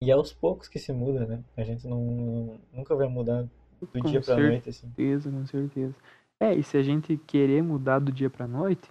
E 0.00 0.10
é 0.10 0.14
aos 0.14 0.32
poucos 0.32 0.68
que 0.68 0.78
se 0.78 0.92
muda, 0.92 1.26
né? 1.26 1.42
A 1.56 1.64
gente 1.64 1.88
não, 1.88 2.60
nunca 2.72 2.94
vai 2.94 3.08
mudar 3.08 3.48
do 3.80 3.86
com 3.88 4.08
dia 4.08 4.20
pra 4.20 4.36
noite, 4.36 4.68
assim. 4.68 4.86
Com 4.88 4.94
certeza, 4.94 5.30
com 5.30 5.46
certeza. 5.46 5.94
É, 6.40 6.54
e 6.54 6.62
se 6.62 6.76
a 6.76 6.82
gente 6.82 7.16
querer 7.16 7.62
mudar 7.62 7.98
do 7.98 8.12
dia 8.12 8.30
pra 8.30 8.46
noite, 8.46 8.88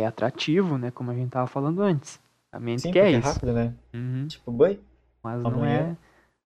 é 0.00 0.06
atrativo, 0.06 0.78
né? 0.78 0.90
Como 0.90 1.10
a 1.10 1.14
gente 1.14 1.30
tava 1.30 1.46
falando 1.46 1.82
antes. 1.82 2.20
A 2.52 2.60
mente 2.60 2.82
Sim, 2.82 2.92
quer 2.92 3.06
é 3.06 3.18
isso. 3.18 3.28
rápido, 3.28 3.52
né? 3.52 3.74
Uhum. 3.94 4.26
Tipo, 4.28 4.50
boi. 4.50 4.80
Mas 5.22 5.42
não 5.42 5.64
é, 5.64 5.96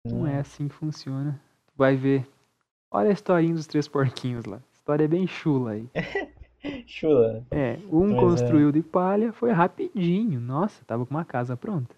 não 0.05 0.27
é 0.27 0.39
assim 0.39 0.67
que 0.67 0.75
funciona. 0.75 1.39
Tu 1.67 1.73
vai 1.77 1.95
ver. 1.95 2.27
Olha 2.91 3.09
a 3.09 3.13
historinha 3.13 3.53
dos 3.53 3.67
três 3.67 3.87
porquinhos 3.87 4.45
lá. 4.45 4.59
História 4.73 5.05
é 5.05 5.07
bem 5.07 5.25
chula 5.27 5.71
aí. 5.71 5.89
chula. 6.85 7.45
É, 7.49 7.79
um 7.91 8.11
Mas 8.11 8.19
construiu 8.19 8.69
é... 8.69 8.71
de 8.71 8.81
palha, 8.81 9.33
foi 9.33 9.51
rapidinho. 9.51 10.39
Nossa, 10.39 10.83
tava 10.85 11.05
com 11.05 11.13
uma 11.13 11.25
casa 11.25 11.55
pronta. 11.55 11.95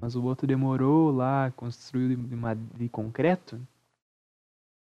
Mas 0.00 0.16
o 0.16 0.24
outro 0.24 0.46
demorou 0.46 1.10
lá, 1.10 1.52
construiu 1.56 2.08
de, 2.08 2.16
de, 2.16 2.36
de 2.76 2.88
concreto. 2.88 3.60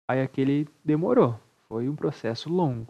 Aí 0.08 0.22
aquele 0.22 0.68
demorou. 0.84 1.38
Foi 1.68 1.88
um 1.88 1.96
processo 1.96 2.48
longo. 2.48 2.86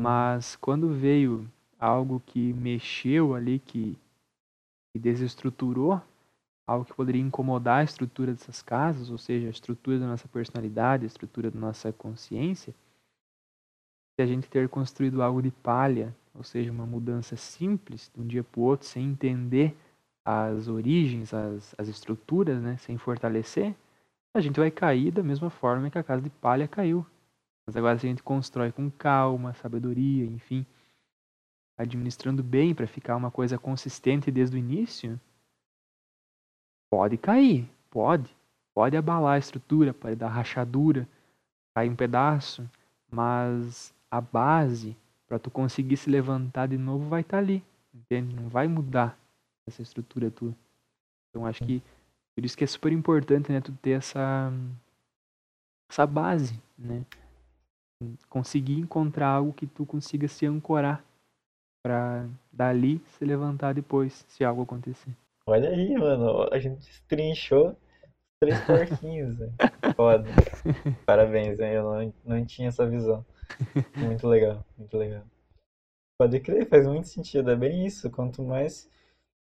Mas 0.00 0.56
quando 0.56 0.92
veio 0.92 1.48
algo 1.82 2.22
que 2.24 2.52
mexeu 2.52 3.34
ali, 3.34 3.58
que, 3.58 3.98
que 4.92 5.00
desestruturou, 5.00 6.00
algo 6.64 6.84
que 6.84 6.94
poderia 6.94 7.20
incomodar 7.20 7.80
a 7.80 7.84
estrutura 7.84 8.32
dessas 8.32 8.62
casas, 8.62 9.10
ou 9.10 9.18
seja, 9.18 9.48
a 9.48 9.50
estrutura 9.50 9.98
da 9.98 10.06
nossa 10.06 10.28
personalidade, 10.28 11.02
a 11.02 11.08
estrutura 11.08 11.50
da 11.50 11.58
nossa 11.58 11.92
consciência, 11.92 12.72
se 14.14 14.22
a 14.22 14.26
gente 14.26 14.48
ter 14.48 14.68
construído 14.68 15.20
algo 15.20 15.42
de 15.42 15.50
palha, 15.50 16.14
ou 16.32 16.44
seja, 16.44 16.70
uma 16.70 16.86
mudança 16.86 17.36
simples 17.36 18.08
de 18.14 18.20
um 18.20 18.26
dia 18.28 18.44
para 18.44 18.60
o 18.60 18.62
outro, 18.62 18.86
sem 18.86 19.04
entender 19.04 19.76
as 20.24 20.68
origens, 20.68 21.34
as, 21.34 21.74
as 21.76 21.88
estruturas, 21.88 22.62
né, 22.62 22.76
sem 22.76 22.96
fortalecer, 22.96 23.74
a 24.36 24.40
gente 24.40 24.60
vai 24.60 24.70
cair 24.70 25.10
da 25.10 25.22
mesma 25.22 25.50
forma 25.50 25.90
que 25.90 25.98
a 25.98 26.04
casa 26.04 26.22
de 26.22 26.30
palha 26.30 26.68
caiu. 26.68 27.04
Mas 27.66 27.76
agora 27.76 27.98
se 27.98 28.06
a 28.06 28.08
gente 28.08 28.22
constrói 28.22 28.70
com 28.70 28.88
calma, 28.88 29.52
sabedoria, 29.54 30.24
enfim, 30.24 30.64
administrando 31.76 32.42
bem 32.42 32.74
para 32.74 32.86
ficar 32.86 33.16
uma 33.16 33.30
coisa 33.30 33.58
consistente 33.58 34.30
desde 34.30 34.56
o 34.56 34.58
início, 34.58 35.20
pode 36.90 37.16
cair, 37.16 37.68
pode. 37.90 38.30
Pode 38.74 38.96
abalar 38.96 39.34
a 39.34 39.38
estrutura, 39.38 39.92
pode 39.92 40.16
dar 40.16 40.28
rachadura, 40.28 41.06
cair 41.74 41.90
um 41.90 41.96
pedaço, 41.96 42.68
mas 43.10 43.94
a 44.10 44.20
base 44.20 44.96
para 45.26 45.38
tu 45.38 45.50
conseguir 45.50 45.96
se 45.96 46.08
levantar 46.08 46.68
de 46.68 46.78
novo 46.78 47.08
vai 47.08 47.20
estar 47.20 47.36
tá 47.36 47.42
ali, 47.42 47.62
entende? 47.94 48.34
Não 48.34 48.48
vai 48.48 48.66
mudar 48.66 49.18
essa 49.66 49.82
estrutura 49.82 50.30
tua. 50.30 50.54
Então 51.28 51.46
acho 51.46 51.64
que 51.64 51.82
por 52.34 52.44
isso 52.44 52.56
que 52.56 52.64
é 52.64 52.66
super 52.66 52.92
importante, 52.92 53.52
né, 53.52 53.60
tu 53.60 53.72
ter 53.72 53.92
essa 53.92 54.50
essa 55.90 56.06
base, 56.06 56.58
né? 56.78 57.04
Conseguir 58.28 58.78
encontrar 58.80 59.28
algo 59.28 59.52
que 59.52 59.66
tu 59.66 59.84
consiga 59.84 60.26
se 60.26 60.46
ancorar 60.46 61.04
para 61.82 62.28
dali 62.52 63.00
se 63.18 63.24
levantar 63.24 63.74
depois, 63.74 64.24
se 64.28 64.44
algo 64.44 64.62
acontecer. 64.62 65.10
Olha 65.46 65.70
aí, 65.70 65.94
mano, 65.94 66.48
a 66.52 66.58
gente 66.58 67.02
trinchou 67.08 67.76
três 68.40 68.58
porquinhos, 68.64 69.36
velho. 69.36 69.52
Foda. 69.96 70.28
Parabéns, 71.04 71.58
hein? 71.58 71.72
Eu 71.72 71.82
não, 71.82 72.14
não 72.24 72.46
tinha 72.46 72.68
essa 72.68 72.86
visão. 72.88 73.24
Muito 73.96 74.26
legal, 74.28 74.64
muito 74.78 74.96
legal. 74.96 75.24
Pode 76.18 76.38
crer, 76.40 76.68
faz 76.68 76.86
muito 76.86 77.08
sentido. 77.08 77.50
É 77.50 77.56
bem 77.56 77.84
isso. 77.84 78.10
Quanto 78.10 78.42
mais. 78.42 78.88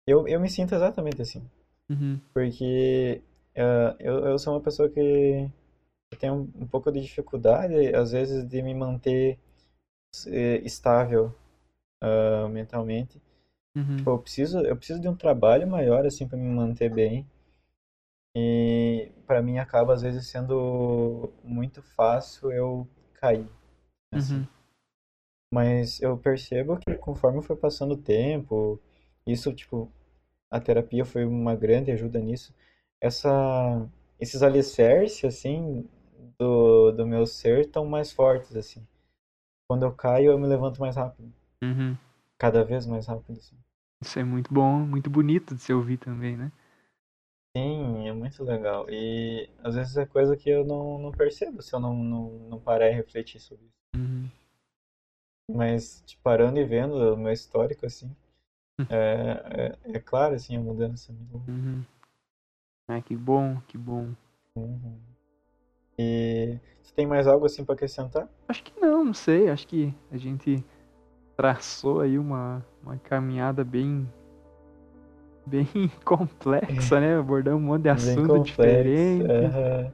Eu, 0.06 0.26
eu 0.26 0.40
me 0.40 0.50
sinto 0.50 0.74
exatamente 0.74 1.22
assim. 1.22 1.48
Uhum. 1.88 2.20
Porque 2.32 3.22
uh, 3.56 3.96
eu, 4.00 4.26
eu 4.26 4.38
sou 4.38 4.54
uma 4.54 4.60
pessoa 4.60 4.88
que 4.88 5.48
tem 6.18 6.30
um, 6.30 6.50
um 6.56 6.66
pouco 6.66 6.90
de 6.90 7.00
dificuldade, 7.00 7.94
às 7.94 8.12
vezes, 8.12 8.46
de 8.46 8.62
me 8.62 8.74
manter 8.74 9.38
eh, 10.26 10.60
estável 10.64 11.34
uh, 12.04 12.48
mentalmente. 12.48 13.20
Uhum. 13.76 13.96
Tipo, 13.96 14.10
eu 14.10 14.18
preciso, 14.18 14.60
eu 14.60 14.76
preciso 14.76 15.00
de 15.00 15.08
um 15.08 15.16
trabalho 15.16 15.66
maior, 15.66 16.06
assim, 16.06 16.28
para 16.28 16.38
me 16.38 16.48
manter 16.48 16.88
bem. 16.88 17.26
E 18.36 19.12
para 19.26 19.42
mim 19.42 19.58
acaba, 19.58 19.94
às 19.94 20.02
vezes, 20.02 20.26
sendo 20.26 21.32
muito 21.42 21.82
fácil 21.82 22.52
eu 22.52 22.88
cair. 23.14 23.48
Assim. 24.12 24.38
Uhum. 24.38 24.46
Mas 25.52 26.02
eu 26.02 26.18
percebo 26.18 26.78
que 26.78 26.96
conforme 26.96 27.42
foi 27.42 27.56
passando 27.56 27.94
o 27.94 28.02
tempo, 28.02 28.80
isso, 29.26 29.52
tipo, 29.52 29.90
a 30.50 30.60
terapia 30.60 31.04
foi 31.04 31.24
uma 31.24 31.54
grande 31.54 31.92
ajuda 31.92 32.18
nisso. 32.18 32.54
Essa, 33.00 33.88
esses 34.18 34.42
alicerces, 34.42 35.24
assim, 35.24 35.88
do, 36.38 36.92
do 36.92 37.06
meu 37.06 37.26
ser 37.26 37.60
estão 37.60 37.86
mais 37.86 38.12
fortes, 38.12 38.56
assim. 38.56 38.86
Quando 39.68 39.84
eu 39.84 39.92
caio, 39.92 40.32
eu 40.32 40.38
me 40.38 40.46
levanto 40.46 40.80
mais 40.80 40.96
rápido. 40.96 41.32
Uhum. 41.64 41.96
Cada 42.38 42.64
vez 42.64 42.86
mais 42.86 43.06
rápido, 43.06 43.38
assim. 43.38 43.56
Isso 44.02 44.18
é 44.18 44.24
muito 44.24 44.52
bom, 44.52 44.80
muito 44.80 45.08
bonito 45.08 45.54
de 45.54 45.60
se 45.60 45.72
ouvir 45.72 45.96
também, 45.96 46.36
né? 46.36 46.52
Sim, 47.56 48.08
é 48.08 48.12
muito 48.12 48.42
legal. 48.42 48.86
E 48.90 49.48
às 49.62 49.76
vezes 49.76 49.96
é 49.96 50.04
coisa 50.04 50.36
que 50.36 50.50
eu 50.50 50.64
não, 50.64 50.98
não 50.98 51.12
percebo 51.12 51.62
se 51.62 51.72
eu 51.74 51.80
não, 51.80 51.94
não, 51.94 52.30
não 52.48 52.60
parar 52.60 52.90
e 52.90 52.94
refletir 52.94 53.40
sobre 53.40 53.64
isso. 53.64 53.78
Uhum. 53.96 54.28
Mas 55.50 56.02
tipo, 56.04 56.22
parando 56.22 56.58
e 56.58 56.64
vendo 56.64 56.94
o 56.96 57.16
meu 57.16 57.32
histórico, 57.32 57.86
assim, 57.86 58.14
é, 58.90 59.76
é, 59.86 59.96
é 59.96 60.00
claro, 60.00 60.34
assim, 60.34 60.56
a 60.56 60.60
mudança. 60.60 61.12
Uhum. 61.12 61.84
Ah, 62.88 63.00
que 63.00 63.16
bom, 63.16 63.60
que 63.68 63.78
bom. 63.78 64.12
Uhum. 64.56 64.98
E 65.98 66.58
você 66.82 66.92
tem 66.94 67.06
mais 67.06 67.26
algo 67.26 67.46
assim 67.46 67.64
para 67.64 67.74
acrescentar? 67.74 68.28
Acho 68.48 68.62
que 68.64 68.78
não, 68.80 69.04
não 69.04 69.14
sei. 69.14 69.48
Acho 69.48 69.66
que 69.66 69.94
a 70.10 70.16
gente 70.16 70.64
traçou 71.36 72.00
aí 72.00 72.18
uma, 72.18 72.64
uma 72.82 72.96
caminhada 72.96 73.64
bem 73.64 74.08
bem 75.46 75.66
complexa, 76.04 77.00
né? 77.00 77.18
Abordamos 77.18 77.62
um 77.62 77.66
monte 77.66 77.82
de 77.82 77.88
assunto 77.88 78.40
diferente. 78.40 79.24
Uhum. 79.24 79.90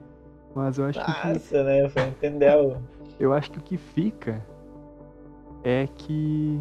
Mas 0.55 0.79
eu 0.79 0.87
acho 0.87 0.99
Nossa, 0.99 1.13
que. 1.13 1.29
Nossa, 1.29 1.65
né? 1.65 1.89
Foi 1.89 2.03
entender 2.03 2.57
o... 2.57 2.77
Eu 3.19 3.33
acho 3.33 3.51
que 3.51 3.59
o 3.59 3.63
que 3.63 3.77
fica 3.77 4.45
é 5.63 5.87
que 5.87 6.61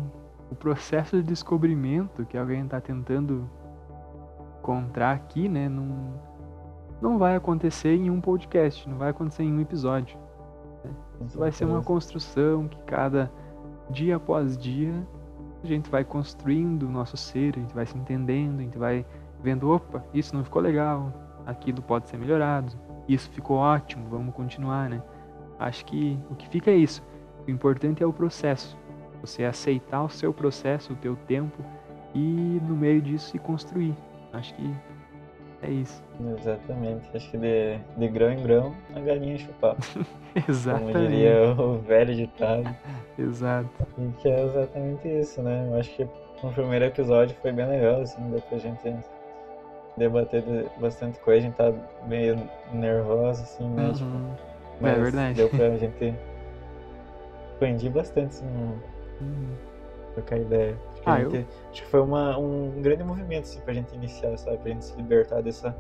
o 0.51 0.55
processo 0.55 1.15
de 1.17 1.23
descobrimento 1.23 2.25
que 2.25 2.37
alguém 2.37 2.63
está 2.63 2.81
tentando 2.81 3.49
encontrar 4.59 5.13
aqui, 5.13 5.47
né, 5.47 5.69
não, 5.69 6.13
não 7.01 7.17
vai 7.17 7.35
acontecer 7.35 7.95
em 7.95 8.09
um 8.09 8.19
podcast, 8.19 8.87
não 8.89 8.97
vai 8.97 9.09
acontecer 9.09 9.43
em 9.43 9.53
um 9.53 9.61
episódio. 9.61 10.17
Né? 10.83 10.91
Vai 11.35 11.51
ser 11.51 11.65
uma 11.65 11.81
construção 11.81 12.67
que 12.67 12.77
cada 12.83 13.31
dia 13.89 14.15
após 14.15 14.57
dia 14.57 14.93
a 15.63 15.67
gente 15.67 15.89
vai 15.89 16.03
construindo 16.03 16.83
o 16.83 16.89
nosso 16.89 17.17
ser, 17.17 17.55
a 17.55 17.59
gente 17.59 17.73
vai 17.73 17.85
se 17.85 17.97
entendendo, 17.97 18.59
a 18.59 18.63
gente 18.63 18.77
vai 18.77 19.05
vendo, 19.43 19.69
opa, 19.69 20.03
isso 20.13 20.35
não 20.35 20.43
ficou 20.43 20.61
legal, 20.61 21.11
aquilo 21.45 21.81
pode 21.81 22.07
ser 22.07 22.17
melhorado, 22.17 22.73
isso 23.07 23.29
ficou 23.31 23.57
ótimo, 23.57 24.07
vamos 24.09 24.33
continuar, 24.33 24.89
né? 24.89 25.01
Acho 25.57 25.85
que 25.85 26.17
o 26.29 26.35
que 26.35 26.47
fica 26.47 26.71
é 26.71 26.75
isso. 26.75 27.03
O 27.45 27.51
importante 27.51 28.01
é 28.01 28.05
o 28.05 28.13
processo. 28.13 28.77
Você 29.21 29.43
aceitar 29.43 30.03
o 30.03 30.09
seu 30.09 30.33
processo, 30.33 30.93
o 30.93 30.95
teu 30.95 31.15
tempo 31.27 31.61
e 32.15 32.61
no 32.65 32.75
meio 32.75 33.01
disso 33.01 33.31
se 33.31 33.39
construir. 33.39 33.93
Acho 34.31 34.53
que 34.55 34.73
é 35.61 35.69
isso. 35.69 36.03
Exatamente. 36.39 37.09
Acho 37.15 37.29
que 37.31 37.37
de, 37.37 37.77
de 37.97 38.07
grão 38.07 38.31
em 38.31 38.41
grão 38.43 38.75
a 38.95 38.99
galinha 38.99 39.37
chupar. 39.37 39.75
exatamente. 40.47 40.93
Como 40.93 41.07
diria 41.07 41.55
o 41.57 41.77
velho 41.79 42.15
ditado. 42.15 42.75
Exato. 43.17 43.69
E 43.97 44.11
que 44.21 44.29
é 44.29 44.45
exatamente 44.45 45.07
isso, 45.07 45.41
né? 45.41 45.67
Eu 45.69 45.79
acho 45.79 45.89
que 45.95 46.07
no 46.41 46.53
primeiro 46.53 46.85
episódio 46.85 47.35
foi 47.41 47.51
bem 47.51 47.67
legal, 47.67 48.01
assim, 48.01 48.21
deu 48.29 48.41
pra 48.41 48.57
gente 48.57 48.95
debater 49.97 50.43
bastante 50.79 51.19
coisa, 51.19 51.45
a 51.45 51.49
gente 51.49 51.57
tá 51.57 51.73
meio 52.07 52.37
nervosa, 52.71 53.43
assim, 53.43 53.67
né? 53.69 53.87
Uhum. 53.87 53.93
Tipo, 53.93 54.05
é 54.05 54.81
mas 54.81 54.97
verdade. 54.97 55.33
deu 55.35 55.49
pra 55.49 55.69
gente 55.77 56.15
expandir 57.51 57.91
bastante, 57.91 58.27
assim. 58.29 58.45
Uhum. 59.21 59.55
trocar 60.13 60.37
ideia. 60.37 60.77
Acho 61.05 61.29
que, 61.29 61.37
Ah, 61.37 61.39
gente, 61.39 61.47
acho 61.71 61.83
que 61.83 61.87
foi 61.87 62.01
uma, 62.01 62.37
um 62.37 62.81
grande 62.81 63.03
movimento, 63.03 63.43
assim, 63.43 63.59
pra 63.61 63.73
gente 63.73 63.93
iniciar, 63.95 64.37
sabe? 64.37 64.57
Pra 64.57 64.71
gente 64.71 64.85
se 64.85 64.95
libertar 64.95 65.41
dessa, 65.41 65.75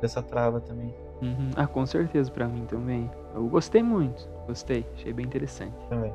dessa 0.00 0.22
trava 0.22 0.60
também. 0.60 0.94
Uhum. 1.22 1.50
Ah, 1.56 1.66
com 1.66 1.84
certeza 1.86 2.30
pra 2.30 2.46
mim 2.46 2.66
também. 2.66 3.10
Eu 3.34 3.46
gostei 3.46 3.82
muito. 3.82 4.28
Gostei. 4.46 4.84
Achei 4.94 5.12
bem 5.12 5.26
interessante. 5.26 5.74
Também. 5.88 6.12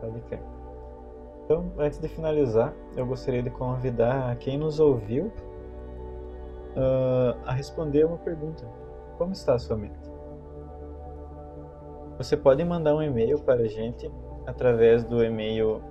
Pode 0.00 0.20
crer. 0.22 0.40
Então, 1.44 1.72
antes 1.78 1.98
de 1.98 2.08
finalizar, 2.08 2.72
eu 2.96 3.06
gostaria 3.06 3.42
de 3.42 3.50
convidar 3.50 4.34
quem 4.36 4.58
nos 4.58 4.80
ouviu 4.80 5.26
uh, 6.76 7.38
a 7.44 7.52
responder 7.52 8.04
uma 8.04 8.18
pergunta. 8.18 8.64
Como 9.16 9.32
está 9.32 9.54
a 9.54 9.58
sua 9.58 9.76
mente? 9.76 10.10
Você 12.18 12.36
pode 12.36 12.64
mandar 12.64 12.94
um 12.94 13.02
e-mail 13.02 13.38
para 13.38 13.62
a 13.62 13.68
gente 13.68 14.10
através 14.46 15.04
do 15.04 15.22
e-mail 15.22 15.82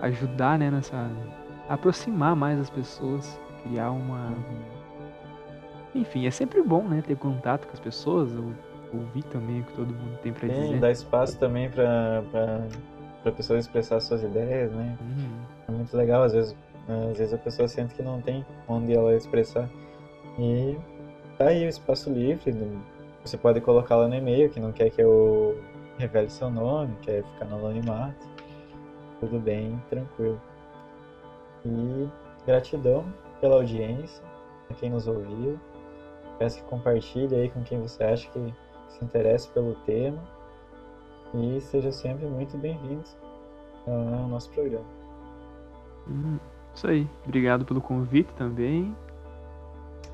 ajudar, 0.00 0.58
né, 0.58 0.70
nessa 0.70 1.10
aproximar 1.68 2.36
mais 2.36 2.60
as 2.60 2.68
pessoas, 2.68 3.40
criar 3.62 3.90
uma 3.90 4.34
enfim, 5.94 6.26
é 6.26 6.30
sempre 6.30 6.62
bom, 6.62 6.82
né, 6.82 7.02
ter 7.06 7.16
contato 7.16 7.66
com 7.66 7.72
as 7.72 7.80
pessoas, 7.80 8.32
ou 8.34 8.52
ouvir 8.92 9.22
também 9.24 9.60
o 9.60 9.64
que 9.64 9.72
todo 9.72 9.94
mundo 9.94 10.18
tem 10.22 10.32
para 10.32 10.48
dizer. 10.48 10.78
Dar 10.78 10.90
espaço 10.90 11.38
também 11.38 11.68
para 11.70 12.22
para 13.24 13.32
pessoa 13.32 13.58
expressar 13.58 14.00
suas 14.00 14.22
ideias, 14.22 14.70
né? 14.70 14.98
Uhum. 15.00 15.40
É 15.66 15.72
muito 15.72 15.96
legal, 15.96 16.22
às 16.22 16.34
vezes, 16.34 16.54
às 17.10 17.16
vezes 17.16 17.32
a 17.32 17.38
pessoa 17.38 17.66
sente 17.66 17.94
que 17.94 18.02
não 18.02 18.20
tem 18.20 18.44
onde 18.68 18.92
ela 18.94 19.14
expressar. 19.16 19.66
E 20.38 20.76
tá 21.38 21.46
aí 21.46 21.64
o 21.64 21.68
espaço 21.68 22.10
livre, 22.10 22.54
você 23.24 23.38
pode 23.38 23.62
colocar 23.62 23.96
lá 23.96 24.06
no 24.06 24.14
e-mail 24.14 24.50
que 24.50 24.60
não 24.60 24.72
quer 24.72 24.90
que 24.90 25.00
eu 25.00 25.58
revele 25.96 26.28
seu 26.28 26.50
nome, 26.50 26.94
quer 27.00 27.24
ficar 27.24 27.46
no 27.46 27.56
anonimato. 27.56 28.28
Tudo 29.20 29.40
bem, 29.40 29.80
tranquilo. 29.88 30.38
E 31.64 32.06
gratidão 32.46 33.06
pela 33.40 33.54
audiência, 33.54 34.22
a 34.70 34.74
quem 34.74 34.90
nos 34.90 35.08
ouviu. 35.08 35.58
Peço 36.38 36.62
que 36.62 36.68
compartilhe 36.68 37.34
aí 37.34 37.48
com 37.48 37.62
quem 37.62 37.80
você 37.80 38.02
acha 38.04 38.28
que 38.30 38.54
se 38.88 39.04
interessa 39.04 39.48
pelo 39.52 39.74
tema. 39.86 40.22
E 41.34 41.60
seja 41.60 41.90
sempre 41.90 42.26
muito 42.26 42.56
bem-vindo 42.56 43.02
ao 43.86 44.28
nosso 44.28 44.50
programa. 44.50 44.84
Hum, 46.08 46.38
isso 46.74 46.86
aí. 46.86 47.08
Obrigado 47.24 47.64
pelo 47.64 47.80
convite 47.80 48.32
também. 48.34 48.94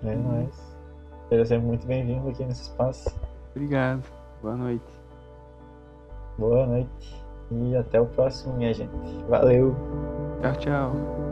É 0.02 0.08
hum. 0.08 0.22
nóis. 0.22 0.76
Seja 1.28 1.44
sempre 1.44 1.66
muito 1.66 1.86
bem-vindo 1.86 2.28
aqui 2.28 2.44
nesse 2.44 2.62
espaço. 2.62 3.14
Obrigado. 3.54 4.02
Boa 4.42 4.56
noite. 4.56 5.00
Boa 6.38 6.66
noite. 6.66 7.24
E 7.50 7.76
até 7.76 8.00
o 8.00 8.06
próximo, 8.06 8.56
minha 8.56 8.72
gente. 8.72 8.90
Valeu. 9.28 9.74
Tchau, 10.40 10.56
tchau. 10.56 11.29